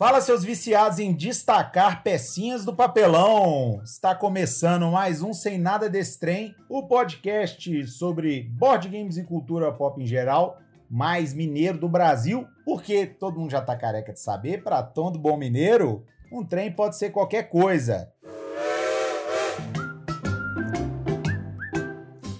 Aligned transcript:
Fala, 0.00 0.22
seus 0.22 0.42
viciados 0.42 0.98
em 0.98 1.12
destacar 1.12 2.02
pecinhas 2.02 2.64
do 2.64 2.74
papelão. 2.74 3.82
Está 3.84 4.14
começando 4.14 4.90
mais 4.90 5.20
um 5.20 5.34
Sem 5.34 5.58
Nada 5.58 5.90
Desse 5.90 6.18
Trem, 6.18 6.56
o 6.70 6.86
podcast 6.86 7.86
sobre 7.86 8.44
board 8.44 8.88
games 8.88 9.18
e 9.18 9.24
cultura 9.24 9.70
pop 9.70 10.02
em 10.02 10.06
geral, 10.06 10.58
mais 10.88 11.34
mineiro 11.34 11.76
do 11.76 11.86
Brasil, 11.86 12.48
porque 12.64 13.04
todo 13.04 13.38
mundo 13.38 13.50
já 13.50 13.60
tá 13.60 13.76
careca 13.76 14.10
de 14.10 14.20
saber, 14.20 14.64
para 14.64 14.82
todo 14.82 15.18
bom 15.18 15.36
mineiro, 15.36 16.02
um 16.32 16.42
trem 16.42 16.72
pode 16.72 16.96
ser 16.96 17.10
qualquer 17.10 17.50
coisa. 17.50 18.10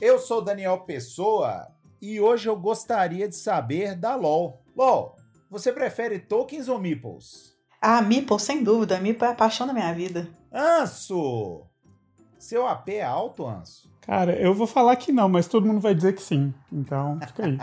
Eu 0.01 0.19
sou 0.19 0.41
Daniel 0.41 0.79
Pessoa 0.79 1.67
e 2.01 2.19
hoje 2.19 2.49
eu 2.49 2.57
gostaria 2.57 3.29
de 3.29 3.37
saber 3.37 3.95
da 3.95 4.15
LOL. 4.15 4.63
LOL, 4.75 5.21
você 5.51 5.73
prefere 5.73 6.21
tokens 6.21 6.67
ou 6.67 6.79
meeples? 6.79 7.50
Ah, 7.81 8.03
Meeple, 8.03 8.39
sem 8.39 8.63
dúvida. 8.63 9.01
Meeple 9.01 9.27
é 9.27 9.31
a 9.31 9.35
paixão 9.35 9.67
da 9.67 9.73
minha 9.73 9.93
vida. 9.95 10.29
Anso! 10.53 11.67
Seu 12.39 12.67
AP 12.67 12.91
é 12.91 13.03
alto, 13.03 13.47
Anso? 13.47 13.91
Cara, 14.03 14.33
eu 14.33 14.53
vou 14.53 14.67
falar 14.67 14.97
que 14.97 15.13
não, 15.13 15.29
mas 15.29 15.47
todo 15.47 15.67
mundo 15.67 15.81
vai 15.81 15.95
dizer 15.95 16.15
que 16.15 16.23
sim. 16.23 16.53
Então, 16.71 17.19
fica 17.27 17.47
aí. 17.47 17.59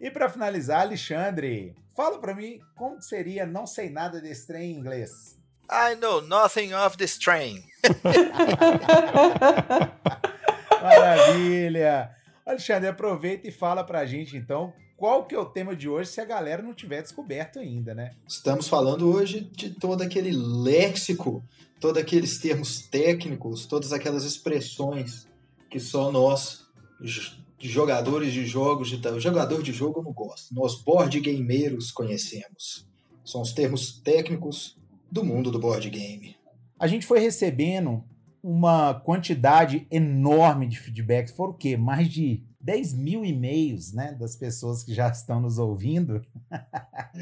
e 0.00 0.10
para 0.10 0.28
finalizar, 0.28 0.82
Alexandre, 0.82 1.74
fala 1.94 2.18
para 2.18 2.34
mim 2.34 2.60
como 2.74 3.00
seria 3.02 3.44
não 3.44 3.66
sei 3.66 3.90
nada 3.90 4.20
desse 4.20 4.46
trem 4.46 4.72
em 4.72 4.78
inglês. 4.78 5.38
I 5.70 5.94
know 5.96 6.22
nothing 6.22 6.72
of 6.72 6.96
this 6.96 7.18
train. 7.18 7.62
Maravilha! 10.82 12.10
Alexandre, 12.46 12.88
aproveita 12.88 13.48
e 13.48 13.52
fala 13.52 13.84
pra 13.84 14.06
gente 14.06 14.36
então 14.36 14.72
qual 15.02 15.24
que 15.24 15.34
é 15.34 15.38
o 15.40 15.44
tema 15.44 15.74
de 15.74 15.88
hoje 15.88 16.10
se 16.10 16.20
a 16.20 16.24
galera 16.24 16.62
não 16.62 16.72
tiver 16.72 17.02
descoberto 17.02 17.58
ainda, 17.58 17.92
né? 17.92 18.12
Estamos 18.24 18.68
falando 18.68 19.12
hoje 19.12 19.50
de 19.50 19.70
todo 19.70 20.00
aquele 20.00 20.30
léxico, 20.30 21.42
todos 21.80 22.00
aqueles 22.00 22.38
termos 22.38 22.82
técnicos, 22.82 23.66
todas 23.66 23.92
aquelas 23.92 24.22
expressões 24.22 25.26
que 25.68 25.80
só 25.80 26.12
nós, 26.12 26.68
jogadores 27.58 28.32
de 28.32 28.46
jogos, 28.46 28.90
de, 28.90 29.00
jogador 29.18 29.60
de 29.60 29.72
jogo 29.72 29.98
eu 29.98 30.04
não 30.04 30.12
gosto, 30.12 30.54
nós 30.54 30.80
board 30.80 31.18
gameiros 31.18 31.90
conhecemos. 31.90 32.86
São 33.24 33.42
os 33.42 33.52
termos 33.52 34.00
técnicos 34.04 34.78
do 35.10 35.24
mundo 35.24 35.50
do 35.50 35.58
board 35.58 35.90
game. 35.90 36.36
A 36.78 36.86
gente 36.86 37.06
foi 37.06 37.18
recebendo 37.18 38.04
uma 38.40 38.94
quantidade 38.94 39.84
enorme 39.90 40.68
de 40.68 40.78
feedbacks. 40.78 41.34
Foram 41.34 41.54
o 41.54 41.56
quê? 41.56 41.76
Mais 41.76 42.08
de 42.08 42.44
10 42.62 42.94
mil 42.94 43.24
e-mails, 43.24 43.92
né? 43.92 44.12
Das 44.12 44.36
pessoas 44.36 44.82
que 44.82 44.94
já 44.94 45.08
estão 45.10 45.40
nos 45.40 45.58
ouvindo, 45.58 46.24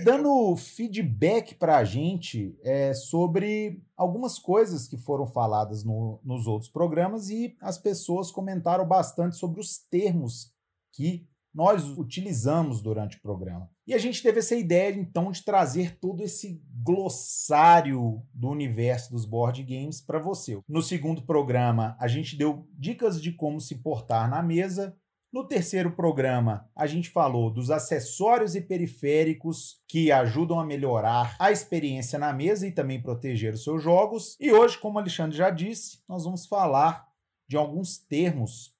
dando 0.04 0.54
feedback 0.56 1.54
para 1.54 1.78
a 1.78 1.84
gente 1.84 2.56
é, 2.62 2.92
sobre 2.94 3.82
algumas 3.96 4.38
coisas 4.38 4.86
que 4.86 4.96
foram 4.96 5.26
faladas 5.26 5.84
no, 5.84 6.20
nos 6.22 6.46
outros 6.46 6.70
programas 6.70 7.30
e 7.30 7.56
as 7.60 7.78
pessoas 7.78 8.30
comentaram 8.30 8.86
bastante 8.86 9.36
sobre 9.36 9.60
os 9.60 9.78
termos 9.78 10.52
que 10.92 11.28
nós 11.52 11.98
utilizamos 11.98 12.80
durante 12.80 13.16
o 13.16 13.20
programa. 13.20 13.68
E 13.86 13.92
a 13.92 13.98
gente 13.98 14.22
teve 14.22 14.38
essa 14.38 14.54
ideia, 14.54 14.94
então, 14.94 15.32
de 15.32 15.44
trazer 15.44 15.98
todo 15.98 16.22
esse 16.22 16.62
glossário 16.72 18.22
do 18.32 18.48
universo 18.48 19.10
dos 19.10 19.24
board 19.24 19.62
games 19.64 20.00
para 20.00 20.20
você. 20.20 20.58
No 20.68 20.80
segundo 20.80 21.22
programa, 21.22 21.96
a 21.98 22.06
gente 22.06 22.36
deu 22.36 22.68
dicas 22.78 23.20
de 23.20 23.32
como 23.32 23.60
se 23.60 23.76
portar 23.76 24.30
na 24.30 24.42
mesa. 24.42 24.96
No 25.32 25.46
terceiro 25.46 25.92
programa, 25.92 26.68
a 26.74 26.88
gente 26.88 27.08
falou 27.08 27.52
dos 27.52 27.70
acessórios 27.70 28.56
e 28.56 28.60
periféricos 28.60 29.80
que 29.86 30.10
ajudam 30.10 30.58
a 30.58 30.66
melhorar 30.66 31.36
a 31.38 31.52
experiência 31.52 32.18
na 32.18 32.32
mesa 32.32 32.66
e 32.66 32.72
também 32.72 33.00
proteger 33.00 33.54
os 33.54 33.62
seus 33.62 33.80
jogos. 33.80 34.36
E 34.40 34.52
hoje, 34.52 34.76
como 34.76 34.96
o 34.96 34.98
Alexandre 34.98 35.36
já 35.36 35.48
disse, 35.48 36.00
nós 36.08 36.24
vamos 36.24 36.46
falar 36.46 37.08
de 37.46 37.56
alguns 37.56 37.96
termos 37.96 38.74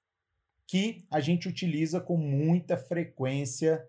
que 0.67 1.05
a 1.09 1.21
gente 1.21 1.47
utiliza 1.47 2.01
com 2.01 2.17
muita 2.17 2.75
frequência 2.75 3.87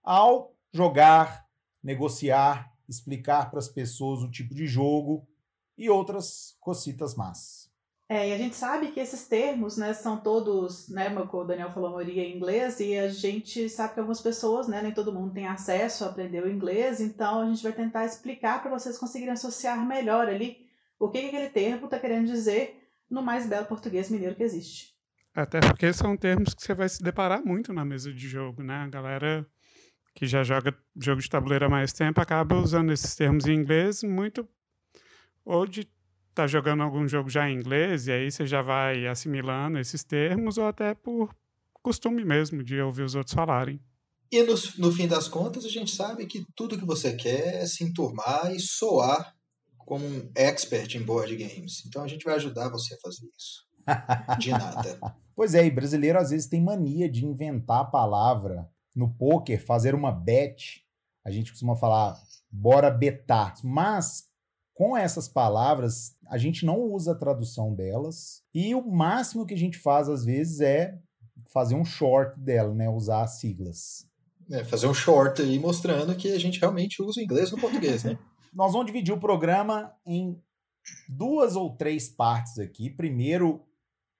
ao 0.00 0.54
jogar, 0.72 1.48
negociar, 1.82 2.72
explicar 2.88 3.50
para 3.50 3.58
as 3.58 3.68
pessoas 3.68 4.22
o 4.22 4.30
tipo 4.30 4.54
de 4.54 4.68
jogo 4.68 5.26
e 5.76 5.90
outras 5.90 6.56
cocitas 6.60 7.16
más. 7.16 7.65
É, 8.08 8.28
e 8.28 8.32
a 8.32 8.38
gente 8.38 8.54
sabe 8.54 8.92
que 8.92 9.00
esses 9.00 9.26
termos, 9.26 9.76
né, 9.76 9.92
são 9.92 10.16
todos, 10.16 10.88
né, 10.88 11.12
como 11.26 11.42
o 11.42 11.46
Daniel 11.46 11.72
falou, 11.72 11.90
a 11.90 11.92
maioria 11.94 12.22
em 12.22 12.36
inglês, 12.36 12.78
e 12.78 12.96
a 12.96 13.08
gente 13.08 13.68
sabe 13.68 13.94
que 13.94 14.00
algumas 14.00 14.20
pessoas, 14.20 14.68
né, 14.68 14.80
nem 14.80 14.92
todo 14.92 15.12
mundo 15.12 15.34
tem 15.34 15.48
acesso 15.48 16.04
a 16.04 16.08
aprender 16.08 16.44
o 16.44 16.48
inglês, 16.48 17.00
então 17.00 17.40
a 17.40 17.46
gente 17.46 17.64
vai 17.64 17.72
tentar 17.72 18.04
explicar 18.04 18.62
para 18.62 18.70
vocês 18.70 18.96
conseguirem 18.96 19.32
associar 19.32 19.84
melhor 19.84 20.28
ali 20.28 20.64
o 21.00 21.08
que, 21.08 21.20
que 21.20 21.26
aquele 21.26 21.48
termo 21.48 21.86
está 21.86 21.98
querendo 21.98 22.26
dizer 22.26 22.80
no 23.10 23.22
mais 23.22 23.48
belo 23.48 23.66
português 23.66 24.08
mineiro 24.08 24.36
que 24.36 24.42
existe. 24.44 24.94
Até 25.34 25.60
porque 25.60 25.92
são 25.92 26.16
termos 26.16 26.54
que 26.54 26.62
você 26.62 26.74
vai 26.74 26.88
se 26.88 27.02
deparar 27.02 27.44
muito 27.44 27.72
na 27.72 27.84
mesa 27.84 28.12
de 28.12 28.28
jogo, 28.28 28.62
né? 28.62 28.76
A 28.76 28.88
galera 28.88 29.46
que 30.14 30.26
já 30.26 30.42
joga 30.42 30.74
jogo 30.96 31.20
de 31.20 31.28
tabuleiro 31.28 31.66
há 31.66 31.68
mais 31.68 31.92
tempo 31.92 32.20
acaba 32.20 32.56
usando 32.56 32.90
esses 32.90 33.14
termos 33.14 33.46
em 33.46 33.52
inglês 33.52 34.02
muito 34.02 34.48
ou 35.44 35.66
de 35.66 35.86
tá 36.36 36.46
jogando 36.46 36.82
algum 36.82 37.08
jogo 37.08 37.30
já 37.30 37.48
em 37.48 37.54
inglês 37.54 38.06
e 38.06 38.12
aí 38.12 38.30
você 38.30 38.46
já 38.46 38.60
vai 38.60 39.06
assimilando 39.06 39.78
esses 39.78 40.04
termos 40.04 40.58
ou 40.58 40.66
até 40.66 40.94
por 40.94 41.34
costume 41.82 42.24
mesmo 42.24 42.62
de 42.62 42.78
ouvir 42.78 43.04
os 43.04 43.14
outros 43.14 43.34
falarem. 43.34 43.80
E 44.30 44.42
no, 44.42 44.54
no 44.78 44.92
fim 44.92 45.08
das 45.08 45.28
contas, 45.28 45.64
a 45.64 45.68
gente 45.68 45.94
sabe 45.94 46.26
que 46.26 46.44
tudo 46.54 46.76
que 46.78 46.84
você 46.84 47.14
quer 47.14 47.62
é 47.62 47.66
se 47.66 47.82
enturmar 47.84 48.52
e 48.52 48.60
soar 48.60 49.34
como 49.78 50.04
um 50.04 50.30
expert 50.36 50.94
em 50.94 51.02
board 51.02 51.34
games. 51.36 51.84
Então 51.86 52.02
a 52.02 52.08
gente 52.08 52.24
vai 52.24 52.34
ajudar 52.34 52.68
você 52.68 52.94
a 52.94 52.98
fazer 52.98 53.26
isso. 53.36 53.64
De 54.38 54.50
nada. 54.50 54.98
Pois 55.36 55.54
é, 55.54 55.66
e 55.66 55.70
brasileiro 55.70 56.18
às 56.18 56.30
vezes 56.30 56.48
tem 56.48 56.62
mania 56.62 57.10
de 57.10 57.26
inventar 57.26 57.80
a 57.80 57.84
palavra. 57.84 58.66
No 58.94 59.12
poker, 59.12 59.62
fazer 59.62 59.94
uma 59.94 60.10
bet, 60.10 60.82
a 61.22 61.30
gente 61.30 61.50
costuma 61.50 61.76
falar 61.76 62.16
bora 62.50 62.90
betar. 62.90 63.52
Mas 63.62 64.25
com 64.76 64.94
essas 64.94 65.26
palavras, 65.26 66.14
a 66.26 66.36
gente 66.36 66.66
não 66.66 66.78
usa 66.78 67.12
a 67.12 67.14
tradução 67.14 67.74
delas. 67.74 68.42
E 68.54 68.74
o 68.74 68.86
máximo 68.86 69.46
que 69.46 69.54
a 69.54 69.56
gente 69.56 69.78
faz 69.78 70.06
às 70.06 70.22
vezes 70.22 70.60
é 70.60 70.98
fazer 71.48 71.74
um 71.74 71.84
short 71.84 72.38
dela, 72.38 72.74
né? 72.74 72.86
Usar 72.86 73.22
as 73.22 73.40
siglas. 73.40 74.06
É, 74.50 74.62
fazer 74.64 74.86
um 74.86 74.92
short 74.92 75.40
aí 75.40 75.58
mostrando 75.58 76.14
que 76.14 76.30
a 76.30 76.38
gente 76.38 76.60
realmente 76.60 77.02
usa 77.02 77.18
o 77.18 77.22
inglês 77.22 77.50
no 77.50 77.58
português, 77.58 78.04
né? 78.04 78.18
Nós 78.52 78.72
vamos 78.72 78.86
dividir 78.86 79.14
o 79.14 79.18
programa 79.18 79.94
em 80.04 80.38
duas 81.08 81.56
ou 81.56 81.74
três 81.74 82.10
partes 82.10 82.58
aqui. 82.58 82.90
Primeiro, 82.90 83.64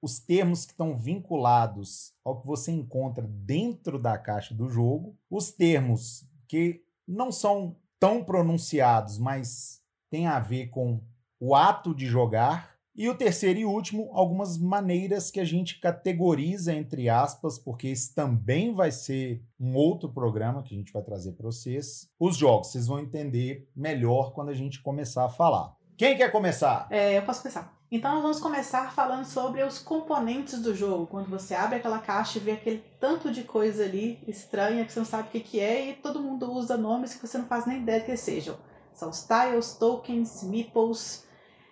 os 0.00 0.19
termos 0.19 0.65
que 0.65 0.73
estão 0.73 0.97
vinculados 0.97 2.15
ao 2.25 2.41
que 2.41 2.47
você 2.47 2.73
encontra 2.73 3.27
dentro 3.28 3.99
da 3.99 4.17
caixa 4.17 4.55
do 4.55 4.71
jogo, 4.71 5.15
os 5.31 5.53
termos 5.53 6.27
que 6.49 6.83
não 7.06 7.31
são 7.31 7.77
tão 8.00 8.25
pronunciados, 8.25 9.19
mas 9.19 9.84
têm 10.11 10.27
a 10.27 10.39
ver 10.39 10.69
com 10.69 11.00
o 11.39 11.55
ato 11.55 11.94
de 11.94 12.06
jogar, 12.06 12.77
e 12.97 13.11
o 13.11 13.15
terceiro 13.15 13.59
e 13.59 13.65
último, 13.67 14.11
algumas 14.15 14.56
maneiras 14.56 15.31
que 15.31 15.39
a 15.39 15.44
gente 15.44 15.78
categoriza, 15.78 16.72
entre 16.72 17.11
aspas, 17.11 17.59
porque 17.59 17.89
esse 17.89 18.15
também 18.15 18.72
vai 18.72 18.91
ser 18.91 19.44
um 19.61 19.75
outro 19.75 20.09
programa 20.09 20.62
que 20.62 20.75
a 20.75 20.78
gente 20.78 20.91
vai 20.91 21.03
trazer 21.03 21.33
para 21.33 21.44
vocês. 21.44 22.09
Os 22.19 22.39
jogos, 22.39 22.69
vocês 22.69 22.87
vão 22.87 22.99
entender 22.99 23.69
melhor 23.77 24.33
quando 24.33 24.49
a 24.49 24.55
gente 24.55 24.81
começar 24.81 25.27
a 25.27 25.28
falar. 25.28 25.77
Quem 25.94 26.17
quer 26.17 26.33
começar? 26.33 26.87
É, 26.91 27.19
eu 27.19 27.23
posso 27.23 27.43
começar. 27.43 27.77
Então 27.91 28.15
nós 28.15 28.23
vamos 28.23 28.41
começar 28.41 28.93
falando 28.93 29.25
sobre 29.27 29.62
os 29.62 29.78
componentes 29.78 30.61
do 30.61 30.75
jogo. 30.75 31.06
Quando 31.06 31.29
você 31.29 31.55
abre 31.55 31.76
aquela 31.76 31.99
caixa 31.99 32.38
e 32.38 32.43
vê 32.43 32.53
aquele 32.53 32.82
tanto 32.99 33.31
de 33.31 33.44
coisa 33.44 33.85
ali 33.85 34.19
estranha 34.26 34.85
que 34.85 34.93
você 34.93 34.99
não 34.99 35.06
sabe 35.06 35.29
o 35.29 35.31
que, 35.31 35.61
é 35.61 35.91
e 35.91 35.94
todo 35.94 36.23
mundo 36.23 36.50
usa 36.50 36.76
nomes 36.76 37.14
que 37.14 37.26
você 37.26 37.37
não 37.38 37.47
faz 37.47 37.67
nem 37.67 37.82
ideia 37.82 38.00
que 38.00 38.17
sejam. 38.17 38.56
São 38.96 39.10
os 39.10 39.25
tiles, 39.25 39.75
tokens, 39.75 40.43
meeples. 40.43 41.26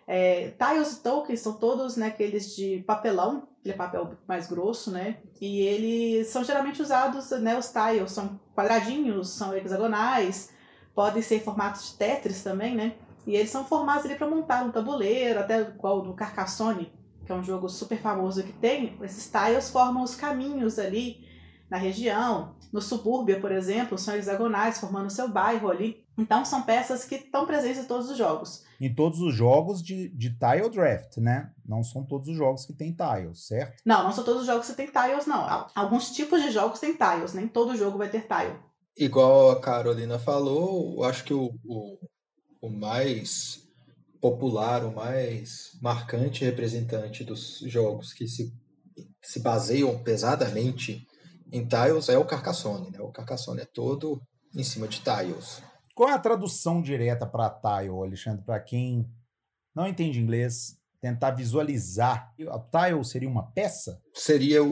É, 0.07 0.51
tiles 0.51 0.93
e 0.93 1.03
tokens 1.03 1.41
são 1.41 1.55
todos 1.55 1.97
né, 1.97 2.09
aqueles 2.09 2.55
de 2.55 2.85
papelão, 2.87 3.49
aquele 3.61 3.75
papel 3.75 4.13
mais 4.29 4.47
grosso, 4.47 4.91
né? 4.91 5.17
E 5.41 5.63
eles 5.63 6.29
são 6.29 6.45
geralmente 6.45 6.83
usados, 6.83 7.31
né? 7.31 7.59
Os 7.59 7.73
tiles 7.73 8.13
são 8.13 8.39
quadradinhos, 8.55 9.31
são 9.31 9.57
hexagonais, 9.57 10.51
podem 10.95 11.23
ser 11.23 11.41
formatos 11.43 11.91
de 11.91 11.97
Tetris 11.97 12.43
também, 12.43 12.75
né? 12.77 12.95
E 13.27 13.35
eles 13.35 13.49
são 13.49 13.65
formados 13.65 14.05
ali 14.05 14.17
para 14.17 14.29
montar 14.29 14.63
um 14.63 14.71
tabuleiro, 14.71 15.41
até 15.41 15.63
igual 15.63 16.05
no 16.05 16.13
Carcassonne, 16.13 16.93
que 17.25 17.33
é 17.33 17.35
um 17.35 17.43
jogo 17.43 17.71
super 17.71 17.99
famoso 17.99 18.43
que 18.43 18.53
tem. 18.53 18.99
Esses 19.01 19.31
tiles 19.31 19.71
formam 19.71 20.03
os 20.03 20.15
caminhos 20.15 20.79
ali 20.79 21.27
na 21.71 21.79
região. 21.79 22.55
No 22.71 22.83
subúrbio, 22.83 23.41
por 23.41 23.51
exemplo, 23.51 23.97
são 23.97 24.15
hexagonais, 24.15 24.79
formando 24.79 25.07
o 25.07 25.11
seu 25.11 25.27
bairro 25.27 25.71
ali. 25.71 26.04
Então, 26.17 26.45
são 26.45 26.63
peças 26.63 27.05
que 27.05 27.17
estão 27.17 27.47
presentes 27.47 27.83
em 27.83 27.87
todos 27.87 28.09
os 28.09 28.17
jogos. 28.17 28.65
Em 28.81 28.95
todos 28.95 29.21
os 29.21 29.35
jogos 29.35 29.83
de, 29.83 30.09
de 30.11 30.31
tile 30.31 30.69
draft, 30.71 31.17
né? 31.19 31.53
Não 31.67 31.83
são 31.83 32.05
todos 32.05 32.29
os 32.29 32.37
jogos 32.37 32.65
que 32.65 32.73
tem 32.73 32.93
tiles, 32.93 33.47
certo? 33.47 33.83
Não, 33.85 34.05
não 34.05 34.13
são 34.13 34.25
todos 34.25 34.43
os 34.43 34.47
jogos 34.47 34.67
que 34.67 34.75
tem 34.75 34.87
tiles, 34.87 35.27
não. 35.27 35.69
Alguns 35.75 36.11
tipos 36.13 36.43
de 36.43 36.51
jogos 36.51 36.79
têm 36.79 36.95
tiles, 36.97 37.35
nem 37.35 37.49
todo 37.49 37.77
jogo 37.77 37.99
vai 37.99 38.09
ter 38.09 38.27
tile. 38.29 38.57
igual 38.97 39.51
a 39.51 39.61
Carolina 39.61 40.19
falou, 40.19 40.97
eu 40.99 41.05
acho 41.05 41.25
que 41.25 41.35
o, 41.35 41.53
o, 41.65 41.99
o 42.61 42.71
mais 42.71 43.65
popular, 44.21 44.85
o 44.85 44.95
mais 44.95 45.77
marcante 45.83 46.45
representante 46.45 47.25
dos 47.25 47.59
jogos 47.67 48.13
que 48.15 48.27
se, 48.27 48.55
se 49.21 49.41
baseiam 49.41 49.99
pesadamente 50.03 51.07
em 51.53 51.67
tiles 51.67 52.09
é 52.09 52.17
o 52.17 52.25
Carcassonne. 52.25 52.91
Né? 52.91 53.01
O 53.01 53.13
Carcassonne 53.13 53.61
é 53.61 53.67
todo 53.67 54.23
em 54.57 54.65
cima 54.65 54.89
de 54.89 55.01
tiles. 55.01 55.63
Qual 55.95 56.09
é 56.09 56.13
a 56.13 56.19
tradução 56.19 56.83
direta 56.83 57.27
para 57.27 57.51
tile, 57.51 57.91
Alexandre? 57.91 58.45
Para 58.45 58.61
quem 58.61 59.09
não 59.75 59.87
entende 59.87 60.21
inglês, 60.21 60.77
tentar 61.01 61.31
visualizar. 61.33 62.33
A 62.49 62.59
tile 62.59 63.05
seria 63.05 63.29
uma 63.29 63.51
peça? 63.53 64.01
Seria 64.13 64.63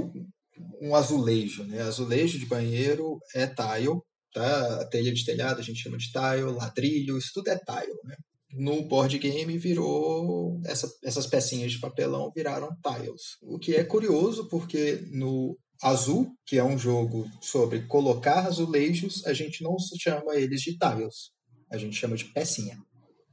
um 0.80 0.94
azulejo, 0.94 1.64
né? 1.64 1.80
Azulejo 1.82 2.38
de 2.38 2.46
banheiro 2.46 3.18
é 3.34 3.46
tile, 3.46 4.00
tá? 4.32 4.80
A 4.80 4.86
telha 4.86 5.12
de 5.12 5.24
telhado 5.24 5.60
a 5.60 5.62
gente 5.62 5.80
chama 5.80 5.96
de 5.96 6.10
tile, 6.10 6.42
ladrilho, 6.42 7.18
isso 7.18 7.30
tudo 7.34 7.48
é 7.48 7.58
tile, 7.58 7.94
né? 8.04 8.16
No 8.54 8.86
board 8.86 9.18
game 9.18 9.56
virou 9.56 10.60
essa, 10.66 10.90
essas 11.02 11.26
pecinhas 11.26 11.72
de 11.72 11.80
papelão 11.80 12.30
viraram 12.34 12.68
tiles. 12.82 13.38
O 13.42 13.58
que 13.58 13.74
é 13.74 13.84
curioso 13.84 14.48
porque 14.48 15.06
no 15.10 15.56
Azul, 15.82 16.32
que 16.46 16.58
é 16.58 16.64
um 16.64 16.78
jogo 16.78 17.28
sobre 17.40 17.82
colocar 17.82 18.46
azulejos, 18.46 19.26
a 19.26 19.32
gente 19.32 19.64
não 19.64 19.76
chama 19.98 20.36
eles 20.36 20.60
de 20.60 20.78
tiles, 20.78 21.32
a 21.70 21.76
gente 21.76 21.96
chama 21.96 22.16
de 22.16 22.26
pecinha. 22.26 22.78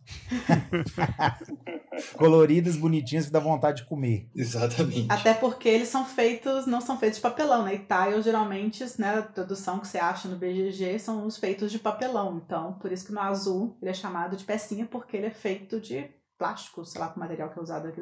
Coloridas, 2.17 2.75
bonitinhas, 2.75 3.27
que 3.27 3.31
dá 3.31 3.39
vontade 3.39 3.83
de 3.83 3.87
comer. 3.87 4.27
Exatamente. 4.35 5.05
Até 5.09 5.33
porque 5.33 5.69
eles 5.69 5.89
são 5.89 6.05
feitos, 6.05 6.65
não 6.65 6.81
são 6.81 6.97
feitos 6.97 7.17
de 7.17 7.21
papelão, 7.21 7.63
né? 7.63 7.75
E 7.75 7.79
tile, 7.79 8.21
geralmente, 8.23 8.83
né, 8.97 9.19
a 9.19 9.21
tradução 9.21 9.79
que 9.79 9.87
você 9.87 9.99
acha 9.99 10.27
no 10.27 10.37
BGG 10.37 10.97
são 10.97 11.27
os 11.27 11.37
feitos 11.37 11.71
de 11.71 11.77
papelão. 11.77 12.41
Então, 12.43 12.73
por 12.79 12.91
isso 12.91 13.05
que 13.05 13.11
no 13.11 13.19
azul 13.19 13.77
ele 13.81 13.91
é 13.91 13.93
chamado 13.93 14.35
de 14.35 14.43
pecinha, 14.43 14.85
porque 14.85 15.17
ele 15.17 15.27
é 15.27 15.31
feito 15.31 15.79
de 15.79 16.09
plástico, 16.37 16.83
sei 16.85 17.01
lá, 17.01 17.09
com 17.09 17.17
o 17.17 17.19
material 17.19 17.51
que 17.51 17.59
é 17.59 17.61
usado 17.61 17.89
aqui. 17.89 18.01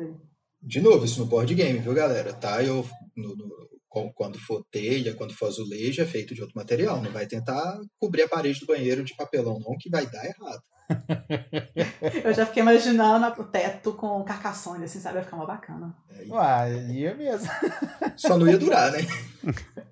De 0.61 0.79
novo, 0.79 1.05
isso 1.05 1.19
no 1.19 1.25
board 1.25 1.53
game, 1.53 1.79
viu, 1.79 1.93
galera? 1.93 2.33
Tile, 2.33 2.85
no, 3.15 3.35
no, 3.35 3.67
quando 4.13 4.39
for 4.39 4.63
telha, 4.71 5.15
quando 5.15 5.33
for 5.33 5.47
azulejo, 5.47 6.01
é 6.01 6.05
feito 6.05 6.33
de 6.33 6.41
outro 6.41 6.57
material. 6.57 7.01
Não 7.01 7.11
vai 7.11 7.25
tentar 7.27 7.79
cobrir 7.99 8.23
a 8.23 8.27
parede 8.27 8.59
do 8.59 8.65
banheiro 8.65 9.03
de 9.03 9.15
papelão, 9.15 9.59
não, 9.59 9.77
que 9.77 9.89
vai 9.89 10.05
dar 10.05 10.25
errado. 10.25 10.61
Eu 12.23 12.33
já 12.33 12.45
fiquei 12.45 12.61
imaginando 12.63 13.41
o 13.41 13.45
teto 13.45 13.93
com 13.93 14.23
carcassone, 14.23 14.85
assim, 14.85 14.99
sabe? 14.99 15.15
Vai 15.15 15.23
ficar 15.23 15.37
uma 15.37 15.45
bacana. 15.45 15.95
Uai, 16.29 16.91
ia 16.91 17.15
mesmo. 17.15 17.49
Só 18.15 18.37
não 18.37 18.47
ia 18.47 18.57
durar, 18.57 18.91
né? 18.91 18.99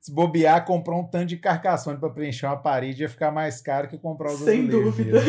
Se 0.00 0.12
bobear, 0.14 0.64
comprar 0.64 0.96
um 0.96 1.08
tanto 1.08 1.26
de 1.26 1.36
carcassone 1.36 1.98
para 1.98 2.10
preencher 2.10 2.46
uma 2.46 2.56
parede 2.56 3.02
ia 3.02 3.08
ficar 3.08 3.32
mais 3.32 3.60
caro 3.60 3.88
que 3.88 3.98
comprar 3.98 4.32
os 4.32 4.38
Sem 4.38 4.64
dúvida. 4.68 5.20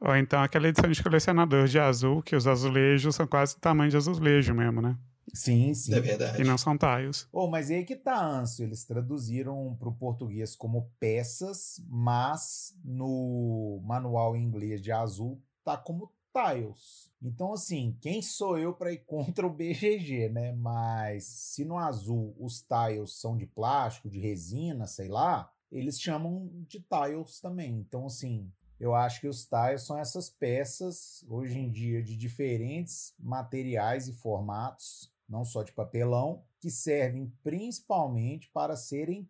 Ou 0.00 0.16
então 0.16 0.42
aquela 0.42 0.68
edição 0.68 0.90
de 0.90 1.02
colecionador 1.02 1.66
de 1.66 1.78
azul, 1.78 2.22
que 2.22 2.34
os 2.34 2.46
azulejos 2.46 3.14
são 3.14 3.26
quase 3.26 3.54
o 3.56 3.60
tamanho 3.60 3.90
de 3.90 3.96
azulejo 3.96 4.54
mesmo, 4.54 4.80
né? 4.80 4.96
Sim, 5.34 5.74
sim. 5.74 5.94
É 5.94 6.00
verdade. 6.00 6.40
E 6.40 6.44
não 6.44 6.58
são 6.58 6.76
tiles. 6.76 7.28
Oh, 7.30 7.46
mas 7.46 7.70
aí 7.70 7.84
que 7.84 7.94
tá, 7.96 8.20
Anso. 8.24 8.62
Eles 8.62 8.84
traduziram 8.84 9.76
para 9.78 9.88
o 9.88 9.94
português 9.94 10.56
como 10.56 10.90
peças, 10.98 11.80
mas 11.88 12.74
no 12.84 13.80
manual 13.84 14.36
em 14.36 14.42
inglês 14.42 14.80
de 14.80 14.90
azul 14.90 15.40
tá 15.62 15.76
como 15.76 16.10
tiles. 16.32 17.12
Então, 17.22 17.52
assim, 17.52 17.96
quem 18.00 18.22
sou 18.22 18.58
eu 18.58 18.72
para 18.72 18.92
ir 18.92 19.04
contra 19.06 19.46
o 19.46 19.52
BGG, 19.52 20.30
né? 20.30 20.52
Mas 20.52 21.24
se 21.24 21.64
no 21.64 21.78
azul 21.78 22.34
os 22.38 22.62
tiles 22.62 23.20
são 23.20 23.36
de 23.36 23.46
plástico, 23.46 24.08
de 24.08 24.18
resina, 24.18 24.86
sei 24.86 25.08
lá, 25.08 25.52
eles 25.70 26.00
chamam 26.00 26.50
de 26.68 26.80
tiles 26.80 27.40
também. 27.40 27.78
Então, 27.78 28.06
assim, 28.06 28.50
eu 28.80 28.94
acho 28.94 29.20
que 29.20 29.28
os 29.28 29.44
tiles 29.44 29.82
são 29.82 29.98
essas 29.98 30.30
peças, 30.30 31.22
hoje 31.28 31.58
em 31.58 31.70
dia, 31.70 32.02
de 32.02 32.16
diferentes 32.16 33.14
materiais 33.18 34.08
e 34.08 34.12
formatos, 34.14 35.12
não 35.28 35.44
só 35.44 35.62
de 35.62 35.70
papelão, 35.70 36.42
que 36.58 36.70
servem 36.70 37.30
principalmente 37.44 38.48
para 38.48 38.74
serem 38.74 39.28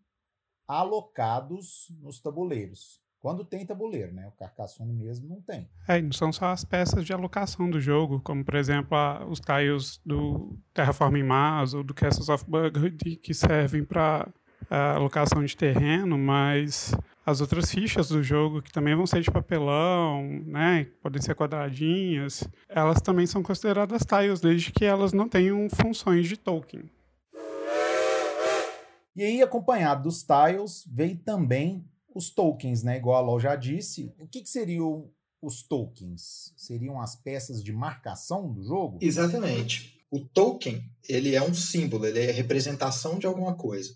alocados 0.69 1.93
nos 2.01 2.21
tabuleiros. 2.21 3.01
Quando 3.19 3.45
tem 3.45 3.67
tabuleiro, 3.67 4.15
né? 4.15 4.27
O 4.29 4.33
Carcassonne 4.33 4.95
mesmo 4.95 5.29
não 5.29 5.43
tem. 5.43 5.69
É, 5.87 6.01
não 6.01 6.13
são 6.13 6.33
só 6.33 6.47
as 6.47 6.65
peças 6.65 7.05
de 7.05 7.13
alocação 7.13 7.69
do 7.69 7.79
jogo, 7.81 8.21
como 8.21 8.43
por 8.43 8.55
exemplo 8.55 8.97
a, 8.97 9.27
os 9.27 9.41
tiles 9.41 10.01
do 10.07 10.57
Terraforming 10.73 11.25
Mars 11.25 11.75
ou 11.75 11.83
do 11.85 11.93
Castles 11.93 12.31
of 12.31 12.45
Burgundy, 12.49 13.17
que 13.17 13.35
servem 13.35 13.85
para 13.85 14.27
alocação 14.71 15.45
de 15.45 15.57
terreno, 15.57 16.17
mas 16.17 16.95
as 17.25 17.41
outras 17.41 17.71
fichas 17.71 18.09
do 18.09 18.23
jogo, 18.23 18.63
que 18.63 18.73
também 18.73 18.95
vão 18.95 19.07
ser 19.07 19.21
de 19.21 19.31
papelão, 19.31 20.23
né, 20.47 20.87
podem 21.03 21.21
ser 21.21 21.35
quadradinhas, 21.35 22.45
elas 22.69 23.01
também 23.01 23.27
são 23.27 23.43
consideradas 23.43 24.03
tiles, 24.05 24.41
desde 24.41 24.73
que 24.73 24.85
elas 24.85 25.13
não 25.13 25.29
tenham 25.29 25.69
funções 25.69 26.27
de 26.27 26.37
token. 26.37 26.91
E 29.15 29.25
aí, 29.25 29.43
acompanhado 29.43 30.05
dos 30.05 30.23
tiles, 30.25 30.85
veio 30.91 31.19
também 31.19 31.85
os 32.15 32.31
tokens, 32.31 32.83
né? 32.83 32.97
Igual 32.97 33.17
a 33.17 33.21
Lol 33.21 33.41
já 33.41 33.57
disse. 33.57 34.13
O 34.19 34.27
que, 34.27 34.41
que 34.41 34.49
seriam 34.49 35.11
os 35.43 35.63
tokens? 35.63 36.53
Seriam 36.57 37.01
as 37.01 37.17
peças 37.17 37.63
de 37.63 37.73
marcação 37.73 38.53
do 38.53 38.63
jogo? 38.63 38.99
Exatamente. 39.01 40.01
O 40.11 40.21
token, 40.21 40.83
ele 41.09 41.35
é 41.35 41.43
um 41.43 41.55
símbolo, 41.55 42.07
ele 42.07 42.21
é 42.21 42.31
representação 42.31 43.19
de 43.19 43.27
alguma 43.27 43.55
coisa. 43.55 43.95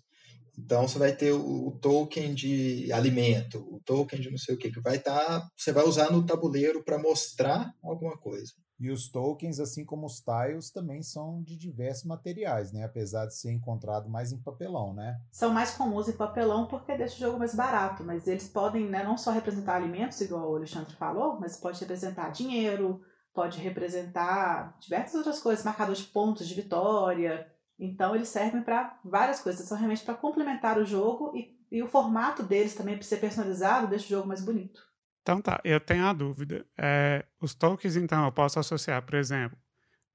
Então 0.57 0.87
você 0.87 0.97
vai 0.97 1.11
ter 1.11 1.31
o, 1.31 1.67
o, 1.67 1.71
token 1.79 2.33
de 2.33 2.91
alimento, 2.91 3.59
o 3.69 3.79
token 3.79 4.19
de 4.19 4.31
não 4.31 4.37
sei 4.37 4.55
o 4.55 4.57
que, 4.57 4.71
que 4.71 4.81
vai 4.81 4.97
estar. 4.97 5.15
Tá, 5.15 5.49
você 5.55 5.71
vai 5.71 5.83
usar 5.83 6.11
no 6.11 6.25
tabuleiro 6.25 6.83
para 6.83 6.97
mostrar 6.97 7.73
alguma 7.83 8.17
coisa. 8.17 8.53
E 8.77 8.91
os 8.91 9.09
tokens, 9.09 9.59
assim 9.59 9.85
como 9.85 10.05
os 10.05 10.21
tiles, 10.21 10.69
também 10.69 11.01
são 11.01 11.41
de 11.41 11.55
diversos 11.57 12.03
materiais, 12.03 12.73
né? 12.73 12.83
Apesar 12.83 13.25
de 13.25 13.33
ser 13.33 13.51
encontrado 13.51 14.09
mais 14.09 14.33
em 14.33 14.41
papelão, 14.41 14.93
né? 14.93 15.17
São 15.31 15.53
mais 15.53 15.71
comuns 15.75 16.09
em 16.09 16.17
papelão 16.17 16.67
porque 16.67 16.97
deixa 16.97 17.15
o 17.15 17.19
jogo 17.19 17.39
mais 17.39 17.55
barato, 17.55 18.03
mas 18.03 18.27
eles 18.27 18.49
podem 18.49 18.89
né, 18.89 19.01
não 19.03 19.17
só 19.17 19.31
representar 19.31 19.75
alimentos, 19.75 20.19
igual 20.19 20.51
o 20.51 20.55
Alexandre 20.57 20.93
falou, 20.95 21.39
mas 21.39 21.55
pode 21.55 21.79
representar 21.79 22.31
dinheiro, 22.31 23.01
pode 23.33 23.59
representar 23.59 24.77
diversas 24.79 25.15
outras 25.15 25.39
coisas, 25.39 25.63
marcadores 25.63 26.01
de 26.01 26.07
pontos 26.07 26.47
de 26.47 26.53
vitória, 26.53 27.49
então 27.77 28.15
eles 28.15 28.29
servem 28.29 28.61
para 28.61 28.99
várias 29.03 29.39
coisas, 29.41 29.67
são 29.67 29.77
realmente 29.77 30.03
para 30.03 30.13
complementar 30.13 30.77
o 30.77 30.85
jogo 30.85 31.35
e, 31.35 31.57
e 31.71 31.83
o 31.83 31.87
formato 31.87 32.43
deles 32.43 32.75
também 32.75 32.95
para 32.95 33.03
ser 33.03 33.17
personalizado 33.17 33.87
deixa 33.87 34.05
o 34.05 34.09
jogo 34.09 34.27
mais 34.27 34.43
bonito. 34.43 34.81
Então 35.21 35.41
tá, 35.41 35.59
eu 35.63 35.79
tenho 35.79 36.05
a 36.05 36.13
dúvida. 36.13 36.65
É, 36.77 37.25
os 37.41 37.55
tokens, 37.55 37.95
então, 37.95 38.25
eu 38.25 38.31
posso 38.31 38.59
associar, 38.59 39.03
por 39.03 39.15
exemplo, 39.15 39.57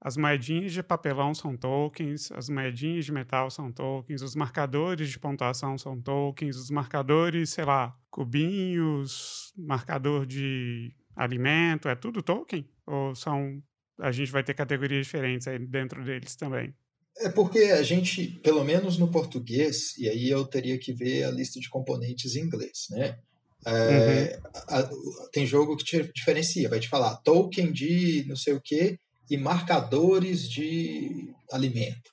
as 0.01 0.17
moedinhas 0.17 0.73
de 0.73 0.83
papelão 0.83 1.35
são 1.35 1.57
tokens, 1.57 2.33
as 2.33 2.49
moedinhas 2.49 3.05
de 3.05 3.13
metal 3.13 3.51
são 3.51 3.71
tokens, 3.73 4.23
os 4.23 4.35
marcadores 4.35 5.11
de 5.11 5.19
pontuação 5.19 5.77
são 5.77 6.01
tokens, 6.01 6.57
os 6.57 6.71
marcadores, 6.71 7.51
sei 7.51 7.65
lá, 7.65 7.95
cubinhos, 8.11 9.53
marcador 9.59 10.25
de 10.25 10.95
alimento, 11.15 11.89
é 11.89 11.95
tudo 11.95 12.23
token? 12.23 12.67
Ou 12.87 13.15
são 13.15 13.63
a 14.01 14.11
gente 14.13 14.33
vai 14.33 14.43
ter 14.43 14.55
categorias 14.55 15.07
diferentes 15.07 15.47
aí 15.47 15.59
dentro 15.59 16.03
deles 16.03 16.35
também? 16.35 16.75
É 17.19 17.29
porque 17.29 17.59
a 17.59 17.83
gente, 17.83 18.27
pelo 18.43 18.65
menos 18.65 18.97
no 18.97 19.11
português, 19.11 19.97
e 19.99 20.09
aí 20.09 20.31
eu 20.31 20.45
teria 20.45 20.79
que 20.79 20.93
ver 20.93 21.25
a 21.25 21.31
lista 21.31 21.61
de 21.61 21.69
componentes 21.69 22.35
em 22.35 22.41
inglês, 22.41 22.87
né? 22.91 23.19
É, 23.67 24.39
uhum. 24.43 24.51
a, 24.69 24.91
tem 25.33 25.47
jogo 25.47 25.77
que 25.77 25.85
te 25.85 26.11
diferencia, 26.15 26.69
vai 26.69 26.81
te 26.81 26.89
falar 26.89 27.17
token 27.17 27.71
de 27.71 28.25
não 28.27 28.35
sei 28.35 28.55
o 28.55 28.61
que 28.61 28.99
e 29.29 29.37
marcadores 29.37 30.49
de 30.49 31.35
alimento. 31.53 32.11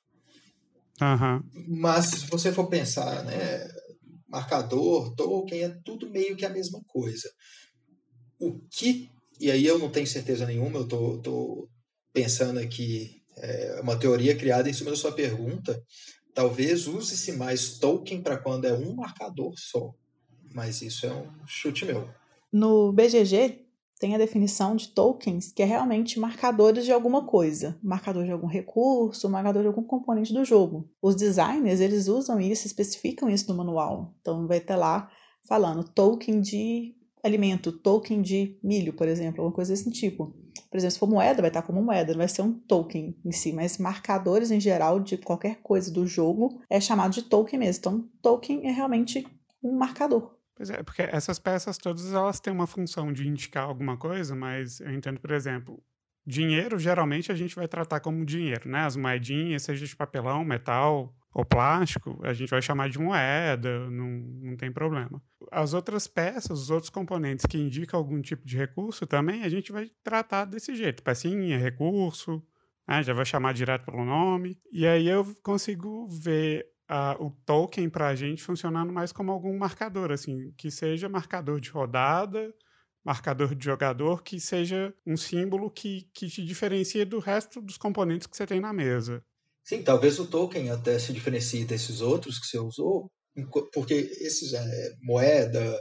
Uhum. 1.01 1.41
Mas 1.67 2.05
se 2.07 2.27
você 2.27 2.51
for 2.51 2.67
pensar, 2.67 3.23
né, 3.23 3.67
marcador, 4.27 5.15
token, 5.15 5.63
é 5.63 5.69
tudo 5.85 6.09
meio 6.09 6.35
que 6.35 6.45
a 6.45 6.49
mesma 6.49 6.81
coisa. 6.85 7.31
O 8.39 8.59
que, 8.69 9.09
e 9.39 9.49
aí 9.49 9.65
eu 9.65 9.79
não 9.79 9.89
tenho 9.89 10.05
certeza 10.05 10.45
nenhuma, 10.45 10.79
eu 10.79 10.87
tô, 10.87 11.17
tô 11.19 11.69
pensando 12.13 12.59
aqui 12.59 13.16
é 13.37 13.79
uma 13.81 13.97
teoria 13.97 14.35
criada 14.35 14.69
em 14.69 14.73
cima 14.73 14.91
da 14.91 14.95
sua 14.97 15.11
pergunta. 15.11 15.81
Talvez 16.33 16.87
use-se 16.87 17.31
mais 17.33 17.79
token 17.79 18.21
para 18.21 18.37
quando 18.37 18.65
é 18.65 18.73
um 18.73 18.95
marcador 18.95 19.53
só, 19.57 19.91
mas 20.53 20.81
isso 20.81 21.05
é 21.05 21.11
um 21.11 21.27
chute 21.45 21.85
meu. 21.85 22.07
No 22.51 22.91
BGG 22.93 23.65
tem 23.99 24.13
a 24.13 24.17
definição 24.17 24.75
de 24.75 24.89
tokens, 24.89 25.51
que 25.51 25.63
é 25.63 25.65
realmente 25.65 26.19
marcadores 26.19 26.85
de 26.85 26.91
alguma 26.91 27.25
coisa, 27.25 27.77
marcador 27.81 28.23
de 28.25 28.31
algum 28.31 28.47
recurso, 28.47 29.29
marcador 29.29 29.63
de 29.63 29.67
algum 29.67 29.83
componente 29.83 30.33
do 30.33 30.45
jogo. 30.45 30.87
Os 31.01 31.15
designers, 31.15 31.79
eles 31.79 32.07
usam 32.07 32.39
isso, 32.39 32.67
especificam 32.67 33.29
isso 33.29 33.47
no 33.47 33.57
manual. 33.57 34.13
Então 34.21 34.47
vai 34.47 34.59
ter 34.59 34.75
lá 34.75 35.09
falando 35.47 35.83
token 35.83 36.41
de 36.41 36.96
alimento, 37.27 37.71
token 37.71 38.21
de 38.21 38.57
milho, 38.63 38.93
por 38.93 39.07
exemplo, 39.07 39.41
alguma 39.41 39.55
coisa 39.55 39.73
desse 39.73 39.91
tipo. 39.91 40.35
Por 40.69 40.77
exemplo, 40.77 40.91
se 40.91 40.99
for 40.99 41.09
moeda, 41.09 41.41
vai 41.41 41.49
estar 41.49 41.61
como 41.61 41.81
moeda, 41.81 42.13
não 42.13 42.19
vai 42.19 42.27
ser 42.27 42.41
um 42.41 42.53
token 42.53 43.15
em 43.23 43.31
si, 43.31 43.53
mas 43.53 43.77
marcadores 43.77 44.51
em 44.51 44.59
geral 44.59 44.99
de 44.99 45.17
qualquer 45.17 45.61
coisa 45.61 45.91
do 45.91 46.05
jogo 46.05 46.61
é 46.69 46.79
chamado 46.79 47.13
de 47.13 47.23
token 47.23 47.59
mesmo. 47.59 47.79
Então, 47.79 48.09
token 48.21 48.67
é 48.67 48.71
realmente 48.71 49.25
um 49.63 49.77
marcador. 49.77 50.35
Pois 50.55 50.69
é, 50.71 50.81
porque 50.81 51.03
essas 51.03 51.37
peças 51.37 51.77
todas 51.77 52.11
elas 52.11 52.39
têm 52.39 52.51
uma 52.51 52.65
função 52.65 53.13
de 53.13 53.27
indicar 53.27 53.65
alguma 53.65 53.95
coisa, 53.95 54.35
mas 54.35 54.79
eu 54.79 54.91
entendo, 54.91 55.19
por 55.19 55.31
exemplo, 55.31 55.81
dinheiro 56.25 56.79
geralmente 56.79 57.31
a 57.31 57.35
gente 57.35 57.55
vai 57.55 57.67
tratar 57.67 57.99
como 57.99 58.25
dinheiro, 58.25 58.67
né? 58.67 58.79
As 58.79 58.95
moedinhas, 58.95 59.61
seja 59.61 59.85
de 59.85 59.95
papelão, 59.95 60.43
metal, 60.43 61.13
ou 61.37 61.45
plástico, 61.45 62.19
a 62.23 62.33
gente 62.33 62.49
vai 62.49 62.63
chamar 62.63 62.89
de 62.89 62.97
moeda, 62.97 63.87
não, 63.91 64.09
não 64.41 64.57
tem 64.57 64.71
problema. 64.71 65.21
As 65.51 65.71
outras 65.71 66.07
peças, 66.07 66.61
os 66.61 66.71
outros 66.71 66.89
componentes 66.89 67.45
que 67.45 67.59
indicam 67.59 67.99
algum 67.99 68.19
tipo 68.19 68.43
de 68.43 68.57
recurso 68.57 69.05
também, 69.05 69.43
a 69.43 69.49
gente 69.49 69.71
vai 69.71 69.91
tratar 70.03 70.45
desse 70.45 70.75
jeito. 70.75 71.03
Pecinha, 71.03 71.59
recurso, 71.59 72.43
né? 72.87 73.03
já 73.03 73.13
vai 73.13 73.23
chamar 73.23 73.53
direto 73.53 73.85
pelo 73.85 74.03
nome. 74.03 74.59
E 74.71 74.87
aí 74.87 75.07
eu 75.07 75.23
consigo 75.43 76.07
ver 76.07 76.65
uh, 76.89 77.23
o 77.23 77.29
token 77.45 77.87
para 77.87 78.07
a 78.07 78.15
gente 78.15 78.41
funcionando 78.41 78.91
mais 78.91 79.11
como 79.11 79.31
algum 79.31 79.55
marcador, 79.59 80.11
assim, 80.11 80.51
que 80.57 80.71
seja 80.71 81.07
marcador 81.07 81.61
de 81.61 81.69
rodada, 81.69 82.51
marcador 83.05 83.53
de 83.53 83.63
jogador, 83.63 84.23
que 84.23 84.39
seja 84.39 84.91
um 85.05 85.15
símbolo 85.15 85.69
que, 85.69 86.09
que 86.15 86.27
te 86.29 86.43
diferencia 86.43 87.05
do 87.05 87.19
resto 87.19 87.61
dos 87.61 87.77
componentes 87.77 88.25
que 88.25 88.35
você 88.35 88.47
tem 88.47 88.59
na 88.59 88.73
mesa. 88.73 89.23
Sim, 89.67 89.83
talvez 89.83 90.17
o 90.17 90.25
token 90.25 90.69
até 90.69 90.97
se 90.97 91.11
diferencie 91.11 91.65
desses 91.65 91.99
outros 91.99 92.39
que 92.39 92.47
você 92.47 92.57
usou, 92.57 93.11
porque 93.73 93.93
esses 93.93 94.53
é, 94.53 94.93
moeda, 95.01 95.77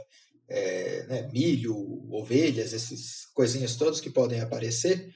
é, 0.49 1.05
né, 1.07 1.29
milho, 1.31 1.73
ovelhas, 2.11 2.73
essas 2.73 3.27
coisinhas 3.33 3.77
todas 3.77 4.01
que 4.01 4.09
podem 4.09 4.41
aparecer, 4.41 5.09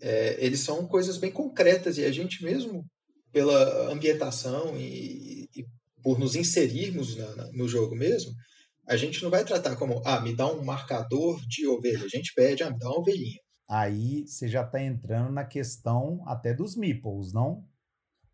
é, 0.00 0.34
eles 0.42 0.60
são 0.60 0.88
coisas 0.88 1.18
bem 1.18 1.30
concretas 1.30 1.98
e 1.98 2.06
a 2.06 2.10
gente 2.10 2.42
mesmo, 2.42 2.86
pela 3.30 3.92
ambientação 3.92 4.74
e, 4.78 5.46
e 5.54 5.66
por 6.02 6.18
nos 6.18 6.34
inserirmos 6.34 7.16
na, 7.16 7.36
na, 7.36 7.52
no 7.52 7.68
jogo 7.68 7.94
mesmo, 7.94 8.32
a 8.88 8.96
gente 8.96 9.22
não 9.22 9.28
vai 9.28 9.44
tratar 9.44 9.76
como, 9.76 10.00
ah, 10.06 10.22
me 10.22 10.34
dá 10.34 10.50
um 10.50 10.64
marcador 10.64 11.38
de 11.46 11.66
ovelha. 11.66 12.02
A 12.02 12.08
gente 12.08 12.32
pede, 12.34 12.62
ah, 12.62 12.70
me 12.70 12.78
dá 12.78 12.88
uma 12.88 13.00
ovelhinha. 13.00 13.40
Aí 13.68 14.26
você 14.26 14.48
já 14.48 14.62
está 14.62 14.82
entrando 14.82 15.32
na 15.32 15.44
questão 15.44 16.22
até 16.26 16.54
dos 16.54 16.74
meeples, 16.76 17.34
não? 17.34 17.62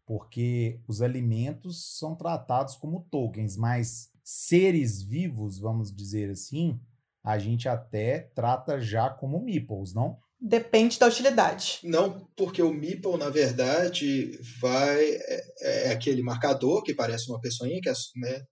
Porque 0.07 0.81
os 0.87 1.01
alimentos 1.01 1.99
são 1.99 2.15
tratados 2.15 2.75
como 2.77 3.07
tokens, 3.11 3.57
mas 3.57 4.11
seres 4.23 5.03
vivos, 5.03 5.59
vamos 5.59 5.95
dizer 5.95 6.31
assim, 6.31 6.79
a 7.25 7.39
gente 7.39 7.69
até 7.69 8.31
trata 8.35 8.81
já 8.81 9.09
como 9.11 9.43
meeples, 9.43 9.95
não? 9.95 10.19
Depende 10.41 10.99
da 10.99 11.07
utilidade. 11.07 11.79
Não, 11.85 12.29
porque 12.37 12.61
o 12.61 12.73
meeple, 12.73 13.17
na 13.17 13.31
verdade, 13.31 14.37
vai 14.61 15.01
é, 15.05 15.45
é 15.61 15.93
aquele 15.93 16.21
marcador 16.21 16.83
que 16.83 16.95
parece 16.95 17.31
uma 17.31 17.41
pessoinha, 17.41 17.81
que 17.81 17.89
é, 17.89 17.93
né, 18.17 18.43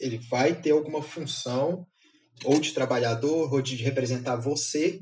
ele 0.00 0.18
vai 0.30 0.58
ter 0.58 0.70
alguma 0.70 1.02
função 1.02 1.86
ou 2.44 2.58
de 2.58 2.72
trabalhador 2.72 3.52
ou 3.52 3.60
de 3.60 3.76
representar 3.76 4.36
você 4.36 5.00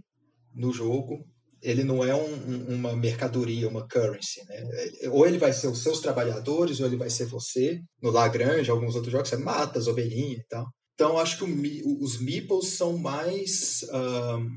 no 0.52 0.72
jogo 0.72 1.24
ele 1.64 1.82
não 1.82 2.04
é 2.04 2.14
um, 2.14 2.74
uma 2.74 2.94
mercadoria, 2.94 3.68
uma 3.68 3.88
currency, 3.88 4.44
né? 4.46 4.62
Ou 5.10 5.26
ele 5.26 5.38
vai 5.38 5.52
ser 5.52 5.66
os 5.66 5.82
seus 5.82 6.00
trabalhadores, 6.00 6.78
ou 6.78 6.86
ele 6.86 6.96
vai 6.96 7.10
ser 7.10 7.24
você. 7.24 7.80
No 8.02 8.10
Lagrange, 8.10 8.70
alguns 8.70 8.94
outros 8.94 9.10
jogos, 9.10 9.30
você 9.30 9.36
mata 9.36 9.78
as 9.78 9.86
ovelhinhas 9.86 10.40
e 10.40 10.46
tal. 10.48 10.66
Então, 10.94 11.18
acho 11.18 11.38
que 11.38 11.44
o, 11.44 12.04
os 12.04 12.20
meeples 12.20 12.68
são 12.68 12.98
mais... 12.98 13.84
Um, 13.92 14.48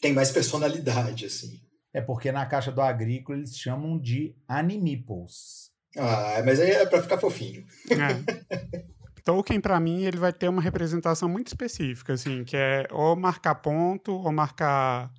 tem 0.00 0.12
mais 0.12 0.30
personalidade, 0.30 1.26
assim. 1.26 1.60
É 1.92 2.00
porque 2.00 2.32
na 2.32 2.46
caixa 2.46 2.72
do 2.72 2.80
agrícola 2.80 3.38
eles 3.38 3.56
chamam 3.56 3.98
de 3.98 4.34
animiples. 4.46 5.70
Ah, 5.96 6.42
mas 6.44 6.60
aí 6.60 6.70
é 6.70 6.86
para 6.86 7.02
ficar 7.02 7.18
fofinho. 7.18 7.64
É. 7.90 8.78
Tolkien, 9.24 9.60
para 9.60 9.78
mim, 9.80 10.04
ele 10.04 10.16
vai 10.16 10.32
ter 10.32 10.48
uma 10.48 10.62
representação 10.62 11.28
muito 11.28 11.48
específica, 11.48 12.12
assim, 12.14 12.44
que 12.44 12.56
é 12.56 12.86
ou 12.90 13.16
marcar 13.16 13.56
ponto, 13.56 14.12
ou 14.12 14.32
marcar 14.32 15.12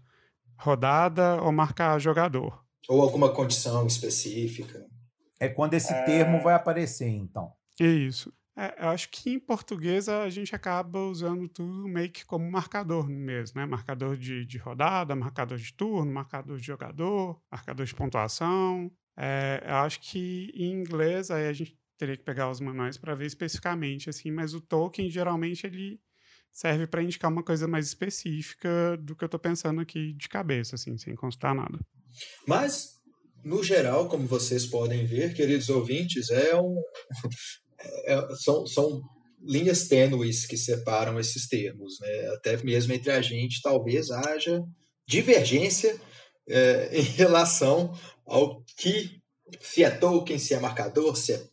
rodada 0.59 1.41
ou 1.41 1.51
marcar 1.51 1.99
jogador. 1.99 2.63
Ou 2.87 3.01
alguma 3.01 3.33
condição 3.33 3.87
específica. 3.87 4.85
É 5.39 5.47
quando 5.47 5.73
esse 5.73 5.93
é... 5.93 6.03
termo 6.03 6.41
vai 6.41 6.53
aparecer, 6.53 7.07
então. 7.07 7.53
Isso. 7.79 8.33
É, 8.57 8.75
eu 8.83 8.89
acho 8.89 9.09
que 9.09 9.29
em 9.29 9.39
português 9.39 10.09
a 10.09 10.29
gente 10.29 10.53
acaba 10.53 10.99
usando 10.99 11.47
tudo 11.47 11.87
meio 11.87 12.11
que 12.11 12.25
como 12.25 12.51
marcador 12.51 13.07
mesmo, 13.07 13.61
né? 13.61 13.65
Marcador 13.65 14.17
de, 14.17 14.45
de 14.45 14.57
rodada, 14.57 15.15
marcador 15.15 15.57
de 15.57 15.73
turno, 15.73 16.11
marcador 16.11 16.57
de 16.57 16.65
jogador, 16.65 17.39
marcador 17.49 17.85
de 17.85 17.95
pontuação. 17.95 18.91
É, 19.17 19.63
eu 19.65 19.75
acho 19.75 20.01
que 20.01 20.51
em 20.53 20.73
inglês 20.73 21.31
aí 21.31 21.47
a 21.47 21.53
gente 21.53 21.77
teria 21.97 22.17
que 22.17 22.23
pegar 22.23 22.49
os 22.49 22.59
manuais 22.59 22.97
para 22.97 23.15
ver 23.15 23.27
especificamente, 23.27 24.09
assim, 24.09 24.29
mas 24.29 24.53
o 24.53 24.59
Tolkien 24.59 25.09
geralmente 25.09 25.65
ele 25.65 26.01
serve 26.51 26.87
para 26.87 27.03
indicar 27.03 27.31
uma 27.31 27.43
coisa 27.43 27.67
mais 27.67 27.87
específica 27.87 28.97
do 28.97 29.15
que 29.15 29.23
eu 29.23 29.27
estou 29.27 29.39
pensando 29.39 29.81
aqui 29.81 30.13
de 30.13 30.27
cabeça, 30.27 30.75
assim, 30.75 30.97
sem 30.97 31.15
consultar 31.15 31.55
nada. 31.55 31.79
Mas, 32.47 32.99
no 33.43 33.63
geral, 33.63 34.07
como 34.07 34.27
vocês 34.27 34.65
podem 34.65 35.05
ver, 35.05 35.33
queridos 35.33 35.69
ouvintes, 35.69 36.29
é 36.29 36.55
um, 36.55 36.75
é, 38.05 38.35
são, 38.35 38.65
são 38.65 39.01
linhas 39.41 39.87
tênues 39.87 40.45
que 40.45 40.57
separam 40.57 41.19
esses 41.19 41.47
termos. 41.47 41.99
Né? 41.99 42.27
Até 42.35 42.57
mesmo 42.63 42.93
entre 42.93 43.11
a 43.11 43.21
gente, 43.21 43.61
talvez 43.61 44.11
haja 44.11 44.61
divergência 45.07 45.99
é, 46.47 46.89
em 46.99 47.03
relação 47.03 47.93
ao 48.25 48.63
que 48.77 49.19
se 49.61 49.83
é 49.83 49.89
token, 49.89 50.37
se 50.37 50.53
é 50.53 50.59
marcador, 50.59 51.15
se 51.15 51.33
é 51.33 51.43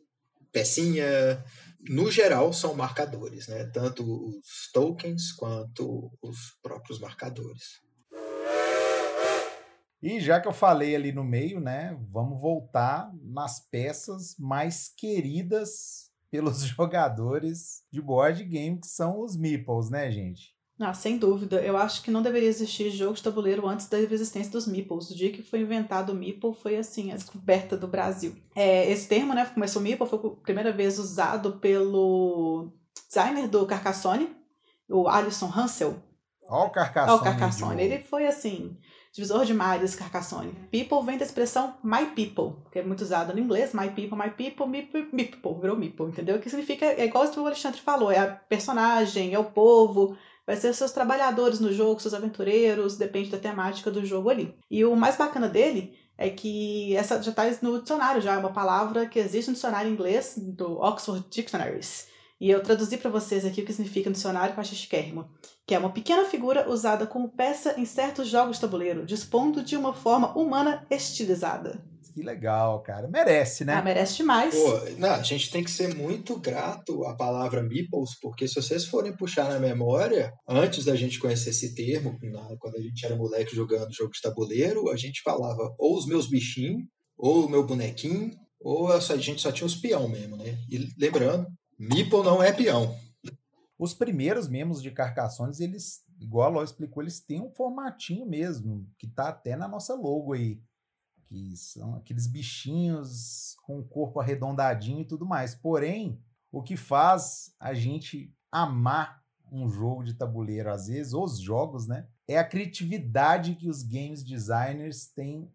pecinha, 0.53 1.45
no 1.89 2.11
geral, 2.11 2.53
são 2.53 2.75
marcadores, 2.75 3.49
né? 3.49 3.65
tanto 3.73 4.03
os 4.03 4.71
tokens 4.73 5.33
quanto 5.33 6.11
os 6.23 6.59
próprios 6.63 6.99
marcadores. 6.99 7.85
E 10.03 10.21
já 10.21 10.41
que 10.41 10.47
eu 10.47 10.53
falei 10.53 10.95
ali 10.95 11.11
no 11.11 11.25
meio, 11.25 11.59
né, 11.59 11.99
vamos 12.13 12.41
voltar 12.41 13.11
nas 13.23 13.61
peças 13.69 14.37
mais 14.39 14.89
queridas 14.89 16.11
pelos 16.31 16.61
jogadores 16.65 17.83
de 17.91 18.01
board 18.01 18.45
game, 18.45 18.79
que 18.79 18.87
são 18.87 19.21
os 19.21 19.37
meeples, 19.37 19.91
né, 19.91 20.11
gente? 20.11 20.56
Ah, 20.79 20.93
sem 20.93 21.17
dúvida. 21.17 21.61
Eu 21.63 21.77
acho 21.77 22.03
que 22.03 22.11
não 22.11 22.21
deveria 22.21 22.49
existir 22.49 22.91
jogo 22.91 23.15
de 23.15 23.23
tabuleiro 23.23 23.67
antes 23.67 23.89
da 23.89 23.99
existência 23.99 24.53
dos 24.53 24.67
meeples. 24.67 25.11
O 25.11 25.17
dia 25.17 25.33
que 25.33 25.43
foi 25.43 25.61
inventado 25.61 26.11
o 26.11 26.15
meeple 26.15 26.53
foi, 26.53 26.77
assim, 26.77 27.13
a 27.13 27.15
descoberta 27.15 27.77
do 27.77 27.89
Brasil. 27.89 28.37
É, 28.55 28.91
esse 28.91 29.09
termo, 29.09 29.33
né, 29.33 29.47
começou 29.47 29.81
o 29.81 29.83
meeple, 29.83 30.07
foi 30.07 30.19
a 30.19 30.43
primeira 30.43 30.73
vez 30.73 30.99
usado 30.99 31.53
pelo 31.55 32.73
designer 33.09 33.49
do 33.49 33.65
Carcassonne, 33.65 34.37
o 34.89 35.09
Alison 35.09 35.51
Hansel. 35.55 35.97
Olha 36.47 36.67
o 36.67 36.71
Carcassonne. 36.71 37.11
Olha 37.11 37.21
o 37.21 37.25
Carcassonne. 37.25 37.83
Ele 37.83 37.99
foi, 37.99 38.27
assim, 38.27 38.77
divisor 39.15 39.47
de 39.47 39.55
mares, 39.55 39.97
Carcassonne. 39.97 40.53
People 40.71 41.03
vem 41.07 41.17
da 41.17 41.25
expressão 41.25 41.75
my 41.83 42.05
people, 42.15 42.63
que 42.71 42.81
é 42.81 42.85
muito 42.85 43.01
usado 43.01 43.33
no 43.33 43.41
inglês. 43.41 43.73
My 43.73 43.89
people, 43.89 44.19
my 44.19 44.31
people, 44.31 44.67
me, 44.67 44.87
me 45.11 45.25
people, 45.25 45.59
virou 45.59 45.75
meeple, 45.75 46.09
entendeu? 46.09 46.39
Que 46.39 46.51
significa, 46.51 46.85
é 46.85 47.07
igual 47.07 47.25
o 47.25 47.47
Alexandre 47.47 47.81
falou, 47.81 48.13
é 48.13 48.19
a 48.19 48.27
personagem, 48.27 49.33
é 49.33 49.39
o 49.39 49.45
povo 49.45 50.19
vai 50.47 50.57
ser 50.57 50.73
seus 50.73 50.93
trabalhadores 50.93 51.59
no 51.59 51.73
jogo, 51.73 52.01
seus 52.01 52.15
aventureiros, 52.15 52.97
depende 52.97 53.31
da 53.31 53.39
temática 53.39 53.91
do 53.91 54.05
jogo 54.05 54.31
ali. 54.31 54.55
E 54.71 54.85
o 54.85 54.95
mais 54.95 55.17
bacana 55.17 55.49
dele 55.49 55.99
é 56.17 56.31
que 56.31 56.95
essa 56.97 57.21
já 57.23 57.31
está 57.31 57.45
no 57.63 57.81
dicionário, 57.81 58.23
já 58.23 58.35
é 58.35 58.39
uma 58.39 58.53
palavra 58.53 59.07
que 59.07 59.19
existe 59.19 59.49
no 59.49 59.55
dicionário 59.55 59.91
inglês 59.91 60.35
do 60.39 60.79
Oxford 60.79 61.27
Dictionaries. 61.29 62.09
E 62.41 62.51
eu 62.51 62.63
traduzi 62.63 62.99
para 62.99 63.11
vocês 63.11 63.45
aqui 63.45 63.63
o 63.63 63.65
que 63.65 63.73
significa 63.73 64.11
no 64.11 64.15
dicionário 64.15 64.55
para 64.55 64.63
xixquérrimo, 64.63 65.29
que 65.67 65.75
é 65.75 65.79
uma 65.79 65.93
pequena 65.93 66.25
figura 66.25 66.71
usada 66.71 67.07
como 67.07 67.31
peça 67.31 67.75
em 67.81 67.85
certos 67.87 68.29
jogos 68.29 68.57
de 68.57 68.61
tabuleiro, 68.61 69.07
dispondo 69.07 69.63
de 69.63 69.77
uma 69.77 69.95
forma 69.95 70.37
humana 70.39 70.87
estilizada. 70.91 71.83
Que 72.17 72.23
legal, 72.23 72.83
cara. 72.83 73.07
Merece, 73.09 73.63
né? 73.63 73.75
Ah, 73.75 73.83
merece 73.83 74.17
demais. 74.17 74.55
Pô, 74.55 74.81
não, 74.97 75.11
a 75.11 75.23
gente 75.23 75.51
tem 75.51 75.63
que 75.63 75.71
ser 75.71 75.95
muito 75.95 76.41
grato 76.41 77.05
à 77.05 77.15
palavra 77.15 77.63
meeples, 77.63 78.19
porque 78.23 78.49
se 78.49 78.55
vocês 78.55 78.87
forem 78.87 79.15
puxar 79.15 79.51
na 79.51 79.59
memória, 79.59 80.33
antes 80.49 80.87
da 80.87 80.97
gente 80.97 81.19
conhecer 81.19 81.51
esse 81.51 81.75
termo, 81.75 82.19
quando 82.59 82.77
a 82.77 82.81
gente 82.81 83.05
era 83.05 83.15
moleque 83.15 83.55
jogando 83.55 83.93
jogo 83.93 84.13
de 84.13 84.23
tabuleiro, 84.23 84.89
a 84.89 84.97
gente 84.97 85.21
falava 85.23 85.75
ou 85.79 85.95
os 85.95 86.07
meus 86.07 86.27
bichinhos, 86.27 86.85
ou 87.19 87.45
o 87.45 87.51
meu 87.51 87.67
bonequinho, 87.67 88.31
ou 88.59 88.91
a 88.91 88.99
gente 89.19 89.43
só 89.43 89.53
tinha 89.53 89.67
os 89.67 89.77
peão 89.77 90.09
mesmo, 90.09 90.39
né? 90.39 90.57
E 90.71 90.89
lembrando, 90.99 91.47
meeple 91.79 92.23
não 92.23 92.43
é 92.43 92.51
peão. 92.51 92.97
Os 93.79 93.93
primeiros 93.93 94.49
membros 94.49 94.81
de 94.81 94.91
Carcaçones, 94.91 95.61
eles, 95.61 96.01
igual 96.19 96.47
a 96.47 96.55
Ló 96.55 96.65
explicou, 96.65 97.03
eles 97.03 97.21
têm 97.21 97.43
um 97.43 97.53
formatinho 97.55 98.25
mesmo, 98.25 98.87
que 98.99 99.07
tá 99.07 99.29
até 99.29 99.55
na 99.55 99.69
nossa 99.69 99.95
logo 99.95 100.33
aí 100.33 100.59
que 101.27 101.57
são 101.57 101.97
aqueles 101.97 102.27
bichinhos 102.27 103.57
com 103.63 103.79
o 103.79 103.85
corpo 103.85 104.21
arredondadinho 104.21 105.01
e 105.01 105.05
tudo 105.05 105.27
mais. 105.27 105.55
Porém, 105.55 106.21
o 106.51 106.63
que 106.63 106.77
faz 106.77 107.55
a 107.61 107.75
gente 107.75 108.33
amar 108.51 109.23
um 109.51 109.69
jogo 109.69 110.03
de 110.03 110.15
tabuleiro, 110.15 110.71
às 110.71 110.89
vezes, 110.89 111.13
ou 111.13 111.25
os 111.25 111.39
jogos, 111.39 111.87
né? 111.87 112.07
É 112.27 112.39
a 112.39 112.45
criatividade 112.45 113.55
que 113.55 113.69
os 113.69 113.83
games 113.83 114.23
designers 114.25 115.07
têm 115.09 115.51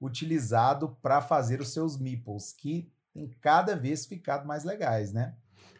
utilizado 0.00 0.96
para 1.02 1.20
fazer 1.20 1.60
os 1.60 1.72
seus 1.72 1.98
meeples, 1.98 2.52
que 2.52 2.90
tem 3.12 3.28
cada 3.40 3.76
vez 3.76 4.06
ficado 4.06 4.46
mais 4.46 4.64
legais, 4.64 5.12
né? 5.12 5.34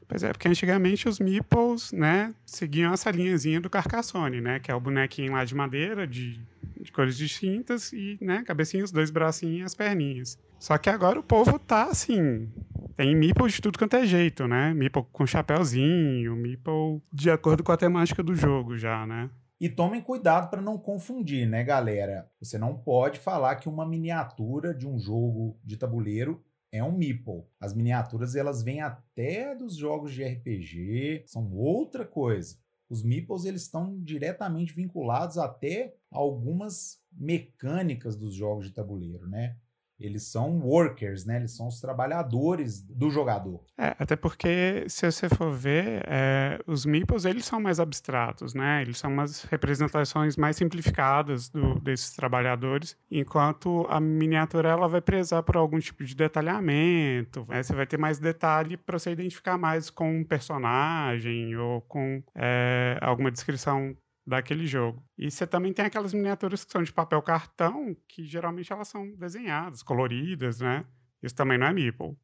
Pois 0.07 0.23
é, 0.23 0.33
porque 0.33 0.49
antigamente 0.49 1.09
os 1.09 1.19
meeples, 1.19 1.91
né, 1.93 2.35
seguiam 2.45 2.93
essa 2.93 3.11
linhazinha 3.11 3.61
do 3.61 3.71
Carcassonne, 3.71 4.41
né, 4.41 4.61
que 4.61 4.71
é 4.71 4.75
o 4.75 4.81
bonequinho 4.81 5.33
lá 5.33 5.45
de 5.45 5.55
madeira, 5.55 6.07
de, 6.07 6.45
de 6.83 6.93
cores 6.93 7.17
distintas 7.17 7.93
e, 7.93 8.19
né, 8.21 8.43
cabecinhas, 8.43 8.91
dois 8.91 9.11
bracinhos 9.11 9.61
e 9.61 9.63
as 9.63 9.75
perninhas. 9.75 10.39
Só 10.59 10.77
que 10.79 10.91
agora 10.91 11.19
o 11.19 11.23
povo 11.23 11.59
tá 11.59 11.85
assim, 11.85 12.49
tem 12.97 13.17
meeple 13.17 13.49
de 13.49 13.61
tudo 13.61 13.79
quanto 13.79 13.97
é 13.97 14.07
jeito, 14.07 14.47
né? 14.47 14.73
Meeple 14.75 15.05
com 15.11 15.27
chapéuzinho, 15.27 16.37
meeple 16.37 17.03
de 17.13 17.31
acordo 17.31 17.65
com 17.65 17.73
a 17.73 17.77
temática 17.77 18.23
do 18.23 18.35
jogo 18.35 18.77
já, 18.77 19.07
né? 19.07 19.31
E 19.61 19.69
tomem 19.69 20.01
cuidado 20.01 20.51
para 20.51 20.61
não 20.61 20.77
confundir, 20.77 21.49
né, 21.49 21.63
galera? 21.63 22.29
Você 22.41 22.59
não 22.59 22.77
pode 22.77 23.19
falar 23.21 23.57
que 23.57 23.69
uma 23.69 23.87
miniatura 23.87 24.75
de 24.75 24.87
um 24.87 24.99
jogo 24.99 25.57
de 25.65 25.77
tabuleiro 25.77 26.43
é 26.73 26.83
um 26.83 26.91
meeple. 26.91 27.45
As 27.61 27.75
miniaturas 27.75 28.35
elas 28.35 28.63
vêm 28.63 28.81
até 28.81 29.55
dos 29.55 29.77
jogos 29.77 30.13
de 30.13 30.25
RPG, 30.25 31.25
são 31.27 31.53
outra 31.53 32.05
coisa. 32.05 32.57
Os 32.93 33.03
meeples 33.03 33.47
eles 33.47 33.63
estão 33.63 33.99
diretamente 34.03 34.75
vinculados 34.75 35.39
até 35.39 35.97
algumas 36.11 37.03
mecânicas 37.11 38.15
dos 38.15 38.35
jogos 38.35 38.67
de 38.67 38.73
tabuleiro, 38.75 39.27
né? 39.27 39.57
Eles 40.03 40.25
são 40.25 40.61
workers, 40.61 41.25
né? 41.25 41.37
Eles 41.37 41.57
são 41.57 41.69
os 41.69 41.81
trabalhadores 41.81 42.83
do 42.83 43.11
jogador. 43.11 43.65
É, 43.79 43.95
até 43.99 44.17
porque, 44.17 44.85
se 44.89 45.11
você 45.11 45.29
for 45.29 45.53
ver, 45.53 46.03
é, 46.07 46.59
os 46.67 46.85
meeples, 46.85 47.25
eles 47.25 47.45
são 47.45 47.61
mais 47.61 47.79
abstratos, 47.81 48.55
né? 48.55 48.83
Eles 48.83 48.99
são 48.99 49.13
umas 49.13 49.43
representações 49.45 50.37
mais 50.37 50.57
simplificadas 50.57 51.49
do, 51.49 51.79
desses 51.81 52.15
trabalhadores, 52.15 52.97
enquanto 53.11 53.87
a 53.89 54.01
miniatura, 54.01 54.71
ela 54.71 54.89
vai 54.89 55.01
prezar 55.01 55.43
por 55.43 55.57
algum 55.57 55.79
tipo 55.79 56.05
de 56.05 56.15
detalhamento, 56.15 57.47
né? 57.49 57.63
Você 57.63 57.75
vai 57.75 57.87
ter 57.87 57.99
mais 57.99 58.19
detalhe 58.19 58.77
para 58.77 58.99
você 58.99 59.13
identificar 59.13 59.59
mais 59.59 59.91
com 59.91 60.21
um 60.21 60.25
personagem 60.25 61.57
ou 61.57 61.81
com 61.83 62.23
é, 62.35 62.99
alguma 63.01 63.31
descrição 63.31 63.97
daquele 64.27 64.67
jogo. 64.67 65.05
E 65.19 65.31
você 65.31 65.47
também 65.47 65.73
tem 65.73 65.85
aquelas 65.85 66.15
miniaturas 66.15 66.65
que 66.65 66.73
são 66.73 66.83
de 66.83 66.93
papel 66.93 67.21
cartão, 67.23 67.97
que 68.09 68.25
geralmente 68.25 68.73
elas 68.73 68.89
são 68.89 69.11
desenhadas, 69.17 69.83
coloridas, 69.83 70.61
né? 70.61 70.85
Isso 71.23 71.35
também 71.35 71.59
não 71.59 71.67
é 71.67 71.73
Meeple. 71.73 72.17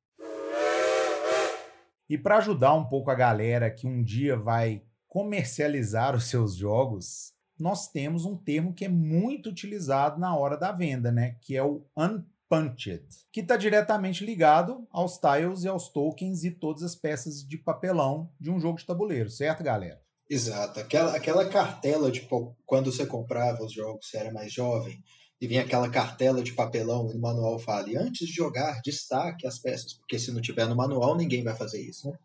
E 2.08 2.16
para 2.16 2.38
ajudar 2.38 2.74
um 2.74 2.86
pouco 2.86 3.10
a 3.10 3.14
galera 3.14 3.70
que 3.70 3.86
um 3.86 4.02
dia 4.02 4.36
vai 4.36 4.82
comercializar 5.06 6.16
os 6.16 6.24
seus 6.24 6.54
jogos, 6.54 7.32
nós 7.58 7.90
temos 7.90 8.24
um 8.24 8.36
termo 8.36 8.72
que 8.72 8.84
é 8.84 8.88
muito 8.88 9.50
utilizado 9.50 10.18
na 10.18 10.34
hora 10.34 10.56
da 10.56 10.72
venda, 10.72 11.12
né? 11.12 11.36
Que 11.40 11.56
é 11.56 11.62
o 11.62 11.84
unpunched, 11.96 13.04
que 13.32 13.40
está 13.40 13.56
diretamente 13.56 14.24
ligado 14.24 14.86
aos 14.90 15.18
tiles 15.18 15.64
e 15.64 15.68
aos 15.68 15.90
tokens 15.90 16.44
e 16.44 16.50
todas 16.50 16.82
as 16.82 16.94
peças 16.94 17.46
de 17.46 17.58
papelão 17.58 18.32
de 18.40 18.50
um 18.50 18.58
jogo 18.58 18.78
de 18.78 18.86
tabuleiro, 18.86 19.28
certo, 19.28 19.62
galera? 19.62 20.00
Exato. 20.30 20.80
Aquela, 20.80 21.16
aquela 21.16 21.48
cartela 21.48 22.10
de 22.10 22.26
quando 22.66 22.92
você 22.92 23.06
comprava 23.06 23.64
os 23.64 23.72
jogos, 23.72 24.08
você 24.08 24.18
era 24.18 24.32
mais 24.32 24.52
jovem, 24.52 25.02
e 25.40 25.46
vinha 25.46 25.62
aquela 25.62 25.88
cartela 25.88 26.42
de 26.42 26.52
papelão 26.52 27.08
e 27.10 27.14
no 27.14 27.20
manual 27.20 27.58
fala, 27.58 27.88
e 27.88 27.96
antes 27.96 28.26
de 28.26 28.34
jogar, 28.34 28.80
destaque 28.84 29.46
as 29.46 29.58
peças, 29.58 29.94
porque 29.94 30.18
se 30.18 30.32
não 30.32 30.40
tiver 30.40 30.66
no 30.66 30.76
manual, 30.76 31.16
ninguém 31.16 31.42
vai 31.44 31.54
fazer 31.56 31.80
isso, 31.80 32.10
né? 32.10 32.18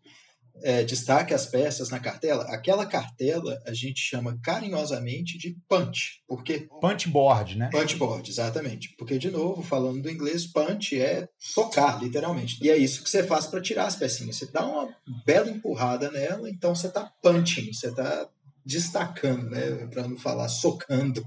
É, 0.62 0.84
destaque 0.84 1.34
as 1.34 1.46
peças 1.46 1.90
na 1.90 2.00
cartela, 2.00 2.44
aquela 2.46 2.86
cartela 2.86 3.62
a 3.66 3.74
gente 3.74 4.00
chama 4.00 4.38
carinhosamente 4.44 5.38
de 5.38 5.58
punch. 5.68 6.22
Porque 6.28 6.68
punch 6.80 7.10
board, 7.10 7.58
né? 7.58 7.70
Punch 7.72 7.96
board, 7.96 8.30
exatamente. 8.30 8.96
Porque, 8.98 9.18
de 9.18 9.32
novo, 9.32 9.64
falando 9.64 10.02
do 10.02 10.10
inglês, 10.10 10.46
punch 10.46 11.00
é 11.00 11.28
socar, 11.38 12.02
literalmente. 12.02 12.58
E 12.62 12.70
é 12.70 12.78
isso 12.78 13.04
que 13.04 13.10
você 13.10 13.24
faz 13.24 13.48
para 13.48 13.62
tirar 13.62 13.86
as 13.86 13.96
pecinhas. 13.96 14.38
Você 14.38 14.52
dá 14.52 14.66
uma 14.66 14.96
bela 15.26 15.50
empurrada 15.50 16.12
nela, 16.12 16.50
então 16.50 16.76
você 16.76 16.88
está 16.88 17.12
punching, 17.22 17.74
você 17.74 17.88
está 17.90 18.28
destacando, 18.66 19.50
né, 19.50 19.88
para 19.92 20.08
não 20.08 20.18
falar 20.18 20.48
socando 20.48 21.24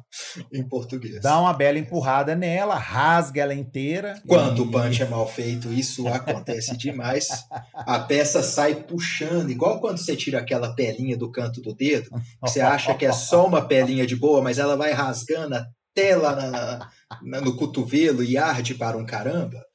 em 0.52 0.66
português. 0.66 1.20
Dá 1.20 1.38
uma 1.40 1.52
bela 1.52 1.78
empurrada 1.78 2.34
nela, 2.34 2.76
rasga 2.76 3.42
ela 3.42 3.54
inteira. 3.54 4.20
Quando 4.26 4.58
e... 4.58 4.66
o 4.66 4.70
punch 4.70 5.02
é 5.02 5.06
mal 5.06 5.26
feito, 5.28 5.72
isso 5.72 6.08
acontece 6.08 6.76
demais. 6.76 7.28
A 7.74 7.98
peça 7.98 8.42
sai 8.42 8.74
puxando, 8.74 9.50
igual 9.50 9.80
quando 9.80 9.98
você 9.98 10.16
tira 10.16 10.38
aquela 10.38 10.74
pelinha 10.74 11.16
do 11.16 11.30
canto 11.30 11.60
do 11.60 11.74
dedo, 11.74 12.10
você 12.40 12.60
acha 12.60 12.94
que 12.94 13.04
é 13.04 13.12
só 13.12 13.46
uma 13.46 13.62
pelinha 13.66 14.06
de 14.06 14.16
boa, 14.16 14.40
mas 14.40 14.58
ela 14.58 14.76
vai 14.76 14.92
rasgando 14.92 15.54
até 15.54 16.14
lá 16.14 16.36
na, 16.36 16.90
na, 17.22 17.40
no 17.40 17.56
cotovelo 17.56 18.22
e 18.22 18.36
arde 18.36 18.74
para 18.74 18.96
um 18.96 19.06
caramba. 19.06 19.65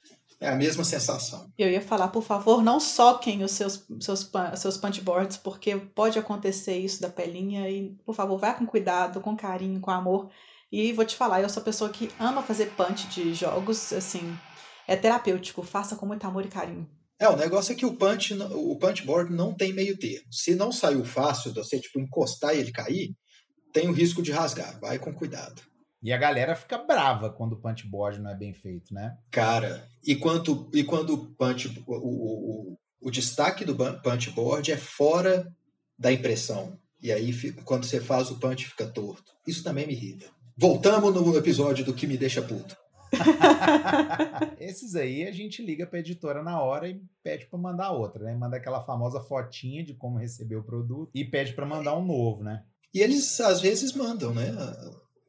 É 0.42 0.50
a 0.50 0.56
mesma 0.56 0.84
sensação. 0.84 1.54
Eu 1.56 1.70
ia 1.70 1.82
falar, 1.82 2.08
por 2.08 2.24
favor, 2.24 2.64
não 2.64 2.80
soquem 2.80 3.44
os 3.44 3.52
seus, 3.52 3.86
seus, 4.00 4.28
seus 4.58 4.76
punchboards, 4.76 5.38
porque 5.38 5.78
pode 5.78 6.18
acontecer 6.18 6.80
isso 6.80 7.00
da 7.00 7.10
pelinha. 7.10 7.70
E, 7.70 7.92
por 8.04 8.16
favor, 8.16 8.40
vá 8.40 8.52
com 8.52 8.66
cuidado, 8.66 9.22
com 9.22 9.38
carinho, 9.38 9.80
com 9.80 9.92
amor. 9.92 10.32
E 10.72 10.92
vou 10.94 11.06
te 11.06 11.16
falar, 11.16 11.42
eu 11.42 11.50
sou 11.50 11.62
a 11.62 11.64
pessoa 11.64 11.92
que 11.92 12.10
ama 12.20 12.42
fazer 12.42 12.72
punch 12.72 13.08
de 13.10 13.36
jogos, 13.36 13.94
assim, 13.94 14.36
é 14.88 14.96
terapêutico. 14.96 15.62
Faça 15.62 15.96
com 15.96 16.08
muito 16.08 16.26
amor 16.26 16.44
e 16.44 16.50
carinho. 16.50 16.90
É, 17.20 17.30
o 17.30 17.38
negócio 17.38 17.74
é 17.74 17.76
que 17.76 17.86
o 17.86 17.96
punch, 17.96 18.34
o 18.34 18.76
punchboard 18.80 19.32
não 19.32 19.54
tem 19.54 19.72
meio 19.72 19.96
termo. 19.96 20.26
Se 20.34 20.56
não 20.56 20.72
saiu 20.72 21.06
fácil 21.06 21.54
de 21.54 21.60
você, 21.60 21.80
tipo, 21.80 22.00
encostar 22.00 22.56
e 22.56 22.60
ele 22.60 22.72
cair, 22.72 23.14
tem 23.72 23.88
o 23.90 23.94
risco 23.94 24.24
de 24.24 24.32
rasgar. 24.32 24.80
Vai 24.80 24.98
com 24.98 25.14
cuidado. 25.14 25.62
E 26.02 26.12
a 26.12 26.18
galera 26.18 26.56
fica 26.56 26.78
brava 26.80 27.30
quando 27.30 27.54
o 27.54 27.58
punch 27.58 27.88
board 27.88 28.20
não 28.20 28.32
é 28.32 28.36
bem 28.36 28.54
feito, 28.54 28.94
né? 28.94 29.18
Cara, 29.30 29.88
e, 30.04 30.16
quanto, 30.16 30.70
e 30.74 30.84
quando 30.84 31.14
o 31.14 31.26
punch, 31.36 31.84
o, 31.86 31.94
o, 31.94 32.78
o 33.00 33.12
destaque 33.12 33.64
do 33.64 33.76
punch 33.76 34.32
board 34.32 34.72
é 34.72 34.78
fora 34.78 35.54
da 35.98 36.12
impressão. 36.12 36.80
E 37.02 37.12
aí, 37.12 37.34
quando 37.64 37.86
você 37.86 38.00
faz 38.00 38.32
o 38.32 38.40
punch, 38.40 38.68
fica 38.68 38.88
torto. 38.88 39.32
Isso 39.46 39.64
também 39.64 39.86
me 39.86 39.94
irrita. 39.94 40.26
Voltamos 40.58 41.14
no 41.14 41.36
episódio 41.38 41.86
do 41.86 41.94
que 41.94 42.08
me 42.08 42.18
deixa 42.18 42.42
puto. 42.42 42.76
Esses 44.60 44.96
aí 44.96 45.28
a 45.28 45.32
gente 45.32 45.64
liga 45.64 45.86
para 45.86 46.00
editora 46.00 46.42
na 46.42 46.62
hora 46.62 46.88
e 46.88 47.02
pede 47.24 47.46
para 47.46 47.60
mandar 47.60 47.92
outra, 47.92 48.24
né? 48.24 48.36
Manda 48.36 48.58
aquela 48.58 48.82
famosa 48.82 49.20
fotinha 49.20 49.84
de 49.84 49.94
como 49.94 50.18
receber 50.18 50.56
o 50.56 50.64
produto 50.64 51.12
e 51.14 51.26
pede 51.26 51.54
para 51.54 51.66
mandar 51.66 51.98
um 51.98 52.06
novo, 52.06 52.44
né? 52.44 52.64
E 52.94 53.02
eles 53.02 53.40
às 53.40 53.62
vezes 53.62 53.94
mandam, 53.94 54.34
né? 54.34 54.52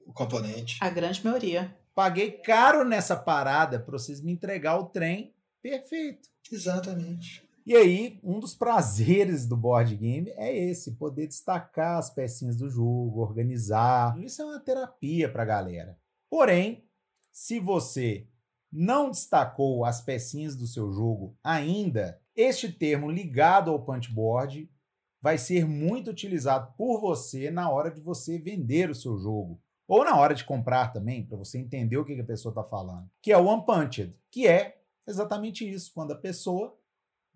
O 0.07 0.13
componente. 0.13 0.79
A 0.81 0.91
grande 0.91 1.25
maioria. 1.25 1.77
Paguei 1.95 2.31
caro 2.31 2.85
nessa 2.85 3.17
parada 3.17 3.79
para 3.79 3.99
vocês 3.99 4.21
me 4.21 4.33
entregar 4.33 4.79
o 4.79 4.87
trem 4.87 5.35
perfeito. 5.63 6.29
Exatamente. 6.51 7.47
E 7.65 7.77
aí, 7.77 8.19
um 8.25 8.41
dos 8.41 8.55
prazeres 8.55 9.47
do 9.47 9.57
board 9.57 9.95
game 9.95 10.31
é 10.31 10.57
esse, 10.57 10.97
poder 10.97 11.29
destacar 11.29 11.99
as 11.99 12.11
pecinhas 12.11 12.57
do 12.57 12.69
jogo, 12.69 13.21
organizar. 13.21 14.19
Isso 14.21 14.43
é 14.43 14.45
uma 14.45 14.59
terapia 14.59 15.31
para 15.31 15.43
a 15.43 15.47
galera. 15.47 15.99
Porém, 16.29 16.85
se 17.31 17.61
você 17.61 18.27
não 18.71 19.11
destacou 19.11 19.85
as 19.85 20.01
pecinhas 20.01 20.57
do 20.57 20.67
seu 20.67 20.91
jogo 20.91 21.37
ainda, 21.45 22.21
este 22.35 22.73
termo 22.73 23.11
ligado 23.11 23.71
ao 23.71 23.85
punchboard 23.85 24.69
vai 25.21 25.39
ser 25.39 25.65
muito 25.65 26.11
utilizado 26.11 26.75
por 26.77 27.01
você 27.01 27.51
na 27.51 27.71
hora 27.71 27.91
de 27.91 28.01
você 28.01 28.39
vender 28.39 28.91
o 28.91 28.95
seu 28.95 29.17
jogo. 29.19 29.63
Ou 29.93 30.07
na 30.07 30.17
hora 30.17 30.35
de 30.35 30.43
comprar 30.43 30.91
também, 30.91 31.23
para 31.23 31.37
você 31.37 31.59
entender 31.59 31.99
o 31.99 32.05
que, 32.07 32.19
a 32.19 32.25
pessoa 32.25 32.51
está 32.51 32.65
falando. 32.65 33.11
Que 33.21 33.31
é 33.31 33.37
o 33.37 33.45
One 33.45 33.63
Punched, 33.67 34.17
que 34.31 34.49
é 34.49 34.81
exatamente 35.07 35.71
isso, 35.71 35.93
quando 35.93 36.13
a 36.13 36.17
pessoa 36.17 36.75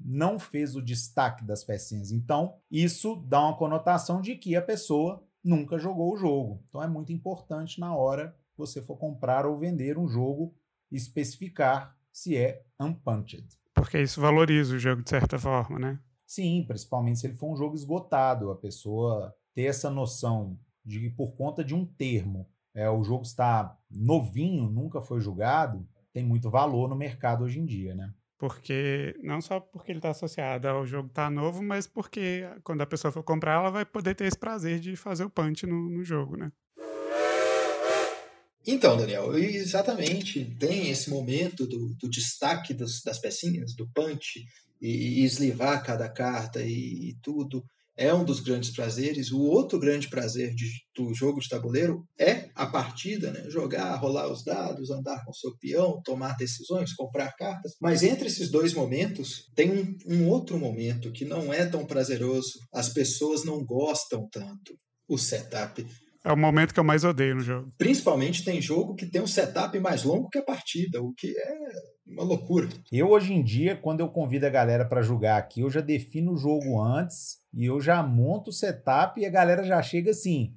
não 0.00 0.38
fez 0.38 0.74
o 0.74 0.80
destaque 0.80 1.44
das 1.44 1.62
pecinhas. 1.62 2.10
Então, 2.10 2.56
isso 2.70 3.16
dá 3.26 3.42
uma 3.42 3.58
conotação 3.58 4.22
de 4.22 4.36
que 4.36 4.56
a 4.56 4.62
pessoa 4.62 5.22
nunca 5.44 5.78
jogou 5.78 6.14
o 6.14 6.16
jogo. 6.16 6.64
Então, 6.70 6.82
é 6.82 6.88
muito 6.88 7.12
importante 7.12 7.78
na 7.78 7.94
hora 7.94 8.34
que 8.52 8.56
você 8.56 8.80
for 8.80 8.96
comprar 8.96 9.44
ou 9.44 9.58
vender 9.58 9.98
um 9.98 10.08
jogo 10.08 10.54
especificar 10.90 11.94
se 12.10 12.38
é 12.38 12.64
unpunched. 12.80 13.46
Porque 13.74 14.00
isso 14.00 14.18
valoriza 14.18 14.76
o 14.76 14.78
jogo 14.78 15.02
de 15.02 15.10
certa 15.10 15.38
forma, 15.38 15.78
né? 15.78 16.00
Sim, 16.26 16.64
principalmente 16.66 17.18
se 17.18 17.26
ele 17.26 17.36
for 17.36 17.52
um 17.52 17.56
jogo 17.56 17.74
esgotado. 17.74 18.50
A 18.50 18.56
pessoa 18.56 19.36
ter 19.52 19.64
essa 19.64 19.90
noção 19.90 20.58
de 20.86 21.00
que 21.00 21.10
por 21.10 21.36
conta 21.36 21.64
de 21.64 21.74
um 21.74 21.84
termo 21.84 22.48
é, 22.74 22.88
o 22.88 23.02
jogo 23.02 23.22
está 23.22 23.76
novinho, 23.90 24.70
nunca 24.70 25.00
foi 25.00 25.20
julgado, 25.20 25.86
tem 26.12 26.24
muito 26.24 26.48
valor 26.48 26.88
no 26.88 26.94
mercado 26.94 27.44
hoje 27.44 27.58
em 27.58 27.66
dia, 27.66 27.94
né? 27.94 28.14
Porque 28.38 29.14
não 29.22 29.40
só 29.40 29.58
porque 29.58 29.90
ele 29.90 29.98
está 29.98 30.10
associado 30.10 30.68
ao 30.68 30.86
jogo 30.86 31.08
estar 31.08 31.24
tá 31.24 31.30
novo, 31.30 31.62
mas 31.62 31.86
porque 31.86 32.46
quando 32.62 32.82
a 32.82 32.86
pessoa 32.86 33.10
for 33.10 33.22
comprar, 33.22 33.54
ela 33.54 33.70
vai 33.70 33.84
poder 33.84 34.14
ter 34.14 34.26
esse 34.26 34.38
prazer 34.38 34.78
de 34.78 34.94
fazer 34.94 35.24
o 35.24 35.30
punch 35.30 35.66
no, 35.66 35.88
no 35.88 36.04
jogo, 36.04 36.36
né? 36.36 36.52
Então, 38.66 38.96
Daniel, 38.96 39.36
exatamente. 39.38 40.44
Tem 40.58 40.90
esse 40.90 41.08
momento 41.08 41.66
do, 41.66 41.94
do 41.94 42.10
destaque 42.10 42.74
dos, 42.74 43.00
das 43.02 43.18
pecinhas, 43.18 43.74
do 43.74 43.88
punch, 43.88 44.44
e, 44.80 45.20
e 45.20 45.24
eslivar 45.24 45.84
cada 45.84 46.08
carta 46.08 46.60
e, 46.60 47.10
e 47.10 47.14
tudo. 47.22 47.64
É 47.96 48.12
um 48.12 48.24
dos 48.24 48.40
grandes 48.40 48.70
prazeres. 48.70 49.32
O 49.32 49.40
outro 49.40 49.78
grande 49.78 50.08
prazer 50.08 50.54
de, 50.54 50.66
do 50.94 51.14
jogo 51.14 51.40
de 51.40 51.48
tabuleiro 51.48 52.04
é 52.18 52.50
a 52.54 52.66
partida, 52.66 53.30
né? 53.30 53.48
Jogar, 53.48 53.94
rolar 53.96 54.30
os 54.30 54.44
dados, 54.44 54.90
andar 54.90 55.24
com 55.24 55.32
seu 55.32 55.56
peão, 55.58 56.00
tomar 56.04 56.36
decisões, 56.36 56.94
comprar 56.94 57.32
cartas. 57.32 57.72
Mas 57.80 58.02
entre 58.02 58.26
esses 58.26 58.50
dois 58.50 58.74
momentos, 58.74 59.50
tem 59.54 59.70
um, 59.70 59.96
um 60.06 60.28
outro 60.28 60.58
momento 60.58 61.12
que 61.12 61.24
não 61.24 61.52
é 61.52 61.64
tão 61.64 61.86
prazeroso. 61.86 62.52
As 62.72 62.90
pessoas 62.90 63.44
não 63.44 63.64
gostam 63.64 64.28
tanto. 64.30 64.74
O 65.08 65.16
setup. 65.16 65.86
É 66.26 66.32
o 66.32 66.36
momento 66.36 66.74
que 66.74 66.80
eu 66.80 66.84
mais 66.84 67.04
odeio 67.04 67.36
no 67.36 67.40
jogo. 67.40 67.72
Principalmente 67.78 68.44
tem 68.44 68.60
jogo 68.60 68.96
que 68.96 69.06
tem 69.06 69.22
um 69.22 69.28
setup 69.28 69.78
mais 69.78 70.02
longo 70.02 70.28
que 70.28 70.38
a 70.38 70.42
partida, 70.42 71.00
o 71.00 71.14
que 71.14 71.28
é 71.28 71.54
uma 72.04 72.24
loucura. 72.24 72.68
Eu, 72.90 73.10
hoje 73.10 73.32
em 73.32 73.44
dia, 73.44 73.76
quando 73.76 74.00
eu 74.00 74.08
convido 74.08 74.44
a 74.44 74.50
galera 74.50 74.84
para 74.84 75.02
jogar 75.02 75.36
aqui, 75.36 75.60
eu 75.60 75.70
já 75.70 75.80
defino 75.80 76.32
o 76.32 76.36
jogo 76.36 76.82
antes 76.82 77.38
e 77.54 77.66
eu 77.66 77.80
já 77.80 78.02
monto 78.02 78.50
o 78.50 78.52
setup 78.52 79.20
e 79.20 79.24
a 79.24 79.30
galera 79.30 79.62
já 79.62 79.80
chega 79.80 80.10
assim: 80.10 80.52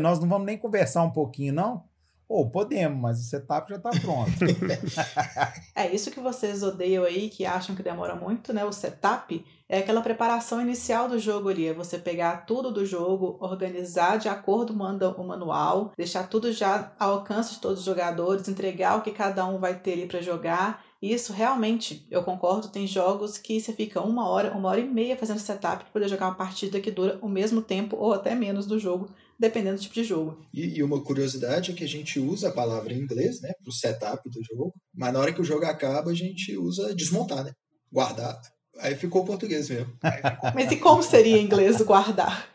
nós 0.00 0.18
não 0.18 0.28
vamos 0.28 0.44
nem 0.44 0.58
conversar 0.58 1.04
um 1.04 1.12
pouquinho, 1.12 1.54
não? 1.54 1.84
Ou 2.28 2.50
podemos, 2.50 3.00
mas 3.00 3.20
o 3.20 3.22
setup 3.22 3.70
já 3.70 3.76
está 3.76 3.90
pronto. 3.90 4.32
é 5.72 5.94
isso 5.94 6.10
que 6.10 6.18
vocês 6.18 6.64
odeiam 6.64 7.04
aí, 7.04 7.30
que 7.30 7.46
acham 7.46 7.76
que 7.76 7.82
demora 7.84 8.16
muito, 8.16 8.52
né? 8.52 8.64
O 8.64 8.72
setup 8.72 9.44
é 9.68 9.78
aquela 9.78 10.00
preparação 10.00 10.60
inicial 10.60 11.08
do 11.08 11.18
jogo 11.18 11.48
ali. 11.48 11.66
É 11.66 11.74
você 11.74 11.98
pegar 11.98 12.46
tudo 12.46 12.70
do 12.70 12.86
jogo, 12.86 13.36
organizar 13.40 14.18
de 14.18 14.28
acordo 14.28 14.74
com 15.14 15.22
o 15.22 15.26
manual, 15.26 15.92
deixar 15.96 16.28
tudo 16.28 16.52
já 16.52 16.92
ao 16.98 17.14
alcance 17.14 17.54
de 17.54 17.60
todos 17.60 17.80
os 17.80 17.84
jogadores, 17.84 18.48
entregar 18.48 18.96
o 18.96 19.02
que 19.02 19.10
cada 19.10 19.46
um 19.46 19.58
vai 19.58 19.78
ter 19.78 19.94
ali 19.94 20.06
para 20.06 20.20
jogar. 20.20 20.84
Isso 21.02 21.32
realmente, 21.32 22.06
eu 22.10 22.22
concordo, 22.22 22.68
tem 22.68 22.86
jogos 22.86 23.38
que 23.38 23.60
você 23.60 23.72
fica 23.72 24.00
uma 24.00 24.28
hora, 24.28 24.52
uma 24.52 24.68
hora 24.68 24.80
e 24.80 24.88
meia 24.88 25.16
fazendo 25.16 25.38
setup 25.38 25.84
para 25.84 25.92
poder 25.92 26.08
jogar 26.08 26.26
uma 26.26 26.34
partida 26.34 26.80
que 26.80 26.90
dura 26.90 27.18
o 27.20 27.28
mesmo 27.28 27.60
tempo 27.60 27.96
ou 27.96 28.12
até 28.12 28.34
menos 28.34 28.66
do 28.66 28.78
jogo 28.78 29.08
dependendo 29.38 29.76
do 29.76 29.82
tipo 29.82 29.94
de 29.94 30.02
jogo. 30.02 30.38
E, 30.52 30.78
e, 30.78 30.82
uma 30.82 31.02
curiosidade 31.02 31.70
é 31.70 31.74
que 31.74 31.84
a 31.84 31.88
gente 31.88 32.18
usa 32.18 32.48
a 32.48 32.52
palavra 32.52 32.94
em 32.94 32.98
inglês, 32.98 33.40
né, 33.42 33.52
para 33.62 33.68
o 33.68 33.72
setup 33.72 34.30
do 34.30 34.42
jogo, 34.42 34.72
mas 34.94 35.12
na 35.12 35.20
hora 35.20 35.30
que 35.30 35.42
o 35.42 35.44
jogo 35.44 35.66
acaba, 35.66 36.10
a 36.10 36.14
gente 36.14 36.56
usa 36.56 36.94
desmontar, 36.94 37.44
né? 37.44 37.52
Guardar. 37.92 38.40
Aí 38.78 38.94
ficou 38.94 39.22
o 39.22 39.26
português 39.26 39.68
mesmo. 39.68 39.86
Ficou... 39.86 40.50
mas 40.54 40.70
e 40.70 40.76
como 40.76 41.02
seria 41.02 41.36
em 41.36 41.44
inglês 41.44 41.80
guardar? 41.82 42.48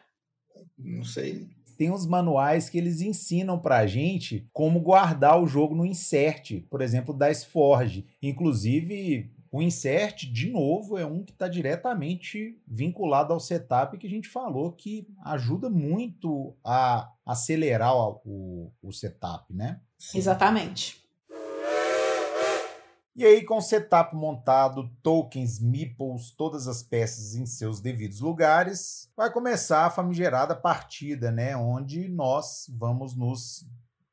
Não 0.77 1.03
sei. 1.03 1.47
Tem 1.77 1.91
uns 1.91 2.05
manuais 2.05 2.69
que 2.69 2.77
eles 2.77 3.01
ensinam 3.01 3.57
pra 3.59 3.87
gente 3.87 4.47
como 4.53 4.79
guardar 4.79 5.41
o 5.41 5.47
jogo 5.47 5.73
no 5.73 5.85
insert, 5.85 6.61
por 6.69 6.81
exemplo, 6.81 7.13
da 7.13 7.33
Forge. 7.33 8.05
Inclusive, 8.21 9.31
o 9.51 9.61
insert, 9.61 10.31
de 10.31 10.49
novo, 10.49 10.97
é 10.97 11.05
um 11.05 11.23
que 11.23 11.31
está 11.31 11.47
diretamente 11.47 12.57
vinculado 12.65 13.33
ao 13.33 13.39
setup 13.39 13.97
que 13.97 14.07
a 14.07 14.09
gente 14.09 14.29
falou 14.29 14.71
que 14.71 15.07
ajuda 15.25 15.69
muito 15.69 16.55
a 16.63 17.11
acelerar 17.25 17.93
o, 17.93 18.71
o 18.81 18.93
setup, 18.93 19.53
né? 19.53 19.81
Exatamente. 20.15 21.01
E 23.13 23.25
aí, 23.25 23.43
com 23.43 23.57
o 23.57 23.61
setup 23.61 24.15
montado, 24.15 24.89
tokens, 25.03 25.59
meeples, 25.59 26.31
todas 26.31 26.65
as 26.65 26.81
peças 26.81 27.35
em 27.35 27.45
seus 27.45 27.81
devidos 27.81 28.21
lugares, 28.21 29.09
vai 29.17 29.29
começar 29.29 29.85
a 29.85 29.89
famigerada 29.89 30.55
partida, 30.55 31.29
né? 31.29 31.55
Onde 31.57 32.07
nós 32.07 32.67
vamos 32.69 33.13
nos 33.13 33.67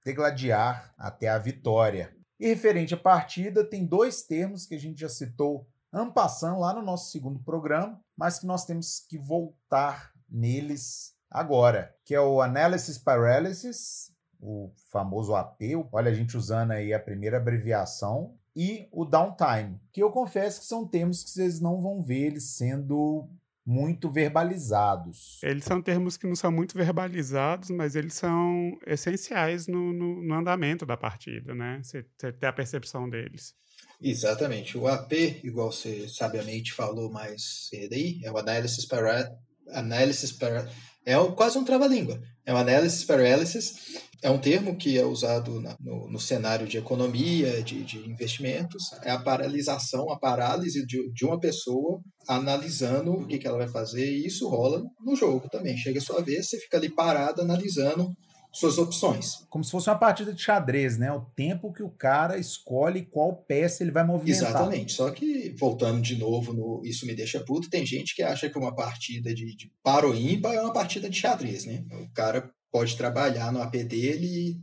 degladiar 0.05 0.93
até 0.99 1.29
a 1.29 1.39
vitória. 1.39 2.13
E 2.41 2.49
referente 2.49 2.93
à 2.93 2.97
partida, 2.97 3.65
tem 3.65 3.87
dois 3.87 4.23
termos 4.23 4.67
que 4.67 4.75
a 4.75 4.81
gente 4.81 5.01
já 5.01 5.09
citou 5.09 5.69
ampassando 5.93 6.59
lá 6.59 6.75
no 6.75 6.83
nosso 6.83 7.13
segundo 7.13 7.39
programa, 7.39 8.01
mas 8.17 8.41
que 8.41 8.47
nós 8.47 8.65
temos 8.65 9.01
que 9.09 9.17
voltar 9.17 10.13
neles 10.29 11.15
agora, 11.31 11.95
que 12.05 12.15
é 12.15 12.21
o 12.21 12.43
Analysis 12.43 12.99
Paralysis, 12.99 14.13
o 14.41 14.73
famoso 14.91 15.35
AP, 15.35 15.61
olha 15.93 16.11
a 16.11 16.15
gente 16.15 16.37
usando 16.37 16.73
aí 16.73 16.93
a 16.93 17.01
primeira 17.01 17.39
abreviação, 17.39 18.38
e 18.59 18.89
o 18.91 19.05
downtime, 19.05 19.81
que 19.93 20.03
eu 20.03 20.11
confesso 20.11 20.59
que 20.59 20.67
são 20.67 20.85
termos 20.85 21.23
que 21.23 21.31
vocês 21.31 21.61
não 21.61 21.81
vão 21.81 22.03
ver 22.03 22.27
eles 22.27 22.57
sendo 22.57 23.31
muito 23.65 24.11
verbalizados. 24.11 25.39
Eles 25.45 25.63
são 25.63 25.81
termos 25.81 26.17
que 26.17 26.27
não 26.27 26.35
são 26.35 26.51
muito 26.51 26.77
verbalizados, 26.77 27.71
mas 27.71 27.95
eles 27.95 28.15
são 28.15 28.77
essenciais 28.85 29.69
no, 29.69 29.93
no, 29.93 30.23
no 30.25 30.35
andamento 30.35 30.85
da 30.85 30.97
partida, 30.97 31.55
né? 31.55 31.81
Você, 31.85 32.05
você 32.17 32.33
ter 32.33 32.47
a 32.47 32.53
percepção 32.53 33.09
deles. 33.09 33.55
Exatamente. 34.03 34.77
O 34.77 34.89
AP, 34.89 35.13
igual 35.45 35.71
você 35.71 36.09
sabiamente 36.09 36.73
falou 36.73 37.13
mais 37.13 37.69
cedo 37.69 37.93
aí, 37.93 38.21
é 38.25 38.33
o 38.33 38.39
Analysis 38.39 38.85
Paralysis. 38.85 39.39
Analysis 39.71 40.33
para 40.33 40.69
é 41.13 41.31
quase 41.35 41.57
um 41.57 41.65
trava-língua. 41.65 42.21
É 42.45 42.53
o 42.53 42.57
Analysis 42.57 43.05
Paralysis 43.05 43.75
é 44.23 44.31
um 44.31 44.39
termo 44.39 44.77
que 44.77 44.99
é 44.99 45.05
usado 45.05 45.61
na, 45.61 45.77
no, 45.81 46.11
no, 46.11 46.19
cenário 46.19 46.67
de 46.67 46.77
economia, 46.77 47.63
de, 47.63 47.85
de, 47.85 47.99
investimentos, 47.99 48.91
é 49.03 49.11
a 49.11 49.19
paralisação, 49.19 50.11
a 50.11 50.19
parálise 50.19 50.85
de, 50.85 51.11
de 51.13 51.25
uma 51.25 51.39
pessoa 51.39 52.01
analisando 52.29 53.13
o 53.13 53.27
que, 53.27 53.39
que 53.39 53.47
ela 53.47 53.59
vai 53.59 53.69
fazer, 53.69 54.05
e 54.05 54.27
isso 54.27 54.49
rola 54.49 54.83
no 55.01 55.15
jogo 55.15 55.49
também. 55.49 55.77
Chega 55.77 55.99
a 55.99 56.03
sua 56.03 56.21
vez, 56.21 56.49
você 56.49 56.59
fica 56.59 56.77
ali 56.77 56.89
parado 56.89 57.43
analisando 57.43 58.13
suas 58.53 58.79
opções. 58.79 59.47
Como 59.49 59.63
se 59.63 59.71
fosse 59.71 59.89
uma 59.89 59.99
partida 59.99 60.33
de 60.33 60.43
xadrez, 60.43 60.99
né? 60.99 61.13
O 61.13 61.21
tempo 61.21 61.73
que 61.73 61.83
o 61.83 61.91
cara 61.91 62.39
escolhe 62.39 63.05
qual 63.05 63.37
peça 63.37 63.83
ele 63.83 63.91
vai 63.91 64.05
movimentar. 64.05 64.51
Exatamente. 64.51 64.93
Só 64.93 65.11
que, 65.11 65.55
voltando 65.59 66.01
de 66.01 66.17
novo 66.17 66.53
no 66.53 66.83
Isso 66.85 67.07
Me 67.07 67.15
Deixa 67.15 67.41
Puto, 67.41 67.71
tem 67.71 67.85
gente 67.85 68.15
que 68.15 68.23
acha 68.23 68.49
que 68.49 68.59
uma 68.59 68.75
partida 68.75 69.35
de, 69.35 69.55
de 69.55 69.71
ímpar 70.17 70.55
é 70.55 70.61
uma 70.61 70.73
partida 70.73 71.09
de 71.09 71.19
xadrez, 71.19 71.65
né? 71.65 71.85
O 71.93 72.13
cara 72.13 72.51
pode 72.71 72.97
trabalhar 72.97 73.53
no 73.53 73.63
AP 73.63 73.77
dele 73.85 74.59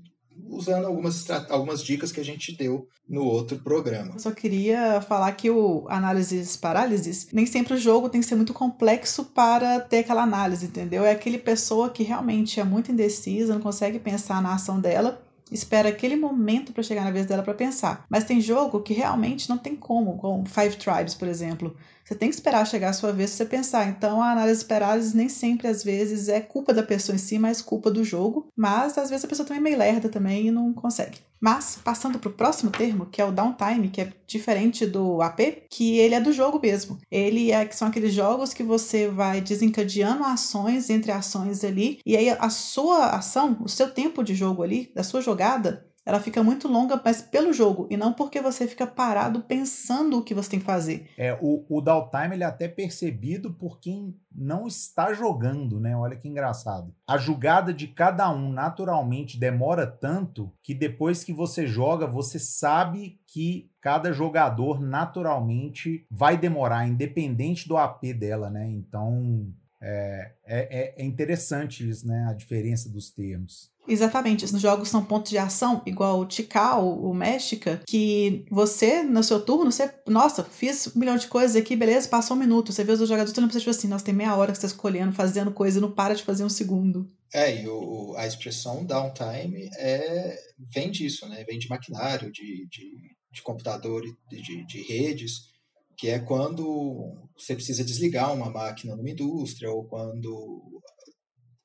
usando 0.47 0.85
algumas, 0.85 1.29
algumas 1.49 1.83
dicas 1.83 2.11
que 2.11 2.19
a 2.19 2.25
gente 2.25 2.55
deu 2.55 2.87
no 3.07 3.23
outro 3.23 3.57
programa. 3.59 4.13
Eu 4.13 4.19
só 4.19 4.31
queria 4.31 5.01
falar 5.01 5.31
que 5.33 5.49
o 5.49 5.85
análises 5.89 6.57
parálises, 6.57 7.27
nem 7.31 7.45
sempre 7.45 7.73
o 7.73 7.77
jogo 7.77 8.09
tem 8.09 8.21
que 8.21 8.27
ser 8.27 8.35
muito 8.35 8.53
complexo 8.53 9.25
para 9.25 9.79
ter 9.79 9.99
aquela 9.99 10.23
análise, 10.23 10.65
entendeu? 10.65 11.05
É 11.05 11.11
aquele 11.11 11.37
pessoa 11.37 11.89
que 11.89 12.03
realmente 12.03 12.59
é 12.59 12.63
muito 12.63 12.91
indecisa, 12.91 13.53
não 13.53 13.61
consegue 13.61 13.99
pensar 13.99 14.41
na 14.41 14.53
ação 14.53 14.79
dela 14.79 15.21
espera 15.51 15.89
aquele 15.89 16.15
momento 16.15 16.73
para 16.73 16.83
chegar 16.83 17.03
na 17.03 17.11
vez 17.11 17.25
dela 17.25 17.43
para 17.43 17.53
pensar. 17.53 18.05
Mas 18.09 18.23
tem 18.23 18.41
jogo 18.41 18.81
que 18.81 18.93
realmente 18.93 19.49
não 19.49 19.57
tem 19.57 19.75
como, 19.75 20.17
como 20.17 20.45
Five 20.47 20.75
Tribes, 20.77 21.13
por 21.13 21.27
exemplo. 21.27 21.75
Você 22.05 22.13
tem 22.13 22.29
que 22.29 22.35
esperar 22.35 22.67
chegar 22.67 22.89
a 22.89 22.93
sua 22.93 23.11
vez 23.11 23.31
para 23.31 23.37
você 23.37 23.45
pensar. 23.45 23.89
Então, 23.89 24.21
a 24.21 24.31
análise 24.31 24.63
de 24.63 25.17
nem 25.17 25.27
sempre, 25.27 25.67
às 25.67 25.83
vezes, 25.83 26.29
é 26.29 26.39
culpa 26.39 26.71
da 26.71 26.83
pessoa 26.83 27.15
em 27.15 27.19
si, 27.19 27.39
mas 27.39 27.63
culpa 27.63 27.89
do 27.89 28.03
jogo. 28.03 28.47
Mas, 28.55 28.95
às 28.95 29.09
vezes, 29.09 29.25
a 29.25 29.27
pessoa 29.27 29.45
também 29.47 29.59
é 29.59 29.63
meio 29.63 29.77
lerda 29.77 30.07
também 30.07 30.47
e 30.47 30.51
não 30.51 30.71
consegue. 30.71 31.17
Mas, 31.41 31.79
passando 31.83 32.19
para 32.19 32.29
o 32.29 32.33
próximo 32.33 32.69
termo, 32.69 33.07
que 33.07 33.19
é 33.19 33.25
o 33.25 33.31
downtime, 33.31 33.89
que 33.89 34.01
é 34.01 34.13
diferente 34.27 34.85
do 34.85 35.21
AP, 35.21 35.67
que 35.69 35.97
ele 35.97 36.15
é 36.15 36.21
do 36.21 36.31
jogo 36.31 36.59
mesmo. 36.61 36.99
Ele 37.09 37.51
é 37.51 37.65
que 37.65 37.75
são 37.75 37.87
aqueles 37.87 38.13
jogos 38.13 38.53
que 38.53 38.63
você 38.63 39.07
vai 39.07 39.41
desencadeando 39.41 40.23
ações 40.23 40.89
entre 40.89 41.11
ações 41.11 41.63
ali, 41.63 41.99
e 42.05 42.15
aí 42.15 42.29
a 42.29 42.49
sua 42.49 43.09
ação, 43.15 43.57
o 43.61 43.67
seu 43.67 43.91
tempo 43.91 44.23
de 44.23 44.35
jogo 44.35 44.63
ali, 44.63 44.91
da 44.95 45.03
sua 45.03 45.21
jogada, 45.21 45.85
ela 46.05 46.19
fica 46.19 46.43
muito 46.43 46.67
longa, 46.67 47.01
mas 47.03 47.21
pelo 47.21 47.51
jogo, 47.51 47.87
e 47.89 47.97
não 47.97 48.13
porque 48.13 48.39
você 48.39 48.67
fica 48.67 48.85
parado 48.85 49.41
pensando 49.41 50.19
o 50.19 50.23
que 50.23 50.35
você 50.35 50.51
tem 50.51 50.59
que 50.59 50.65
fazer. 50.65 51.09
É, 51.17 51.37
o, 51.41 51.65
o 51.67 51.81
downtime 51.81 52.35
ele 52.35 52.43
é 52.43 52.47
até 52.47 52.67
percebido 52.67 53.53
por 53.53 53.79
quem 53.79 54.15
não 54.31 54.67
está 54.67 55.13
jogando, 55.13 55.79
né? 55.79 55.95
Olha 55.97 56.15
que 56.15 56.27
engraçado. 56.27 56.93
A 57.07 57.17
jogada 57.17 57.73
de 57.73 57.87
cada 57.87 58.29
um 58.29 58.51
naturalmente 58.51 59.39
demora 59.39 59.87
tanto 59.87 60.51
que 60.61 60.75
depois 60.75 61.23
que 61.23 61.33
você 61.33 61.65
joga, 61.65 62.05
você 62.05 62.37
sabe 62.37 63.19
que 63.25 63.71
cada 63.81 64.13
jogador 64.13 64.79
naturalmente 64.79 66.05
vai 66.11 66.37
demorar, 66.37 66.87
independente 66.87 67.67
do 67.67 67.77
AP 67.77 68.13
dela, 68.13 68.49
né? 68.49 68.69
Então 68.69 69.51
é, 69.87 70.31
é, 70.45 70.95
é 70.97 71.05
interessante 71.05 71.87
isso, 71.87 72.07
né? 72.07 72.25
A 72.27 72.33
diferença 72.33 72.89
dos 72.89 73.11
termos. 73.11 73.69
Exatamente, 73.87 74.43
os 74.43 74.59
jogos 74.59 74.89
são 74.89 75.05
pontos 75.05 75.29
de 75.29 75.37
ação, 75.37 75.83
igual 75.85 76.19
o 76.19 76.25
Tikal, 76.25 76.99
o 76.99 77.13
México, 77.13 77.69
que 77.87 78.43
você, 78.49 79.03
no 79.03 79.23
seu 79.23 79.39
turno, 79.39 79.71
você, 79.71 79.93
nossa, 80.07 80.43
fiz 80.43 80.87
um 80.87 80.99
milhão 80.99 81.15
de 81.15 81.27
coisas 81.27 81.55
aqui, 81.55 81.75
beleza, 81.75 82.09
passou 82.09 82.35
um 82.35 82.39
minuto. 82.39 82.73
Você 82.73 82.83
vê 82.83 82.93
os 82.93 82.99
jogadores, 82.99 83.31
você 83.31 83.41
não 83.41 83.47
precisa, 83.47 83.63
tipo 83.63 83.77
assim, 83.77 83.87
nossa, 83.87 84.05
tem 84.05 84.13
meia 84.13 84.35
hora 84.35 84.51
que 84.51 84.57
você 84.57 84.65
está 84.65 84.75
escolhendo, 84.75 85.13
fazendo 85.13 85.51
coisa 85.51 85.77
e 85.77 85.81
não 85.81 85.91
para 85.91 86.15
de 86.15 86.23
fazer 86.23 86.43
um 86.43 86.49
segundo. 86.49 87.07
É, 87.31 87.61
e 87.61 87.67
o, 87.67 88.15
a 88.17 88.25
expressão 88.25 88.83
downtime 88.83 89.69
é, 89.77 90.35
vem 90.73 90.89
disso, 90.89 91.27
né? 91.29 91.43
Vem 91.43 91.59
de 91.59 91.69
maquinário, 91.69 92.31
de, 92.31 92.67
de, 92.67 93.15
de 93.31 93.41
computador, 93.43 94.01
de, 94.01 94.65
de 94.65 94.81
redes, 94.81 95.53
que 95.97 96.09
é 96.09 96.19
quando 96.19 97.29
você 97.37 97.55
precisa 97.55 97.83
desligar 97.83 98.33
uma 98.33 98.49
máquina 98.49 98.95
numa 98.95 99.09
indústria 99.09 99.71
ou 99.71 99.85
quando 99.85 100.81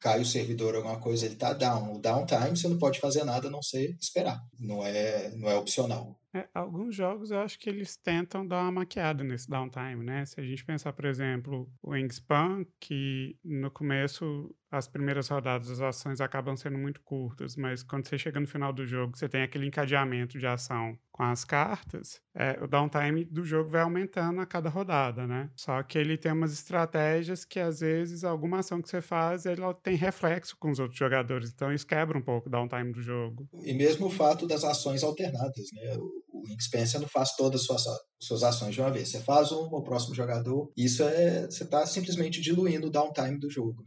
cai 0.00 0.20
o 0.20 0.24
servidor, 0.24 0.74
alguma 0.74 0.98
coisa, 0.98 1.26
ele 1.26 1.34
está 1.34 1.52
down. 1.52 1.94
O 1.94 2.00
downtime 2.00 2.56
você 2.56 2.66
não 2.68 2.78
pode 2.78 2.98
fazer 2.98 3.22
nada 3.22 3.48
a 3.48 3.50
não 3.50 3.62
ser 3.62 3.96
esperar. 4.00 4.40
Não 4.58 4.84
é, 4.84 5.30
não 5.36 5.48
é 5.48 5.56
opcional. 5.56 6.18
É, 6.32 6.48
alguns 6.54 6.94
jogos 6.94 7.32
eu 7.32 7.40
acho 7.40 7.58
que 7.58 7.68
eles 7.68 7.96
tentam 7.96 8.46
dar 8.46 8.62
uma 8.62 8.72
maquiada 8.72 9.24
nesse 9.24 9.50
downtime, 9.50 10.04
né? 10.04 10.24
Se 10.24 10.40
a 10.40 10.44
gente 10.44 10.64
pensar, 10.64 10.92
por 10.92 11.04
exemplo, 11.04 11.68
o 11.82 11.90
Wingspan, 11.90 12.64
que 12.78 13.36
no 13.44 13.70
começo 13.70 14.54
as 14.70 14.86
primeiras 14.86 15.28
rodadas 15.28 15.68
as 15.68 15.80
ações 15.80 16.20
acabam 16.20 16.56
sendo 16.56 16.78
muito 16.78 17.00
curtas, 17.02 17.56
mas 17.56 17.82
quando 17.82 18.06
você 18.06 18.16
chega 18.16 18.38
no 18.38 18.46
final 18.46 18.72
do 18.72 18.86
jogo, 18.86 19.16
você 19.16 19.28
tem 19.28 19.42
aquele 19.42 19.66
encadeamento 19.66 20.38
de 20.38 20.46
ação 20.46 20.96
com 21.20 21.24
as 21.24 21.44
cartas, 21.44 22.18
é, 22.34 22.58
o 22.64 22.66
downtime 22.66 23.26
do 23.26 23.44
jogo 23.44 23.68
vai 23.68 23.82
aumentando 23.82 24.40
a 24.40 24.46
cada 24.46 24.70
rodada, 24.70 25.26
né? 25.26 25.50
Só 25.54 25.82
que 25.82 25.98
ele 25.98 26.16
tem 26.16 26.32
umas 26.32 26.50
estratégias 26.50 27.44
que 27.44 27.60
às 27.60 27.80
vezes 27.80 28.24
alguma 28.24 28.60
ação 28.60 28.80
que 28.80 28.88
você 28.88 29.02
faz, 29.02 29.44
ela 29.44 29.74
tem 29.74 29.96
reflexo 29.96 30.56
com 30.58 30.70
os 30.70 30.78
outros 30.78 30.98
jogadores, 30.98 31.50
então 31.50 31.70
isso 31.70 31.86
quebra 31.86 32.16
um 32.16 32.22
pouco 32.22 32.48
o 32.48 32.50
downtime 32.50 32.90
do 32.94 33.02
jogo. 33.02 33.46
E 33.62 33.74
mesmo 33.74 34.06
o 34.06 34.10
fato 34.10 34.46
das 34.46 34.64
ações 34.64 35.04
alternadas, 35.04 35.66
né? 35.74 35.94
O 35.98 36.42
Ink 36.48 36.98
não 36.98 37.06
faz 37.06 37.36
todas 37.36 37.60
as 37.60 37.66
suas, 37.66 37.84
suas 38.18 38.42
ações 38.42 38.74
de 38.74 38.80
uma 38.80 38.90
vez. 38.90 39.10
Você 39.10 39.20
faz 39.20 39.52
uma, 39.52 39.76
o 39.76 39.82
próximo 39.82 40.14
jogador. 40.14 40.72
Isso 40.74 41.02
é. 41.02 41.42
Você 41.42 41.64
está 41.64 41.84
simplesmente 41.84 42.40
diluindo 42.40 42.86
o 42.86 42.90
downtime 42.90 43.38
do 43.38 43.50
jogo. 43.50 43.84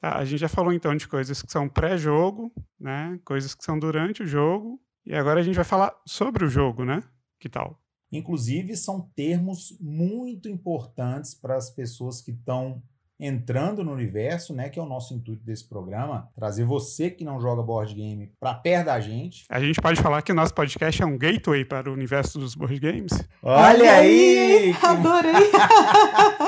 Tá, 0.00 0.16
a 0.16 0.24
gente 0.24 0.40
já 0.40 0.48
falou 0.48 0.72
então 0.72 0.94
de 0.94 1.06
coisas 1.06 1.42
que 1.42 1.52
são 1.52 1.68
pré-jogo, 1.68 2.52
né? 2.78 3.18
Coisas 3.24 3.54
que 3.54 3.64
são 3.64 3.78
durante 3.78 4.22
o 4.22 4.26
jogo. 4.26 4.78
E 5.04 5.14
agora 5.14 5.40
a 5.40 5.42
gente 5.42 5.54
vai 5.56 5.64
falar 5.64 5.94
sobre 6.06 6.44
o 6.44 6.48
jogo, 6.48 6.84
né? 6.84 7.02
Que 7.38 7.48
tal? 7.48 7.78
Inclusive, 8.12 8.76
são 8.76 9.08
termos 9.14 9.76
muito 9.80 10.48
importantes 10.48 11.34
para 11.34 11.56
as 11.56 11.70
pessoas 11.70 12.20
que 12.20 12.32
estão 12.32 12.82
entrando 13.20 13.84
no 13.84 13.92
universo, 13.92 14.54
né, 14.54 14.70
que 14.70 14.78
é 14.78 14.82
o 14.82 14.86
nosso 14.86 15.12
intuito 15.12 15.44
desse 15.44 15.68
programa, 15.68 16.30
trazer 16.34 16.64
você 16.64 17.10
que 17.10 17.22
não 17.22 17.38
joga 17.38 17.62
board 17.62 17.94
game 17.94 18.32
para 18.40 18.54
perto 18.54 18.86
da 18.86 18.98
gente. 18.98 19.44
A 19.50 19.60
gente 19.60 19.78
pode 19.80 20.00
falar 20.00 20.22
que 20.22 20.32
o 20.32 20.34
nosso 20.34 20.54
podcast 20.54 21.02
é 21.02 21.06
um 21.06 21.18
gateway 21.18 21.64
para 21.64 21.90
o 21.90 21.92
universo 21.92 22.38
dos 22.38 22.54
board 22.54 22.80
games. 22.80 23.12
Olha 23.42 23.92
aí! 23.92 24.74
Adorei! 24.82 25.50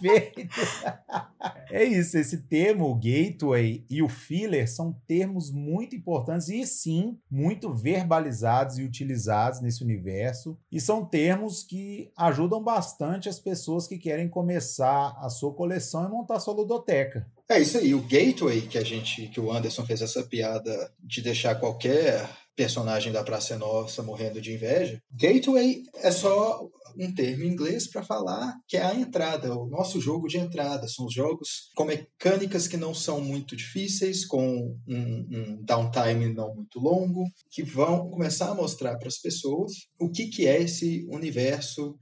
Perfeito! 0.00 0.48
É 1.70 1.84
isso, 1.84 2.16
esse 2.16 2.38
termo, 2.44 2.94
gateway 2.94 3.84
e 3.90 4.02
o 4.02 4.08
filler, 4.08 4.68
são 4.68 4.92
termos 5.06 5.50
muito 5.50 5.94
importantes 5.94 6.48
e 6.48 6.66
sim, 6.66 7.18
muito 7.30 7.72
verbalizados 7.74 8.78
e 8.78 8.82
utilizados 8.82 9.60
nesse 9.60 9.84
universo. 9.84 10.58
E 10.72 10.80
são 10.80 11.04
termos 11.04 11.62
que 11.62 12.10
ajudam 12.16 12.62
bastante 12.62 13.28
as 13.28 13.38
pessoas 13.38 13.86
que 13.86 13.98
querem 13.98 14.28
começar 14.28 15.14
a 15.20 15.28
sua 15.28 15.52
coleção 15.52 16.06
e 16.06 16.08
montar 16.08 16.40
sua 16.40 16.54
ludoteca. 16.54 17.26
É 17.48 17.60
isso 17.60 17.76
aí, 17.76 17.94
o 17.94 18.00
gateway 18.00 18.62
que 18.62 18.78
a 18.78 18.84
gente, 18.84 19.28
que 19.28 19.40
o 19.40 19.52
Anderson 19.52 19.84
fez 19.84 20.00
essa 20.00 20.22
piada 20.22 20.90
de 21.02 21.20
deixar 21.20 21.54
qualquer 21.54 22.28
personagem 22.58 23.12
da 23.12 23.22
Praça 23.22 23.56
Nossa 23.56 24.02
morrendo 24.02 24.40
de 24.40 24.52
inveja. 24.52 25.00
Gateway 25.12 25.84
é 26.02 26.10
só 26.10 26.68
um 26.98 27.14
termo 27.14 27.44
em 27.44 27.52
inglês 27.52 27.86
para 27.86 28.02
falar 28.02 28.52
que 28.66 28.76
é 28.76 28.82
a 28.82 28.96
entrada, 28.96 29.56
o 29.56 29.68
nosso 29.68 30.00
jogo 30.00 30.26
de 30.26 30.38
entrada. 30.38 30.88
São 30.88 31.06
os 31.06 31.14
jogos 31.14 31.70
com 31.76 31.84
mecânicas 31.84 32.66
que 32.66 32.76
não 32.76 32.92
são 32.92 33.20
muito 33.20 33.54
difíceis, 33.54 34.26
com 34.26 34.76
um, 34.88 35.28
um 35.30 35.62
downtime 35.62 36.34
não 36.34 36.52
muito 36.52 36.80
longo, 36.80 37.22
que 37.48 37.62
vão 37.62 38.10
começar 38.10 38.50
a 38.50 38.54
mostrar 38.54 38.98
para 38.98 39.06
as 39.06 39.18
pessoas 39.18 39.72
o 39.96 40.10
que, 40.10 40.26
que 40.26 40.48
é 40.48 40.60
esse 40.60 41.06
universo 41.08 41.96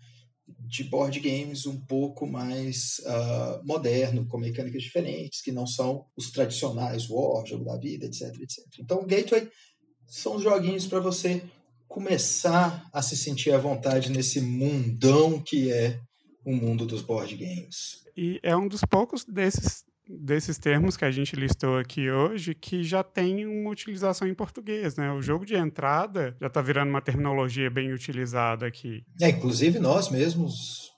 de 0.60 0.84
board 0.84 1.18
games 1.20 1.66
um 1.66 1.78
pouco 1.84 2.26
mais 2.26 3.00
uh, 3.00 3.66
moderno, 3.66 4.26
com 4.26 4.38
mecânicas 4.38 4.82
diferentes, 4.82 5.42
que 5.42 5.52
não 5.52 5.66
são 5.66 6.06
os 6.16 6.30
tradicionais 6.30 7.10
War, 7.10 7.44
Jogo 7.44 7.64
da 7.64 7.76
Vida, 7.76 8.06
etc, 8.06 8.28
etc. 8.40 8.64
Então, 8.80 9.00
o 9.00 9.06
Gateway 9.06 9.48
são 10.06 10.38
joguinhos 10.38 10.86
para 10.86 11.00
você 11.00 11.42
começar 11.88 12.88
a 12.92 13.00
se 13.00 13.16
sentir 13.16 13.52
à 13.52 13.58
vontade 13.58 14.10
nesse 14.10 14.40
mundão 14.40 15.40
que 15.40 15.72
é 15.72 16.00
o 16.44 16.54
mundo 16.54 16.86
dos 16.86 17.02
board 17.02 17.34
games. 17.36 18.04
E 18.16 18.38
é 18.42 18.56
um 18.56 18.68
dos 18.68 18.82
poucos 18.82 19.24
desses 19.24 19.84
desses 20.08 20.56
termos 20.56 20.96
que 20.96 21.04
a 21.04 21.10
gente 21.10 21.34
listou 21.34 21.78
aqui 21.78 22.08
hoje 22.08 22.54
que 22.54 22.84
já 22.84 23.02
tem 23.02 23.44
uma 23.44 23.70
utilização 23.70 24.28
em 24.28 24.34
português, 24.34 24.94
né? 24.96 25.12
O 25.12 25.20
jogo 25.20 25.44
de 25.44 25.56
entrada 25.56 26.36
já 26.40 26.46
está 26.46 26.62
virando 26.62 26.90
uma 26.90 27.02
terminologia 27.02 27.68
bem 27.68 27.92
utilizada 27.92 28.66
aqui. 28.66 29.02
É, 29.20 29.30
inclusive 29.30 29.80
nós 29.80 30.08
mesmos 30.08 30.92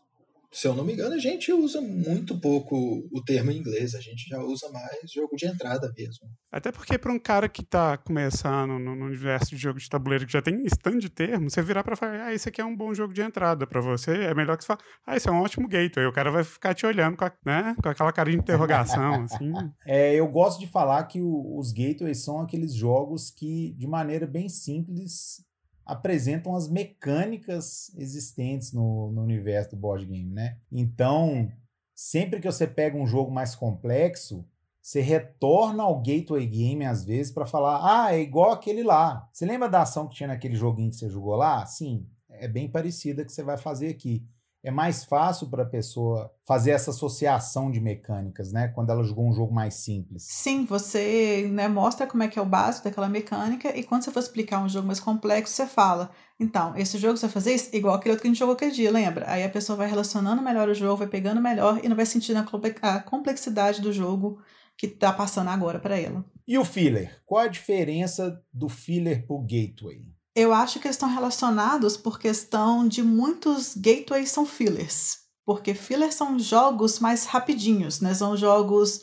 se 0.51 0.67
eu 0.67 0.75
não 0.75 0.85
me 0.85 0.95
engano, 0.95 1.15
a 1.15 1.19
gente 1.19 1.53
usa 1.53 1.81
muito 1.81 2.41
pouco 2.41 2.77
o 3.13 3.23
termo 3.23 3.51
em 3.51 3.59
inglês, 3.59 3.95
a 3.95 4.01
gente 4.01 4.27
já 4.29 4.39
usa 4.41 4.69
mais 4.71 5.11
jogo 5.13 5.37
de 5.37 5.47
entrada 5.47 5.93
mesmo. 5.97 6.27
Até 6.51 6.73
porque 6.73 6.97
para 6.97 7.13
um 7.13 7.19
cara 7.19 7.49
que 7.49 7.61
está 7.61 7.99
começando 7.99 8.79
no, 8.79 8.97
no, 8.97 9.07
universo 9.07 9.51
de 9.51 9.57
jogo 9.59 9.79
de 9.79 9.89
tabuleiro 9.89 10.27
que 10.27 10.33
já 10.33 10.41
tem 10.41 10.65
stand 10.65 10.99
de 10.99 11.11
termo, 11.11 11.51
você 11.51 11.61
virar 11.61 11.85
para 11.85 11.97
falar, 11.97 12.27
ah, 12.27 12.35
esse 12.35 12.49
aqui 12.49 12.61
é 12.61 12.65
um 12.65 12.77
bom 12.77 12.95
jogo 12.95 13.13
de 13.13 13.21
entrada 13.21 13.67
para 13.67 13.81
você, 13.81 14.13
é 14.13 14.35
melhor 14.35 14.57
que 14.57 14.65
você 14.65 14.69
falar, 14.69 14.81
ah, 15.07 15.17
esse 15.17 15.29
é 15.29 15.33
um 15.33 15.41
ótimo 15.41 15.69
gateway, 15.69 16.07
o 16.07 16.13
cara 16.13 16.31
vai 16.31 16.43
ficar 16.43 16.75
te 16.75 16.87
olhando 16.87 17.17
com, 17.17 17.25
a, 17.25 17.33
né, 17.45 17.77
com 17.83 17.89
aquela 17.89 18.13
cara 18.13 18.31
de 18.31 18.37
interrogação, 18.39 19.25
assim. 19.25 19.53
É, 19.87 20.15
eu 20.15 20.27
gosto 20.29 20.59
de 20.61 20.67
falar 20.67 21.05
que 21.05 21.21
o, 21.21 21.59
os 21.59 21.73
gateways 21.73 22.25
são 22.25 22.41
aqueles 22.41 22.75
jogos 22.75 23.31
que, 23.31 23.75
de 23.77 23.87
maneira 23.87 24.27
bem 24.27 24.49
simples, 24.49 25.47
apresentam 25.89 26.55
as 26.55 26.69
mecânicas 26.69 27.91
existentes 27.97 28.75
no, 28.75 29.11
no 29.11 29.23
universo 29.23 29.71
do 29.71 29.77
board 29.79 30.05
game, 30.05 30.31
né? 30.31 30.59
Então, 30.71 31.51
sempre 31.95 32.41
que 32.41 32.47
você 32.47 32.67
pega 32.67 32.97
um 32.97 33.07
jogo 33.07 33.33
mais 33.33 33.55
complexo, 33.55 34.47
você 34.83 35.01
retorna 35.01 35.83
ao 35.83 36.01
gateway 36.01 36.47
game 36.47 36.85
às 36.85 37.05
vezes 37.05 37.33
para 37.33 37.47
falar: 37.47 37.81
ah, 37.83 38.15
é 38.15 38.21
igual 38.21 38.53
aquele 38.53 38.83
lá. 38.83 39.27
Você 39.33 39.47
lembra 39.47 39.69
da 39.69 39.83
ação 39.83 40.07
que 40.07 40.17
tinha 40.17 40.29
naquele 40.29 40.55
joguinho 40.55 40.91
que 40.91 40.97
você 40.97 41.09
jogou 41.09 41.35
lá? 41.35 41.65
Sim, 41.65 42.07
é 42.29 42.47
bem 42.47 42.71
parecida 42.71 43.25
que 43.25 43.33
você 43.33 43.43
vai 43.43 43.57
fazer 43.57 43.89
aqui 43.89 44.23
é 44.63 44.71
mais 44.71 45.05
fácil 45.05 45.49
para 45.49 45.63
a 45.63 45.69
pessoa 45.69 46.33
fazer 46.47 46.73
essa 46.73 46.91
associação 46.91 47.71
de 47.71 47.81
mecânicas, 47.81 48.53
né? 48.53 48.69
Quando 48.69 48.91
ela 48.91 49.05
jogou 49.05 49.29
um 49.29 49.33
jogo 49.33 49.55
mais 49.55 49.75
simples. 49.75 50.25
Sim, 50.25 50.65
você 50.65 51.49
né, 51.53 51.69
mostra 51.69 52.07
como 52.07 52.23
é 52.23 52.29
que 52.29 52.39
é 52.39 52.43
o 52.43 52.47
básico 52.47 52.85
daquela 52.85 53.09
mecânica 53.09 53.77
e 53.77 53.85
quando 53.85 54.03
você 54.03 54.11
for 54.11 54.21
explicar 54.21 54.63
um 54.63 54.69
jogo 54.69 54.87
mais 54.87 55.01
complexo, 55.01 55.55
você 55.55 55.67
fala, 55.67 56.11
então, 56.41 56.77
esse 56.77 56.99
jogo 56.99 57.17
você 57.17 57.27
vai 57.27 57.33
fazer 57.33 57.55
isso 57.55 57.75
igual 57.75 57.95
aquele 57.95 58.13
outro 58.13 58.23
que 58.23 58.29
a 58.29 58.31
gente 58.31 58.39
jogou 58.39 58.55
aquele 58.55 58.73
dia, 58.73 58.91
lembra? 58.91 59.31
Aí 59.31 59.45
a 59.45 59.49
pessoa 59.49 59.77
vai 59.77 59.89
relacionando 59.89 60.43
melhor 60.43 60.69
o 60.69 60.75
jogo, 60.75 60.97
vai 60.97 61.09
pegando 61.09 61.41
melhor 61.41 61.81
e 61.83 61.89
não 61.89 61.97
vai 61.97 62.07
sentindo 62.07 62.39
a 62.83 63.01
complexidade 63.01 63.81
do 63.81 63.93
jogo 63.93 64.41
que 64.77 64.87
está 64.87 65.13
passando 65.13 65.49
agora 65.49 65.79
para 65.79 65.99
ela. 65.99 66.25
E 66.47 66.57
o 66.57 66.65
filler? 66.65 67.21
Qual 67.27 67.43
a 67.43 67.49
diferença 67.49 68.41
do 68.53 68.69
filler 68.69 69.27
para 69.27 69.37
o 69.37 69.41
gateway? 69.41 70.03
Eu 70.35 70.53
acho 70.53 70.79
que 70.79 70.89
estão 70.89 71.09
relacionados 71.09 71.97
por 71.97 72.19
questão 72.19 72.87
de 72.87 73.03
muitos 73.03 73.75
gateways 73.75 74.31
são 74.31 74.47
fillers. 74.47 75.19
Porque 75.45 75.75
fillers 75.75 76.15
são 76.15 76.39
jogos 76.39 77.01
mais 77.01 77.25
rapidinhos, 77.25 78.01
né? 78.01 78.15
São 78.15 78.37
jogos 78.37 79.03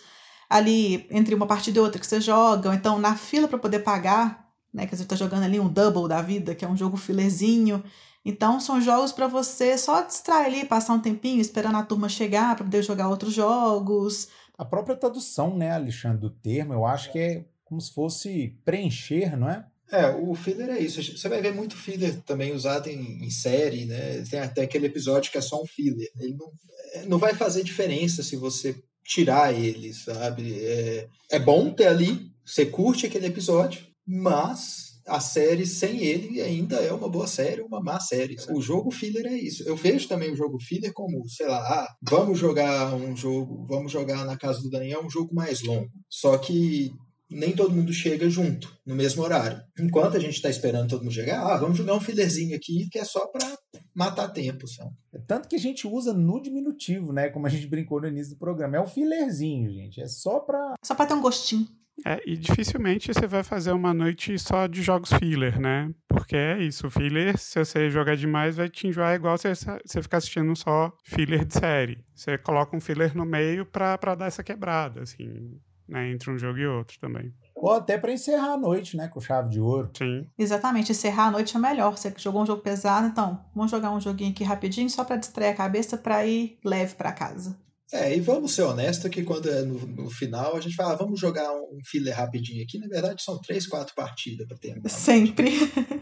ali 0.50 1.08
entre 1.10 1.34
uma 1.34 1.48
partida 1.48 1.80
e 1.80 1.82
outra 1.82 2.00
que 2.00 2.06
você 2.06 2.22
joga, 2.22 2.70
ou 2.70 2.76
então 2.76 3.00
na 3.00 3.16
fila 3.16 3.48
para 3.48 3.58
poder 3.58 3.80
pagar, 3.80 4.48
né? 4.74 4.86
Que 4.86 4.96
você 4.96 5.04
está 5.04 5.16
jogando 5.16 5.44
ali 5.44 5.60
um 5.60 5.68
double 5.68 6.08
da 6.08 6.22
vida, 6.22 6.54
que 6.54 6.64
é 6.64 6.68
um 6.68 6.78
jogo 6.78 6.98
fillerzinho. 6.98 7.84
Então 8.24 8.60
são 8.60 8.80
jogos 8.82 9.12
para 9.12 9.28
você 9.28 9.78
só 9.78 10.02
distrair 10.02 10.46
ali, 10.46 10.66
passar 10.66 10.94
um 10.94 11.00
tempinho 11.00 11.42
esperando 11.42 11.78
a 11.78 11.84
turma 11.84 12.10
chegar 12.10 12.56
para 12.56 12.64
poder 12.64 12.84
jogar 12.84 13.10
outros 13.10 13.34
jogos. 13.34 14.30
A 14.58 14.64
própria 14.64 14.96
tradução, 14.96 15.56
né, 15.56 15.72
Alexandre, 15.72 16.20
do 16.20 16.30
termo, 16.30 16.74
eu 16.74 16.86
acho 16.86 17.12
que 17.12 17.20
é 17.20 17.46
como 17.64 17.82
se 17.82 17.94
fosse 17.94 18.58
preencher, 18.64 19.36
não 19.36 19.50
é? 19.50 19.66
É, 19.91 20.08
o 20.10 20.34
filler 20.34 20.69
é 20.69 20.80
isso. 20.80 21.02
Você 21.02 21.30
vai 21.30 21.41
ver 21.41 21.54
muito 21.54 21.78
filler 21.78 22.21
também 22.24 22.54
usado 22.54 22.88
em, 22.88 23.24
em, 23.24 23.30
série, 23.30 23.86
né? 23.86 24.24
Tem 24.30 24.39
até 24.39 24.63
aquele 24.63 24.88
episódio 24.88 25.32
que 25.32 25.38
é 25.38 25.41
só 25.41 25.62
um 25.62 25.65
filler. 25.65 26.10
Ele 26.19 26.36
não, 26.36 26.52
é, 26.93 27.06
não 27.06 27.17
vai 27.17 27.36
fazer 27.36 27.63
diferença 27.63 28.24
se 28.24 28.36
você 28.36 28.76
tirar 29.04 29.54
ele, 29.54 29.93
sabe? 29.93 30.60
É, 30.63 31.08
é 31.32 31.39
bom 31.39 31.71
ter 31.71 31.88
ali, 31.88 32.32
você 32.43 32.65
curte 32.65 33.06
aquele 33.06 33.28
episódio, 33.28 33.86
mas 34.06 34.86
a 35.08 35.19
série 35.19 35.67
sem 35.67 36.04
ele 36.04 36.41
ainda 36.41 36.78
é 36.78 36.91
uma 36.91 37.08
boa 37.08 37.28
série, 37.28 37.62
uma 37.62 37.80
má 37.80 38.00
série. 38.00 38.36
O 38.50 38.60
jogo 38.60 38.89
filler 38.89 39.28
é 39.28 39.38
isso. 39.38 39.63
Eu 39.63 39.76
vejo 39.76 40.08
também 40.08 40.32
o 40.32 40.36
jogo 40.36 40.60
filler 40.60 40.91
como, 40.93 41.28
sei 41.30 41.48
lá, 41.48 41.60
ah, 41.60 41.95
vamos 42.02 42.39
jogar 42.39 42.93
um 42.95 43.15
jogo, 43.15 43.63
vamos 43.65 43.91
jogar 43.91 44.26
na 44.26 44.36
casa 44.36 44.62
do 44.62 44.69
Daniel 44.69 45.06
um 45.06 45.10
jogo 45.10 45.34
mais 45.34 45.62
longo. 45.62 45.89
Só 46.10 46.38
que 46.38 46.91
nem 47.30 47.56
todo 47.56 47.74
mundo 47.74 47.92
chega 47.92 48.30
junto, 48.30 48.72
no 48.86 48.96
mesmo 48.96 49.24
horário. 49.24 49.62
Enquanto 49.80 50.18
a 50.18 50.20
gente 50.20 50.36
está 50.36 50.50
esperando 50.50 50.90
todo 50.90 51.04
mundo 51.04 51.14
chegar, 51.14 51.42
ah, 51.42 51.58
vamos 51.58 51.78
jogar 51.78 51.96
um 51.96 52.00
fillerzinho 52.00 52.56
aqui 52.56 52.88
que 52.92 53.00
é 53.00 53.04
só 53.04 53.28
para 53.28 53.58
matar 53.94 54.30
tempo. 54.30 54.68
Sabe? 54.68 54.92
É 55.14 55.20
tanto 55.20 55.48
que 55.48 55.56
a 55.56 55.60
gente 55.60 55.88
usa 55.88 56.14
no 56.14 56.42
diminutivo, 56.42 57.12
né? 57.12 57.30
Como 57.30 57.48
a 57.48 57.50
gente 57.50 57.68
brincou 57.68 58.02
no 58.02 58.08
início 58.08 58.34
do 58.34 58.40
programa. 58.40 58.78
É 58.78 58.82
um 58.82 58.88
fillerzinho, 58.88 59.72
gente. 59.72 60.02
É 60.02 60.08
só 60.08 60.40
para. 60.40 60.76
Só 60.84 60.94
para 60.94 61.08
ter 61.08 61.14
um 61.14 61.22
gostinho. 61.22 61.68
É, 62.06 62.22
e 62.26 62.36
dificilmente 62.36 63.14
você 63.14 63.26
vai 63.26 63.42
fazer 63.42 63.72
uma 63.72 63.94
noite 63.94 64.38
só 64.38 64.68
de 64.68 64.84
jogos 64.84 65.14
filler, 65.14 65.58
né? 65.60 65.90
Porque 66.10 66.36
é 66.36 66.62
isso, 66.62 66.88
o 66.88 66.92
filler, 66.92 67.38
se 67.38 67.58
você 67.58 67.90
jogar 67.90 68.18
demais, 68.18 68.58
vai 68.58 68.70
te 68.70 68.86
enjoar 68.86 69.16
igual 69.16 69.38
você, 69.38 69.54
você 69.56 70.02
ficar 70.02 70.18
assistindo 70.18 70.54
só 70.58 70.92
filler 71.06 71.46
de 71.46 71.54
série. 71.54 72.04
Você 72.14 72.38
coloca 72.38 72.76
um 72.76 72.82
filler 72.82 73.16
no 73.16 73.26
meio 73.26 73.66
pra, 73.66 73.98
pra 73.98 74.14
dar 74.14 74.26
essa 74.26 74.44
quebrada, 74.44 75.04
assim 75.04 75.58
né, 75.88 76.12
entre 76.12 76.32
um 76.32 76.38
jogo 76.38 76.58
e 76.58 76.67
outro 76.67 77.00
também. 77.00 77.34
Ou 77.56 77.71
até 77.71 77.98
para 77.98 78.12
encerrar 78.12 78.54
a 78.54 78.58
noite, 78.58 78.98
né? 78.98 79.08
Com 79.08 79.19
chave 79.19 79.50
de 79.50 79.60
ouro. 79.60 79.89
Sim. 79.98 80.28
Exatamente, 80.38 80.91
encerrar 80.91 81.28
a 81.28 81.32
noite 81.32 81.56
é 81.56 81.60
melhor. 81.60 81.98
Você 81.98 82.13
jogou 82.17 82.43
um 82.43 82.45
jogo 82.45 82.62
pesado, 82.62 83.08
então 83.08 83.43
vamos 83.56 83.71
jogar 83.71 83.91
um 83.91 84.02
joguinho 84.02 84.32
aqui 84.32 84.43
rapidinho 84.43 84.89
só 84.89 85.04
para 85.04 85.15
distrair 85.15 85.50
a 85.50 85.56
cabeça 85.56 85.98
para 85.98 86.26
ir 86.26 86.60
leve 86.63 86.95
para 86.95 87.13
casa. 87.13 87.58
É, 87.93 88.15
e 88.15 88.19
vamos 88.19 88.54
ser 88.54 88.63
honestos 88.63 89.10
que 89.10 89.24
quando 89.24 89.50
é 89.50 89.62
no, 89.62 89.80
no 89.88 90.10
final 90.10 90.58
a 90.58 90.60
gente 90.60 90.76
fala, 90.76 90.93
ah, 90.93 90.98
vamos 90.98 91.19
jogar 91.19 91.50
um, 91.54 91.78
um 91.78 91.80
filler 91.86 92.15
rapidinho 92.15 92.63
aqui. 92.63 92.80
Na 92.80 92.88
verdade, 92.88 93.24
são 93.24 93.39
três, 93.39 93.67
quatro 93.67 93.93
partidas 93.95 94.48
para 94.48 94.58
terminar. 94.58 94.89
Sempre. 94.89 95.52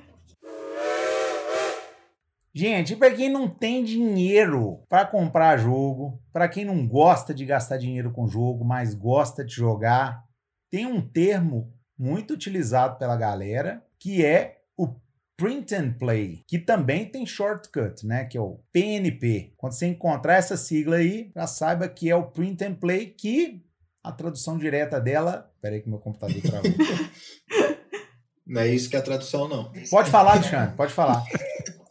Gente, 2.55 2.95
para 2.95 3.11
quem 3.11 3.29
não 3.29 3.49
tem 3.49 3.83
dinheiro 3.83 4.83
para 4.87 5.07
comprar 5.07 5.57
jogo, 5.57 6.21
para 6.31 6.47
quem 6.47 6.63
não 6.63 6.87
gosta 6.87 7.33
de 7.33 7.45
gastar 7.45 7.77
dinheiro 7.77 8.11
com 8.11 8.27
jogo, 8.27 8.63
mas 8.63 8.93
gosta 8.93 9.43
de 9.43 9.55
jogar, 9.55 10.23
tem 10.69 10.85
um 10.85 11.01
termo 11.01 11.73
muito 11.97 12.33
utilizado 12.33 12.99
pela 12.99 13.17
galera 13.17 13.83
que 13.99 14.23
é 14.23 14.59
o 14.77 14.95
print 15.35 15.73
and 15.73 15.93
play, 15.93 16.43
que 16.47 16.59
também 16.59 17.05
tem 17.09 17.25
shortcut, 17.25 18.05
né, 18.05 18.25
que 18.25 18.37
é 18.37 18.41
o 18.41 18.59
PNP. 18.71 19.53
Quando 19.57 19.73
você 19.73 19.87
encontrar 19.87 20.35
essa 20.35 20.55
sigla 20.55 20.97
aí, 20.97 21.31
já 21.35 21.47
saiba 21.47 21.87
que 21.87 22.07
é 22.07 22.15
o 22.15 22.29
print 22.29 22.63
and 22.63 22.75
play, 22.75 23.07
que 23.07 23.63
a 24.03 24.11
tradução 24.11 24.59
direta 24.59 25.01
dela, 25.01 25.51
peraí 25.59 25.81
que 25.81 25.89
meu 25.89 25.99
computador 25.99 26.39
travou. 26.41 26.71
Não 28.45 28.61
é 28.61 28.67
isso 28.67 28.89
que 28.89 28.95
é 28.95 28.99
a 28.99 29.01
tradução, 29.01 29.47
não. 29.47 29.71
Pode 29.89 30.11
falar, 30.11 30.33
Alexandre, 30.33 30.75
pode 30.75 30.91
falar. 30.91 31.23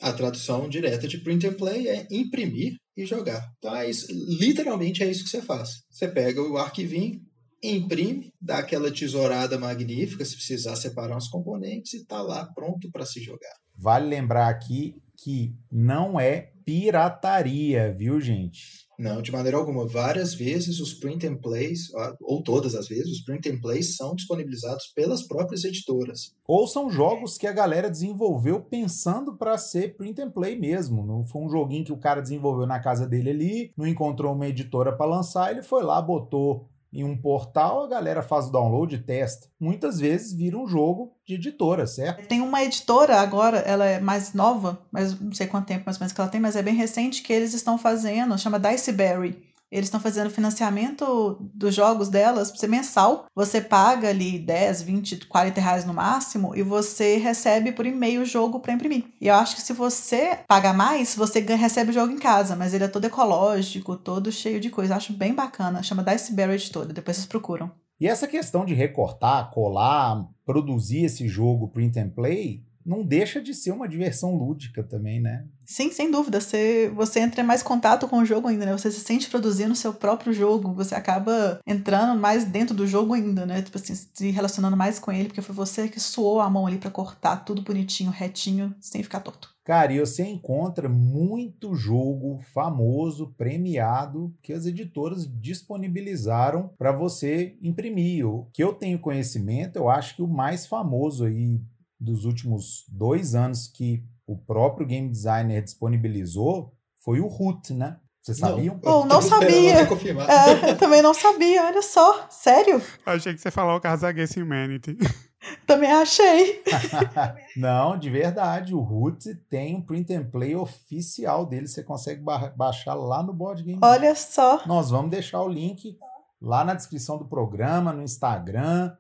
A 0.03 0.13
tradução 0.13 0.69
direta 0.69 1.07
de 1.07 1.19
print 1.19 1.47
and 1.47 1.55
play 1.55 1.87
é 1.87 2.07
imprimir 2.11 2.75
e 2.97 3.07
jogar. 3.07 3.41
Então 3.59 3.75
é 3.75 3.89
isso, 3.89 4.07
literalmente 4.39 5.03
é 5.03 5.11
isso 5.11 5.23
que 5.23 5.31
você 5.31 5.41
faz. 5.41 5.71
Você 5.89 6.09
pega 6.09 6.43
o 6.43 6.59
arquivinho, 6.59 7.21
imprime, 7.63 8.33
dá 8.41 8.59
aquela 8.59 8.91
tesourada 8.91 9.57
magnífica, 9.59 10.25
se 10.25 10.35
precisar 10.35 10.75
separar 10.75 11.17
os 11.17 11.29
componentes 11.29 11.95
e 11.95 12.05
tá 12.05 12.21
lá 12.21 12.47
pronto 12.53 12.91
para 12.91 13.07
se 13.07 13.23
jogar. 13.23 13.55
Vale 13.77 14.09
lembrar 14.09 14.49
aqui 14.49 14.97
que 15.23 15.55
não 15.71 16.19
é 16.19 16.51
pirataria, 16.65 17.95
viu, 17.97 18.21
gente? 18.21 18.61
Não, 19.03 19.21
de 19.21 19.33
maneira 19.33 19.57
alguma. 19.57 19.85
Várias 19.85 20.33
vezes 20.33 20.79
os 20.79 20.95
print 20.95 21.27
and 21.27 21.39
plays, 21.39 21.91
ou 22.21 22.41
todas 22.41 22.77
as 22.77 22.87
vezes, 22.87 23.11
os 23.11 23.21
print 23.25 23.51
and 23.51 23.61
plays 23.61 23.97
são 23.97 24.15
disponibilizados 24.15 24.93
pelas 24.95 25.27
próprias 25.27 25.65
editoras. 25.65 26.37
Ou 26.47 26.69
são 26.69 26.89
jogos 26.89 27.37
que 27.37 27.49
a 27.49 27.53
galera 27.53 27.91
desenvolveu 27.91 28.61
pensando 28.61 29.37
para 29.37 29.59
ser 29.59 29.97
print 29.97 30.23
and 30.23 30.31
play 30.31 30.57
mesmo. 30.57 31.05
Não 31.05 31.27
foi 31.27 31.43
um 31.43 31.51
joguinho 31.51 31.85
que 31.85 31.93
o 31.93 31.99
cara 31.99 32.21
desenvolveu 32.21 32.65
na 32.65 32.79
casa 32.79 33.05
dele 33.05 33.31
ali, 33.31 33.73
não 33.77 33.89
encontrou 33.89 34.33
uma 34.35 34.47
editora 34.47 34.97
para 34.97 35.11
lançar, 35.11 35.51
ele 35.51 35.65
foi 35.65 35.83
lá, 35.83 36.01
botou 36.01 36.69
em 36.93 37.05
um 37.05 37.17
portal, 37.17 37.85
a 37.85 37.89
galera 37.89 38.23
faz 38.23 38.47
o 38.47 38.53
download 38.53 38.99
testa. 38.99 39.49
Muitas 39.59 39.99
vezes 39.99 40.33
vira 40.33 40.59
um 40.59 40.67
jogo 40.67 41.15
de 41.27 41.35
editora, 41.35 41.87
certo? 41.87 42.27
Tem 42.29 42.41
uma 42.41 42.63
editora 42.63 43.21
agora, 43.21 43.59
ela 43.59 43.87
é 43.87 43.99
mais 43.99 44.35
nova, 44.35 44.85
mas 44.93 45.19
não 45.19 45.33
sei 45.33 45.47
quanto 45.47 45.67
tempo 45.67 45.85
mais 45.87 45.97
ou 45.97 46.01
menos 46.01 46.13
que 46.13 46.21
ela 46.21 46.31
tem, 46.31 46.41
mas 46.41 46.57
é 46.57 46.63
bem 46.63 46.75
recente 46.75 47.23
que 47.23 47.33
eles 47.33 47.55
estão 47.55 47.79
fazendo, 47.79 48.37
chama 48.39 48.59
Diceberry 48.59 49.52
eles 49.73 49.87
estão 49.87 49.99
fazendo 49.99 50.31
financiamento 50.31 51.39
dos 51.55 51.75
jogos 51.75 52.11
delas 52.11 52.51
para 52.51 52.61
ser 52.61 52.69
mensal. 52.69 53.25
Você 53.35 53.61
paga 53.61 54.11
ali 54.11 54.39
10, 54.39 54.83
20, 54.83 55.27
40 55.27 55.61
reais 55.61 55.85
no 55.87 55.95
máximo 55.95 56.55
e 56.55 56.63
você 56.63 57.17
recebe 57.17 57.73
por 57.73 57.87
e-mail 57.87 58.21
o 58.21 58.27
jogo 58.27 58.61
para 58.61 58.75
imprimir. 58.75 59.07
E 59.19 59.29
eu 59.29 59.35
acho 59.35 59.57
que 59.57 59.63
se 59.63 59.73
você 59.73 60.39
paga 60.47 60.75
mais, 60.75 61.17
você 61.17 61.41
recebe 61.41 61.91
o 61.91 61.95
jogo 61.95 62.13
em 62.13 62.19
casa, 62.19 62.55
mas 62.55 62.75
ele 62.75 62.85
é 62.85 62.89
todo 62.89 63.07
ecológico, 63.07 63.97
todo 63.97 64.31
cheio 64.31 64.61
de 64.61 64.69
coisa. 64.69 64.93
Eu 64.93 64.99
acho 64.99 65.15
bem 65.15 65.35
bacana. 65.35 65.83
Chama 65.83 66.05
Diceberry 66.05 66.55
Editora, 66.55 66.93
depois 66.93 67.17
vocês 67.17 67.27
procuram. 67.27 67.71
E 67.99 68.07
essa 68.07 68.27
questão 68.27 68.65
de 68.65 68.75
recortar, 68.75 69.51
colar, 69.51 70.29
produzir 70.45 71.05
esse 71.05 71.27
jogo 71.29 71.69
print 71.69 71.99
and 71.99 72.11
play 72.11 72.63
não 72.85 73.05
deixa 73.05 73.41
de 73.41 73.55
ser 73.55 73.73
uma 73.73 73.89
diversão 73.89 74.35
lúdica 74.35 74.83
também, 74.83 75.21
né? 75.21 75.45
Sim, 75.65 75.91
sem 75.91 76.11
dúvida. 76.11 76.41
Você, 76.41 76.93
você 76.95 77.21
entra 77.21 77.41
em 77.41 77.47
mais 77.47 77.63
contato 77.63 78.09
com 78.09 78.19
o 78.19 78.25
jogo 78.25 78.49
ainda, 78.49 78.67
né? 78.67 78.73
Você 78.73 78.91
se 78.91 79.01
sente 79.01 79.29
produzindo 79.31 79.73
o 79.73 79.77
seu 79.77 79.95
próprio 79.95 80.33
jogo. 80.33 80.75
Você 80.75 80.95
acaba 80.95 81.61
entrando 81.67 82.19
mais 82.19 82.45
dentro 82.45 82.75
do 82.75 82.87
jogo 82.87 83.15
ainda, 83.15 83.47
né? 83.47 83.63
Tipo 83.63 83.79
assim, 83.79 83.95
se 83.95 84.31
relacionando 84.31 84.77
mais 84.77 84.99
com 84.99 85.13
ele, 85.13 85.29
porque 85.29 85.43
foi 85.43 85.55
você 85.55 85.89
que 85.89 86.01
suou 86.01 86.41
a 86.41 86.51
mão 86.51 86.67
ali 86.67 86.79
para 86.79 86.91
cortar 86.91 87.45
tudo 87.45 87.63
bonitinho, 87.63 88.11
retinho, 88.11 88.75
sem 88.81 89.03
ficar 89.03 89.21
torto. 89.21 89.53
Cara, 89.65 89.93
e 89.93 90.01
você 90.01 90.25
encontra 90.25 90.89
muito 90.89 91.75
jogo 91.77 92.41
famoso, 92.53 93.33
premiado, 93.39 94.35
que 94.43 94.53
as 94.53 94.67
editoras 94.67 95.31
disponibilizaram 95.41 96.71
para 96.77 96.91
você 96.91 97.57
imprimir. 97.63 98.27
O 98.27 98.49
que 98.53 98.63
eu 98.63 98.73
tenho 98.73 98.99
conhecimento, 98.99 99.77
eu 99.77 99.89
acho 99.89 100.17
que 100.17 100.23
o 100.23 100.27
mais 100.27 100.67
famoso 100.67 101.25
aí 101.25 101.61
dos 102.03 102.25
últimos 102.25 102.85
dois 102.89 103.35
anos 103.35 103.69
que 103.69 104.05
o 104.27 104.37
próprio 104.37 104.87
game 104.87 105.09
designer 105.09 105.63
disponibilizou 105.63 106.75
foi 107.05 107.21
o 107.21 107.27
Root, 107.27 107.73
né? 107.73 107.99
Vocês 108.21 108.39
sabiam? 108.39 108.79
Não, 108.83 109.01
oh, 109.01 109.05
não 109.05 109.21
sabia. 109.21 109.81
É, 109.81 110.75
também 110.75 111.03
não 111.03 111.13
sabia, 111.13 111.65
olha 111.65 111.83
só. 111.83 112.29
Sério? 112.31 112.81
Eu 113.05 113.13
achei 113.13 113.35
que 113.35 113.41
você 113.41 113.51
falou 113.51 113.81
o 113.83 114.07
Against 114.07 114.37
Humanity. 114.37 114.97
Também 115.67 115.91
achei. 115.91 116.63
não, 117.57 117.99
de 117.99 118.09
verdade. 118.09 118.77
O 118.77 118.81
Root 118.81 119.35
tem 119.51 119.75
um 119.75 119.83
print 119.83 120.15
and 120.15 120.31
play 120.31 120.55
oficial 120.55 121.45
dele. 121.45 121.67
Você 121.67 121.83
consegue 121.83 122.23
ba 122.23 122.53
baixar 122.57 122.95
lá 122.95 123.25
no 123.25 123.33
Board 123.33 123.65
Game. 123.65 123.81
Olha 123.83 124.15
só. 124.15 124.65
Nós 124.67 124.91
vamos 124.91 125.11
deixar 125.11 125.43
o 125.43 125.49
link 125.49 125.99
lá 126.41 126.65
na 126.65 126.75
descrição 126.75 127.19
do 127.19 127.25
programa, 127.25 127.93
no 127.93 128.03
Instagram 128.03 128.93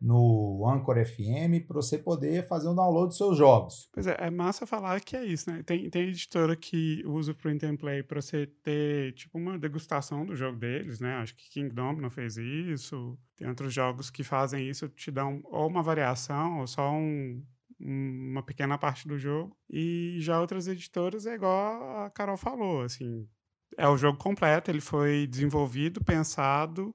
no 0.00 0.64
Anchor 0.68 1.04
FM 1.04 1.66
para 1.66 1.76
você 1.76 1.98
poder 1.98 2.46
fazer 2.46 2.68
o 2.68 2.72
um 2.72 2.74
download 2.74 3.08
dos 3.08 3.16
seus 3.16 3.36
jogos. 3.36 3.88
Pois 3.92 4.06
é, 4.06 4.16
é 4.18 4.30
massa 4.30 4.66
falar 4.66 5.00
que 5.00 5.16
é 5.16 5.24
isso, 5.24 5.50
né? 5.50 5.62
Tem, 5.64 5.90
tem 5.90 6.08
editora 6.08 6.54
que 6.54 7.02
usa 7.04 7.32
o 7.32 7.34
print 7.34 7.66
and 7.66 7.76
play 7.76 8.02
para 8.02 8.20
você 8.20 8.46
ter 8.62 9.12
tipo 9.14 9.38
uma 9.38 9.58
degustação 9.58 10.24
do 10.24 10.36
jogo 10.36 10.58
deles, 10.58 11.00
né? 11.00 11.14
Acho 11.16 11.34
que 11.34 11.50
Kingdom 11.50 11.94
não 11.94 12.10
fez 12.10 12.36
isso. 12.36 13.18
Tem 13.36 13.48
outros 13.48 13.72
jogos 13.72 14.10
que 14.10 14.22
fazem 14.22 14.68
isso, 14.68 14.88
te 14.88 15.10
dão 15.10 15.40
ou 15.44 15.68
uma 15.68 15.82
variação 15.82 16.60
ou 16.60 16.66
só 16.66 16.92
um, 16.92 17.42
uma 17.80 18.42
pequena 18.42 18.78
parte 18.78 19.08
do 19.08 19.18
jogo. 19.18 19.56
E 19.68 20.16
já 20.20 20.40
outras 20.40 20.68
editoras 20.68 21.26
é 21.26 21.34
igual 21.34 22.04
a 22.04 22.10
Carol 22.10 22.36
falou, 22.36 22.82
assim, 22.82 23.28
é 23.76 23.88
o 23.88 23.96
jogo 23.96 24.18
completo, 24.18 24.70
ele 24.70 24.80
foi 24.80 25.26
desenvolvido, 25.26 26.02
pensado 26.02 26.94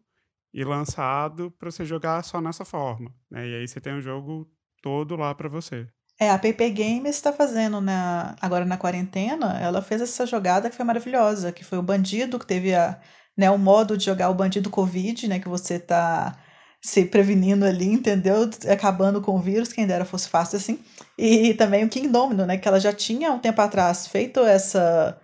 e 0.53 0.63
lançado 0.63 1.51
para 1.57 1.71
você 1.71 1.83
jogar 1.83 2.23
só 2.23 2.39
nessa 2.39 2.63
forma. 2.63 3.11
Né? 3.31 3.47
E 3.47 3.55
aí 3.55 3.67
você 3.67 3.81
tem 3.81 3.93
o 3.93 4.01
jogo 4.01 4.47
todo 4.81 5.15
lá 5.15 5.33
para 5.33 5.49
você. 5.49 5.87
É, 6.19 6.29
a 6.29 6.37
PP 6.37 6.69
Games 6.69 7.15
está 7.15 7.33
fazendo 7.33 7.81
na, 7.81 8.35
agora 8.39 8.63
na 8.63 8.77
quarentena, 8.77 9.59
ela 9.59 9.81
fez 9.81 9.99
essa 10.01 10.25
jogada 10.25 10.69
que 10.69 10.75
foi 10.75 10.85
maravilhosa, 10.85 11.51
que 11.51 11.63
foi 11.63 11.77
o 11.79 11.83
bandido, 11.83 12.37
que 12.37 12.45
teve 12.45 12.75
a, 12.75 12.99
né, 13.35 13.49
o 13.49 13.57
modo 13.57 13.97
de 13.97 14.05
jogar 14.05 14.29
o 14.29 14.35
bandido 14.35 14.69
Covid, 14.69 15.27
né, 15.27 15.39
que 15.39 15.49
você 15.49 15.79
tá 15.79 16.37
se 16.79 17.05
prevenindo 17.05 17.65
ali, 17.65 17.87
entendeu? 17.87 18.49
Acabando 18.71 19.21
com 19.21 19.35
o 19.35 19.39
vírus, 19.39 19.73
quem 19.73 19.87
dera 19.87 20.05
fosse 20.05 20.29
fácil 20.29 20.57
assim. 20.57 20.79
E 21.17 21.53
também 21.55 21.83
o 21.83 21.89
King 21.89 22.09
Domino, 22.09 22.45
né, 22.45 22.57
que 22.57 22.67
ela 22.67 22.79
já 22.79 22.93
tinha 22.93 23.31
um 23.31 23.39
tempo 23.39 23.61
atrás 23.61 24.05
feito 24.07 24.39
essa 24.41 25.19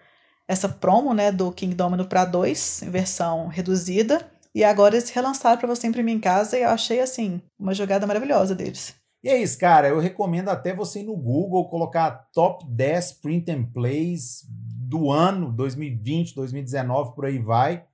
essa 0.47 0.67
promo, 0.67 1.13
né, 1.13 1.31
do 1.31 1.51
King 1.51 1.75
Domino 1.75 2.05
para 2.05 2.25
dois, 2.25 2.81
em 2.81 2.89
versão 2.89 3.47
reduzida. 3.47 4.27
E 4.53 4.63
agora 4.63 4.95
eles 4.95 5.09
relançaram 5.09 5.59
para 5.59 5.67
você 5.67 5.87
imprimir 5.87 6.15
em 6.15 6.19
casa 6.19 6.57
e 6.57 6.63
eu 6.63 6.69
achei 6.69 6.99
assim, 6.99 7.41
uma 7.57 7.73
jogada 7.73 8.07
maravilhosa 8.07 8.55
deles. 8.55 8.95
E 9.23 9.29
é 9.29 9.37
isso, 9.37 9.59
cara. 9.59 9.89
Eu 9.89 9.99
recomendo 9.99 10.49
até 10.49 10.73
você 10.73 11.01
ir 11.01 11.03
no 11.03 11.15
Google 11.15 11.69
colocar 11.69 12.29
top 12.33 12.65
10 12.67 13.13
print 13.13 13.51
and 13.51 13.65
plays 13.65 14.43
do 14.47 15.11
ano 15.11 15.51
2020, 15.51 16.33
2019, 16.33 17.13
por 17.13 17.25
aí 17.25 17.37
vai, 17.37 17.85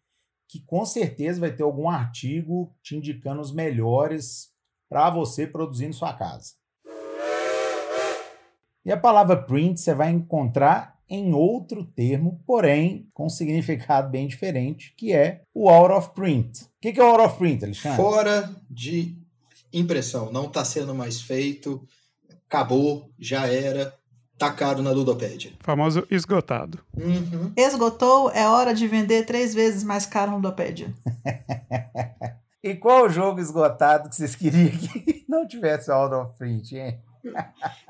que 0.47 0.61
com 0.61 0.85
certeza 0.85 1.39
vai 1.39 1.51
ter 1.51 1.63
algum 1.63 1.89
artigo 1.89 2.73
te 2.81 2.95
indicando 2.95 3.41
os 3.41 3.51
melhores 3.51 4.53
para 4.87 5.09
você 5.09 5.45
produzir 5.45 5.85
em 5.85 5.93
sua 5.93 6.13
casa. 6.13 6.53
E 8.85 8.91
a 8.91 8.97
palavra 8.97 9.35
print 9.35 9.81
você 9.81 9.95
vai 9.95 10.11
encontrar 10.11 10.94
em 11.09 11.33
outro 11.33 11.83
termo, 11.83 12.41
porém 12.45 13.07
com 13.13 13.27
um 13.27 13.29
significado 13.29 14.09
bem 14.09 14.27
diferente, 14.27 14.93
que 14.97 15.13
é 15.13 15.41
o 15.53 15.69
out 15.69 15.93
of 15.93 16.09
print. 16.13 16.63
O 16.63 16.67
que 16.79 16.99
é 16.99 17.03
o 17.03 17.07
out 17.07 17.23
of 17.23 17.37
print, 17.37 17.63
Alexandre? 17.63 17.97
Fora 17.97 18.55
de 18.69 19.17
impressão, 19.71 20.31
não 20.31 20.45
está 20.45 20.63
sendo 20.63 20.95
mais 20.95 21.21
feito, 21.21 21.85
acabou, 22.47 23.09
já 23.19 23.47
era, 23.47 23.93
tá 24.37 24.51
caro 24.51 24.81
na 24.81 24.91
Ludopédia. 24.91 25.53
Famoso 25.59 26.05
esgotado. 26.09 26.79
Uhum. 26.95 27.51
Esgotou, 27.55 28.31
é 28.31 28.47
hora 28.47 28.73
de 28.73 28.87
vender 28.87 29.25
três 29.25 29.53
vezes 29.53 29.83
mais 29.83 30.05
caro 30.05 30.31
na 30.31 30.37
Ludopédia. 30.37 30.93
e 32.63 32.75
qual 32.75 33.05
o 33.05 33.09
jogo 33.09 33.39
esgotado 33.39 34.09
que 34.09 34.15
vocês 34.15 34.35
queriam 34.35 34.71
que 34.71 35.25
não 35.29 35.47
tivesse 35.47 35.91
out 35.91 36.13
of 36.13 36.37
print, 36.37 36.75
hein? 36.75 36.99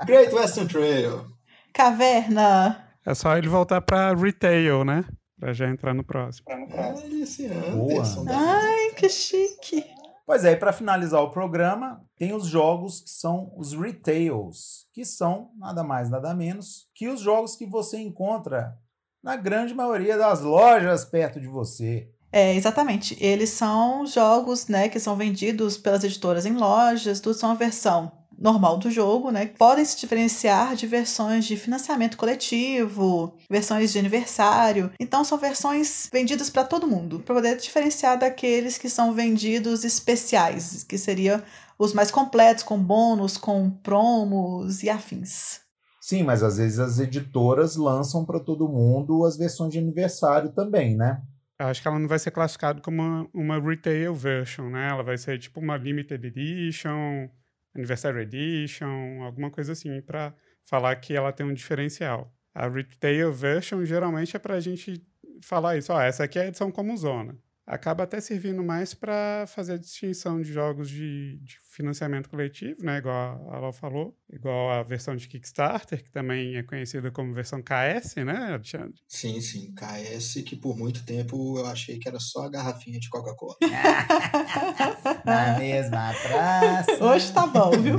Great 0.06 0.34
Western 0.34 0.68
Trail. 0.68 1.26
Caverna. 1.74 2.85
É 3.06 3.14
só 3.14 3.38
ele 3.38 3.48
voltar 3.48 3.82
para 3.82 4.16
retail, 4.16 4.84
né? 4.84 5.06
Pra 5.40 5.54
já 5.54 5.70
entrar 5.70 5.94
no 5.94 6.04
próximo. 6.04 6.48
É, 6.50 7.08
esse 7.22 7.46
ano, 7.46 7.88
Ai, 8.30 8.92
que 8.96 9.08
chique. 9.08 9.86
Pois 10.26 10.44
é, 10.44 10.54
e 10.54 10.56
para 10.56 10.74
finalizar 10.74 11.22
o 11.22 11.30
programa, 11.30 12.04
tem 12.18 12.34
os 12.34 12.48
jogos 12.48 13.02
que 13.02 13.10
são 13.12 13.54
os 13.56 13.74
retails, 13.74 14.88
que 14.92 15.06
são 15.06 15.52
nada 15.56 15.84
mais 15.84 16.10
nada 16.10 16.34
menos 16.34 16.90
que 16.96 17.08
os 17.08 17.20
jogos 17.20 17.56
que 17.56 17.68
você 17.68 18.00
encontra 18.00 18.76
na 19.22 19.36
grande 19.36 19.76
maioria 19.76 20.18
das 20.18 20.42
lojas 20.42 21.06
perto 21.06 21.40
de 21.40 21.48
você. 21.48 22.10
É, 22.32 22.56
exatamente. 22.56 23.16
Eles 23.24 23.52
são 23.52 24.06
jogos, 24.08 24.68
né, 24.68 24.90
que 24.90 25.00
são 25.00 25.16
vendidos 25.16 25.78
pelas 25.78 26.04
editoras 26.04 26.46
em 26.46 26.54
lojas, 26.54 27.20
tudo 27.20 27.36
são 27.36 27.52
a 27.52 27.56
versão 27.56 28.12
normal 28.38 28.78
do 28.78 28.92
jogo, 28.92 29.32
né? 29.32 29.46
Podem 29.46 29.84
se 29.86 30.00
diferenciar 30.00 30.76
de 30.76 30.88
versões 30.88 31.46
de 31.46 31.58
financiamento 31.58 32.18
coletivo, 32.18 33.36
versões 33.50 33.92
de 33.92 34.00
aniversário. 34.00 34.92
Então 35.00 35.24
são 35.24 35.38
versões 35.38 36.10
vendidas 36.12 36.50
para 36.50 36.64
todo 36.64 36.88
mundo, 36.88 37.20
para 37.20 37.36
poder 37.36 37.58
diferenciar 37.58 38.18
daqueles 38.20 38.78
que 38.78 38.90
são 38.90 39.14
vendidos 39.14 39.84
especiais, 39.84 40.84
que 40.84 40.98
seriam 40.98 41.42
os 41.78 41.94
mais 41.94 42.12
completos, 42.12 42.64
com 42.64 42.78
bônus, 42.78 43.38
com 43.38 43.70
promos 43.70 44.82
e 44.84 44.90
afins. 44.90 45.62
Sim, 46.02 46.24
mas 46.24 46.44
às 46.44 46.58
vezes 46.58 46.80
as 46.80 47.00
editoras 47.00 47.76
lançam 47.76 48.24
para 48.24 48.40
todo 48.40 48.70
mundo 48.70 49.26
as 49.26 49.38
versões 49.38 49.74
de 49.74 49.80
aniversário 49.80 50.52
também, 50.52 50.96
né? 50.96 51.22
Acho 51.58 51.82
que 51.82 51.88
ela 51.88 51.98
não 51.98 52.08
vai 52.08 52.20
ser 52.20 52.32
classificada 52.32 52.82
como 52.82 53.02
uma, 53.02 53.30
uma 53.34 53.60
retail 53.60 54.14
version, 54.14 54.70
né? 54.70 54.90
Ela 54.90 55.04
vai 55.04 55.18
ser 55.18 55.40
tipo 55.40 55.60
uma 55.60 55.78
limited 55.78 56.24
edition, 56.28 57.30
anniversary 57.76 58.22
edition, 58.24 59.24
alguma 59.24 59.52
coisa 59.52 59.74
assim, 59.74 60.02
para 60.02 60.34
falar 60.66 60.96
que 60.98 61.14
ela 61.16 61.32
tem 61.34 61.46
um 61.46 61.54
diferencial. 61.54 62.34
A 62.54 62.68
retail 62.68 63.34
version 63.34 63.84
geralmente 63.86 64.36
é 64.36 64.40
para 64.40 64.56
a 64.56 64.60
gente 64.60 65.06
falar 65.42 65.78
isso. 65.78 65.92
Ó, 65.94 66.02
essa 66.02 66.24
aqui 66.24 66.40
é 66.40 66.44
a 66.44 66.48
edição 66.48 66.72
como 66.72 66.96
zona 66.98 67.38
acaba 67.66 68.04
até 68.04 68.22
servindo 68.22 68.64
mais 68.64 68.94
para 68.94 69.46
fazer 69.48 69.74
a 69.74 69.78
distinção 69.78 70.42
de 70.42 70.52
jogos 70.52 70.90
de, 70.90 71.38
de, 71.38 71.58
financiamento 71.72 72.30
coletivo, 72.30 72.78
né? 72.84 73.00
Igual 73.00 73.50
a 73.50 73.56
Alô 73.56 73.74
falou, 73.74 74.18
igual 74.32 74.72
a 74.72 74.84
versão 74.84 75.16
de 75.16 75.28
Kickstarter, 75.28 76.04
que 76.04 76.12
também 76.12 76.56
é 76.56 76.64
conhecida 76.64 77.12
como 77.12 77.34
versão 77.34 77.62
KS, 77.62 78.18
né, 78.24 78.54
Alexandre? 78.54 78.96
Sim, 79.08 79.42
sim, 79.42 79.74
KS, 79.74 80.44
que 80.44 80.56
por 80.56 80.78
muito 80.78 81.06
tempo 81.06 81.58
eu 81.58 81.66
achei 81.66 81.98
que 81.98 82.08
era 82.08 82.20
só 82.20 82.44
a 82.44 82.50
garrafinha 82.50 83.00
de 83.00 83.10
Coca-Cola. 83.10 83.56
Na 85.26 85.58
mesma 85.58 86.14
praça. 86.14 87.04
Hoje 87.04 87.34
tá 87.34 87.48
bom, 87.48 87.72
viu? 87.72 87.98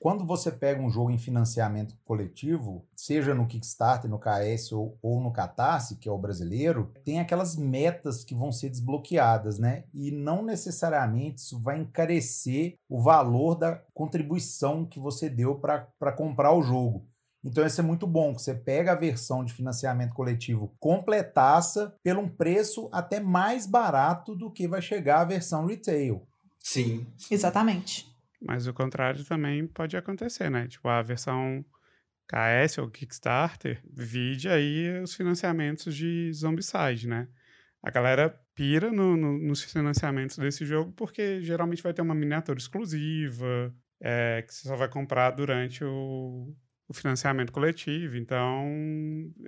Quando 0.00 0.24
você 0.24 0.50
pega 0.50 0.80
um 0.80 0.90
jogo 0.90 1.10
em 1.10 1.18
financiamento 1.18 1.94
coletivo, 2.04 2.84
seja 2.96 3.34
no 3.34 3.46
Kickstarter, 3.46 4.10
no 4.10 4.18
KS 4.18 4.72
ou, 4.72 4.98
ou 5.02 5.20
no 5.20 5.32
Catarse, 5.32 5.96
que 5.96 6.08
é 6.08 6.12
o 6.12 6.18
brasileiro, 6.18 6.92
tem 7.04 7.20
aquelas 7.20 7.56
metas 7.56 8.24
que 8.24 8.34
vão 8.34 8.52
ser 8.52 8.70
desbloqueadas, 8.70 9.58
né? 9.58 9.84
E 9.92 10.10
não 10.10 10.42
necessariamente 10.42 11.40
isso 11.40 11.60
vai 11.60 11.78
encarecer 11.78 12.76
o 12.88 13.00
valor 13.00 13.54
da 13.54 13.76
contribuição 13.94 14.84
que 14.84 14.98
você 14.98 15.28
deu 15.28 15.56
para 15.56 16.12
comprar 16.12 16.52
o 16.52 16.62
jogo. 16.62 17.06
Então 17.44 17.64
isso 17.64 17.80
é 17.80 17.84
muito 17.84 18.06
bom, 18.06 18.34
que 18.34 18.42
você 18.42 18.54
pega 18.54 18.92
a 18.92 18.96
versão 18.96 19.44
de 19.44 19.52
financiamento 19.52 20.12
coletivo 20.12 20.74
completaça 20.80 21.94
pelo 22.02 22.20
um 22.20 22.28
preço 22.28 22.88
até 22.92 23.20
mais 23.20 23.66
barato 23.66 24.34
do 24.34 24.50
que 24.50 24.66
vai 24.66 24.82
chegar 24.82 25.20
a 25.20 25.24
versão 25.24 25.66
retail. 25.66 26.26
Sim. 26.58 27.06
Exatamente. 27.30 28.06
Mas 28.40 28.66
o 28.66 28.74
contrário 28.74 29.24
também 29.24 29.66
pode 29.66 29.96
acontecer, 29.96 30.50
né? 30.50 30.68
Tipo, 30.68 30.88
a 30.88 31.02
versão 31.02 31.64
KS 32.28 32.78
ou 32.78 32.90
Kickstarter, 32.90 33.82
vide 33.90 34.48
aí 34.48 35.00
os 35.02 35.14
financiamentos 35.14 35.94
de 35.94 36.32
Zombicide, 36.32 37.08
né? 37.08 37.28
A 37.82 37.90
galera 37.90 38.30
pira 38.54 38.92
no, 38.92 39.16
no, 39.16 39.38
nos 39.38 39.62
financiamentos 39.62 40.36
desse 40.36 40.66
jogo 40.66 40.92
porque 40.92 41.40
geralmente 41.42 41.82
vai 41.82 41.94
ter 41.94 42.02
uma 42.02 42.14
miniatura 42.14 42.58
exclusiva 42.58 43.74
é, 44.00 44.42
que 44.42 44.54
você 44.54 44.68
só 44.68 44.76
vai 44.76 44.88
comprar 44.88 45.30
durante 45.30 45.84
o, 45.84 46.54
o 46.88 46.94
financiamento 46.94 47.52
coletivo. 47.52 48.16
Então, 48.16 48.66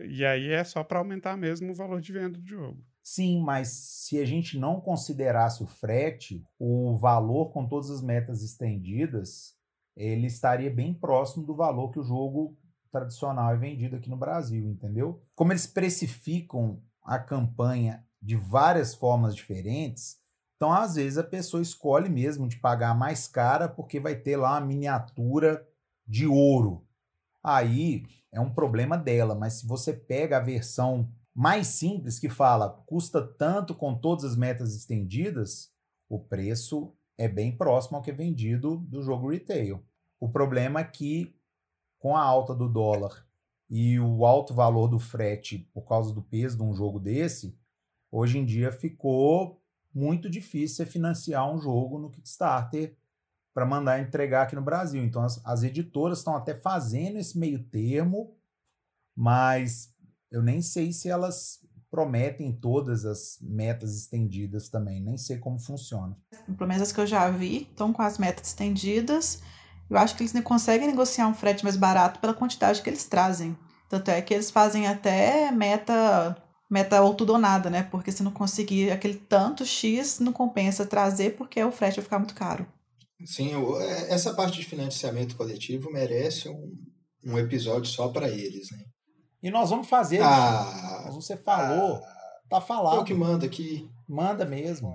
e 0.09 0.25
aí 0.25 0.49
é 0.51 0.65
só 0.65 0.83
para 0.85 0.99
aumentar 0.99 1.37
mesmo 1.37 1.73
o 1.73 1.75
valor 1.75 2.01
de 2.01 2.13
venda 2.13 2.39
do 2.39 2.47
jogo. 2.47 2.85
Sim, 3.03 3.41
mas 3.43 3.69
se 3.69 4.19
a 4.19 4.25
gente 4.25 4.59
não 4.59 4.81
considerasse 4.81 5.63
o 5.63 5.67
frete, 5.67 6.45
o 6.59 6.97
valor 6.97 7.51
com 7.51 7.67
todas 7.67 7.91
as 7.91 8.03
metas 8.03 8.43
estendidas, 8.43 9.55
ele 9.97 10.27
estaria 10.27 10.71
bem 10.71 10.95
próximo 10.95 11.45
do 11.45 11.55
valor 11.55 11.91
que 11.91 11.99
o 11.99 12.05
jogo 12.05 12.57
tradicional 12.91 13.53
é 13.53 13.57
vendido 13.57 13.97
aqui 13.97 14.11
no 14.11 14.17
Brasil, 14.17 14.69
entendeu? 14.69 15.23
Como 15.35 15.53
eles 15.53 15.67
precificam 15.67 16.83
a 17.03 17.19
campanha 17.19 18.05
de 18.21 18.37
várias 18.37 18.95
formas 18.95 19.35
diferentes, 19.35 20.19
então 20.57 20.73
às 20.73 20.97
vezes 20.97 21.17
a 21.17 21.25
pessoa 21.25 21.63
escolhe 21.63 22.11
mesmo 22.11 22.47
de 22.47 22.59
pagar 22.59 22.95
mais 22.95 23.27
cara 23.27 23.69
porque 23.69 23.99
vai 23.99 24.15
ter 24.15 24.37
lá 24.37 24.53
uma 24.53 24.67
miniatura 24.67 25.67
de 26.07 26.27
ouro. 26.27 26.87
Aí 27.43 28.05
é 28.31 28.41
um 28.41 28.53
problema 28.53 28.99
dela, 28.99 29.35
mas 29.35 29.55
se 29.55 29.67
você 29.67 29.93
pega 29.93 30.37
a 30.37 30.41
versão 30.41 31.11
mais 31.41 31.69
simples 31.69 32.19
que 32.19 32.29
fala 32.29 32.69
custa 32.85 33.27
tanto 33.27 33.75
com 33.75 33.95
todas 33.95 34.27
as 34.27 34.37
metas 34.37 34.77
estendidas, 34.77 35.73
o 36.07 36.19
preço 36.19 36.95
é 37.17 37.27
bem 37.27 37.57
próximo 37.57 37.97
ao 37.97 38.03
que 38.03 38.11
é 38.11 38.13
vendido 38.13 38.77
do 38.77 39.03
jogo 39.03 39.31
retail. 39.31 39.83
O 40.21 40.29
problema 40.29 40.81
é 40.81 40.85
que 40.85 41.35
com 41.99 42.15
a 42.15 42.23
alta 42.23 42.55
do 42.55 42.69
dólar 42.69 43.27
e 43.71 43.99
o 43.99 44.27
alto 44.27 44.53
valor 44.53 44.87
do 44.87 44.99
frete 44.99 45.67
por 45.73 45.89
causa 45.89 46.13
do 46.13 46.21
peso 46.21 46.59
de 46.59 46.63
um 46.63 46.75
jogo 46.75 47.01
desse, 47.01 47.59
hoje 48.13 48.37
em 48.37 48.45
dia 48.45 48.71
ficou 48.71 49.65
muito 49.95 50.29
difícil 50.29 50.87
financiar 50.87 51.51
um 51.51 51.59
jogo 51.59 51.99
no 51.99 52.11
Kickstarter 52.11 52.95
para 53.55 53.65
mandar 53.65 53.99
entregar 53.99 54.43
aqui 54.43 54.55
no 54.55 54.61
Brasil. 54.61 55.03
Então 55.03 55.23
as, 55.23 55.41
as 55.43 55.63
editoras 55.63 56.19
estão 56.19 56.37
até 56.37 56.55
fazendo 56.55 57.17
esse 57.17 57.39
meio 57.39 57.65
termo, 57.65 58.37
mas 59.17 59.91
eu 60.31 60.43
nem 60.43 60.63
sei 60.63 60.93
se 60.93 61.09
elas 61.09 61.59
prometem 61.91 62.53
todas 62.53 63.05
as 63.05 63.39
metas 63.41 63.97
estendidas 63.97 64.69
também, 64.69 65.03
nem 65.03 65.19
sei 65.19 65.39
como 65.39 65.59
funciona. 65.59 66.17
Pelo 66.57 66.69
menos 66.69 66.83
as 66.83 66.93
que 66.93 67.01
eu 67.01 67.07
já 67.07 67.29
vi 67.31 67.63
estão 67.63 67.93
com 67.93 68.03
as 68.03 68.17
metas 68.17 68.47
estendidas. 68.49 69.43
Eu 69.89 69.99
acho 69.99 70.17
que 70.17 70.23
eles 70.23 70.45
conseguem 70.45 70.87
negociar 70.87 71.27
um 71.27 71.35
frete 71.35 71.65
mais 71.65 71.77
barato 71.77 72.21
pela 72.21 72.33
quantidade 72.33 72.81
que 72.81 72.89
eles 72.89 73.05
trazem. 73.05 73.59
Tanto 73.89 74.09
é 74.09 74.23
que 74.23 74.33
eles 74.33 74.51
fazem 74.53 74.87
até 74.87 75.51
meta 75.51 76.37
meta 76.71 77.03
ou 77.03 77.15
tudo 77.15 77.33
ou 77.33 77.39
nada, 77.39 77.69
né? 77.69 77.83
Porque 77.83 78.13
se 78.13 78.23
não 78.23 78.31
conseguir 78.31 78.93
aquele 78.93 79.17
tanto 79.17 79.67
X, 79.67 80.21
não 80.21 80.33
compensa 80.33 80.87
trazer 80.87 81.37
porque 81.37 81.63
o 81.65 81.73
frete 81.73 81.97
vai 81.97 82.05
ficar 82.05 82.19
muito 82.21 82.35
caro. 82.35 82.65
Sim, 83.25 83.51
é, 83.81 84.15
essa 84.15 84.33
parte 84.33 84.61
de 84.61 84.67
financiamento 84.67 85.37
coletivo 85.37 85.91
merece 85.91 86.49
um, 86.49 86.73
um 87.27 87.37
episódio 87.37 87.91
só 87.91 88.09
para 88.09 88.31
eles, 88.31 88.71
né? 88.71 88.85
E 89.43 89.51
nós 89.51 89.71
vamos 89.71 89.89
fazer. 89.89 90.21
Ah, 90.23 91.09
você 91.13 91.35
falou, 91.35 91.97
ah, 91.97 92.41
tá 92.49 92.61
falado. 92.61 92.97
Eu 92.97 93.05
que 93.05 93.15
manda 93.15 93.47
aqui. 93.47 93.91
Manda 94.07 94.45
mesmo. 94.45 94.95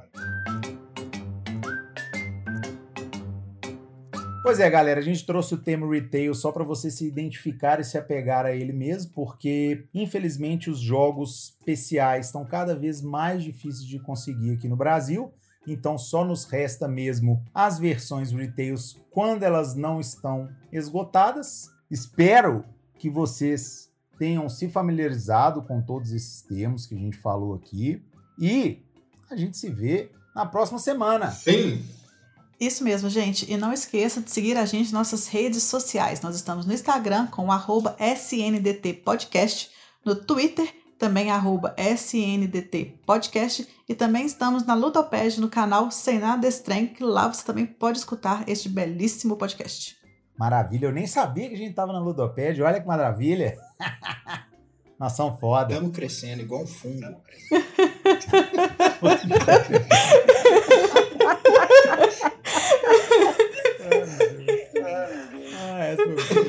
Pois 4.43 4.59
é, 4.59 4.69
galera, 4.69 4.99
a 4.99 5.03
gente 5.03 5.25
trouxe 5.25 5.55
o 5.55 5.57
tema 5.57 5.91
retail 5.91 6.35
só 6.35 6.51
para 6.51 6.63
você 6.63 6.91
se 6.91 7.07
identificar 7.07 7.79
e 7.79 7.83
se 7.83 7.97
apegar 7.97 8.45
a 8.45 8.55
ele 8.55 8.71
mesmo, 8.71 9.11
porque 9.11 9.87
infelizmente 9.91 10.69
os 10.69 10.79
jogos 10.79 11.55
especiais 11.59 12.27
estão 12.27 12.45
cada 12.45 12.75
vez 12.75 13.01
mais 13.01 13.43
difíceis 13.43 13.87
de 13.87 13.97
conseguir 13.97 14.51
aqui 14.51 14.67
no 14.67 14.75
Brasil. 14.75 15.33
Então 15.67 15.97
só 15.97 16.23
nos 16.23 16.45
resta 16.45 16.87
mesmo 16.87 17.41
as 17.51 17.79
versões 17.79 18.31
retails 18.31 18.95
quando 19.09 19.41
elas 19.41 19.73
não 19.73 19.99
estão 19.99 20.47
esgotadas. 20.71 21.71
Espero 21.89 22.63
que 22.99 23.09
vocês 23.09 23.89
tenham 24.18 24.47
se 24.49 24.70
familiarizado 24.70 25.61
com 25.61 25.82
todos 25.82 26.11
esses 26.11 26.41
termos 26.41 26.86
que 26.86 26.95
a 26.95 26.97
gente 26.97 27.18
falou 27.18 27.53
aqui 27.53 28.01
e 28.38 28.84
a 29.30 29.36
gente 29.36 29.57
se 29.57 29.70
vê 29.70 30.11
na 30.36 30.45
próxima 30.45 30.80
semana. 30.80 31.32
Sim. 31.32 31.84
Isso 32.59 32.84
mesmo, 32.84 33.09
gente. 33.09 33.51
E 33.51 33.57
não 33.57 33.74
esqueça 33.74 34.22
de 34.22 34.32
seguir 34.32 34.57
a 34.57 34.66
gente 34.66 34.86
nas 34.86 35.09
nossas 35.09 35.28
redes 35.28 35.63
sociais. 35.63 36.22
Nós 36.22 36.36
estamos 36.36 36.66
no 36.66 36.74
Instagram 36.74 37.28
com 37.28 37.47
o 37.47 37.51
arroba 37.51 37.95
SNDT 37.99 38.93
Podcast, 39.03 39.70
no 40.05 40.16
Twitter 40.16 40.74
também 40.97 41.30
arroba 41.30 41.76
SNDT 41.78 43.01
Podcast 43.05 43.68
e 43.88 43.93
também 43.93 44.26
estamos 44.26 44.66
na 44.66 44.74
Ludoped 44.74 45.39
no 45.39 45.49
canal 45.49 45.91
Sem 45.91 46.20
Nada 46.20 46.47
Estranho, 46.47 46.89
que 46.89 47.03
lá 47.03 47.32
você 47.32 47.43
também 47.43 47.66
pode 47.66 47.97
escutar 47.97 48.47
este 48.47 48.70
belíssimo 48.70 49.36
podcast. 49.36 49.97
Maravilha, 50.38 50.88
eu 50.88 50.91
nem 50.91 51.07
sabia 51.07 51.47
que 51.47 51.55
a 51.55 51.57
gente 51.57 51.73
tava 51.73 51.93
na 51.93 51.99
Ludopédia, 51.99 52.65
olha 52.65 52.81
que 52.81 52.88
maravilha. 52.88 53.57
Nação 54.99 55.38
foda. 55.38 55.73
Estamos 55.73 55.95
crescendo 55.95 56.41
igual 56.41 56.63
um 56.63 56.67
fungo. 56.67 57.21
ah, 64.83 65.95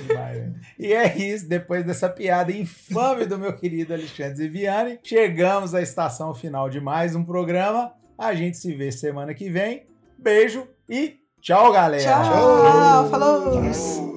demais, 0.09 0.53
e 0.79 0.93
é 0.93 1.17
isso, 1.17 1.49
depois 1.49 1.85
dessa 1.85 2.09
piada 2.09 2.53
infame 2.53 3.25
do 3.25 3.39
meu 3.39 3.53
querido 3.57 3.95
Alexandre 3.95 4.37
Ziviani, 4.37 5.01
chegamos 5.03 5.75
à 5.75 5.83
estação 5.83 6.35
final 6.35 6.69
de 6.69 6.81
mais 6.81 7.17
um 7.17 7.25
programa. 7.25 7.93
A 8.17 8.35
gente 8.35 8.57
se 8.57 8.75
vê 8.75 8.93
semana 8.93 9.35
que 9.35 9.51
vem. 9.51 9.87
Beijo 10.19 10.69
e 10.89 11.19
tchau, 11.47 11.71
galera. 11.71 12.03
Tchau, 12.03 13.09
falou! 13.09 14.16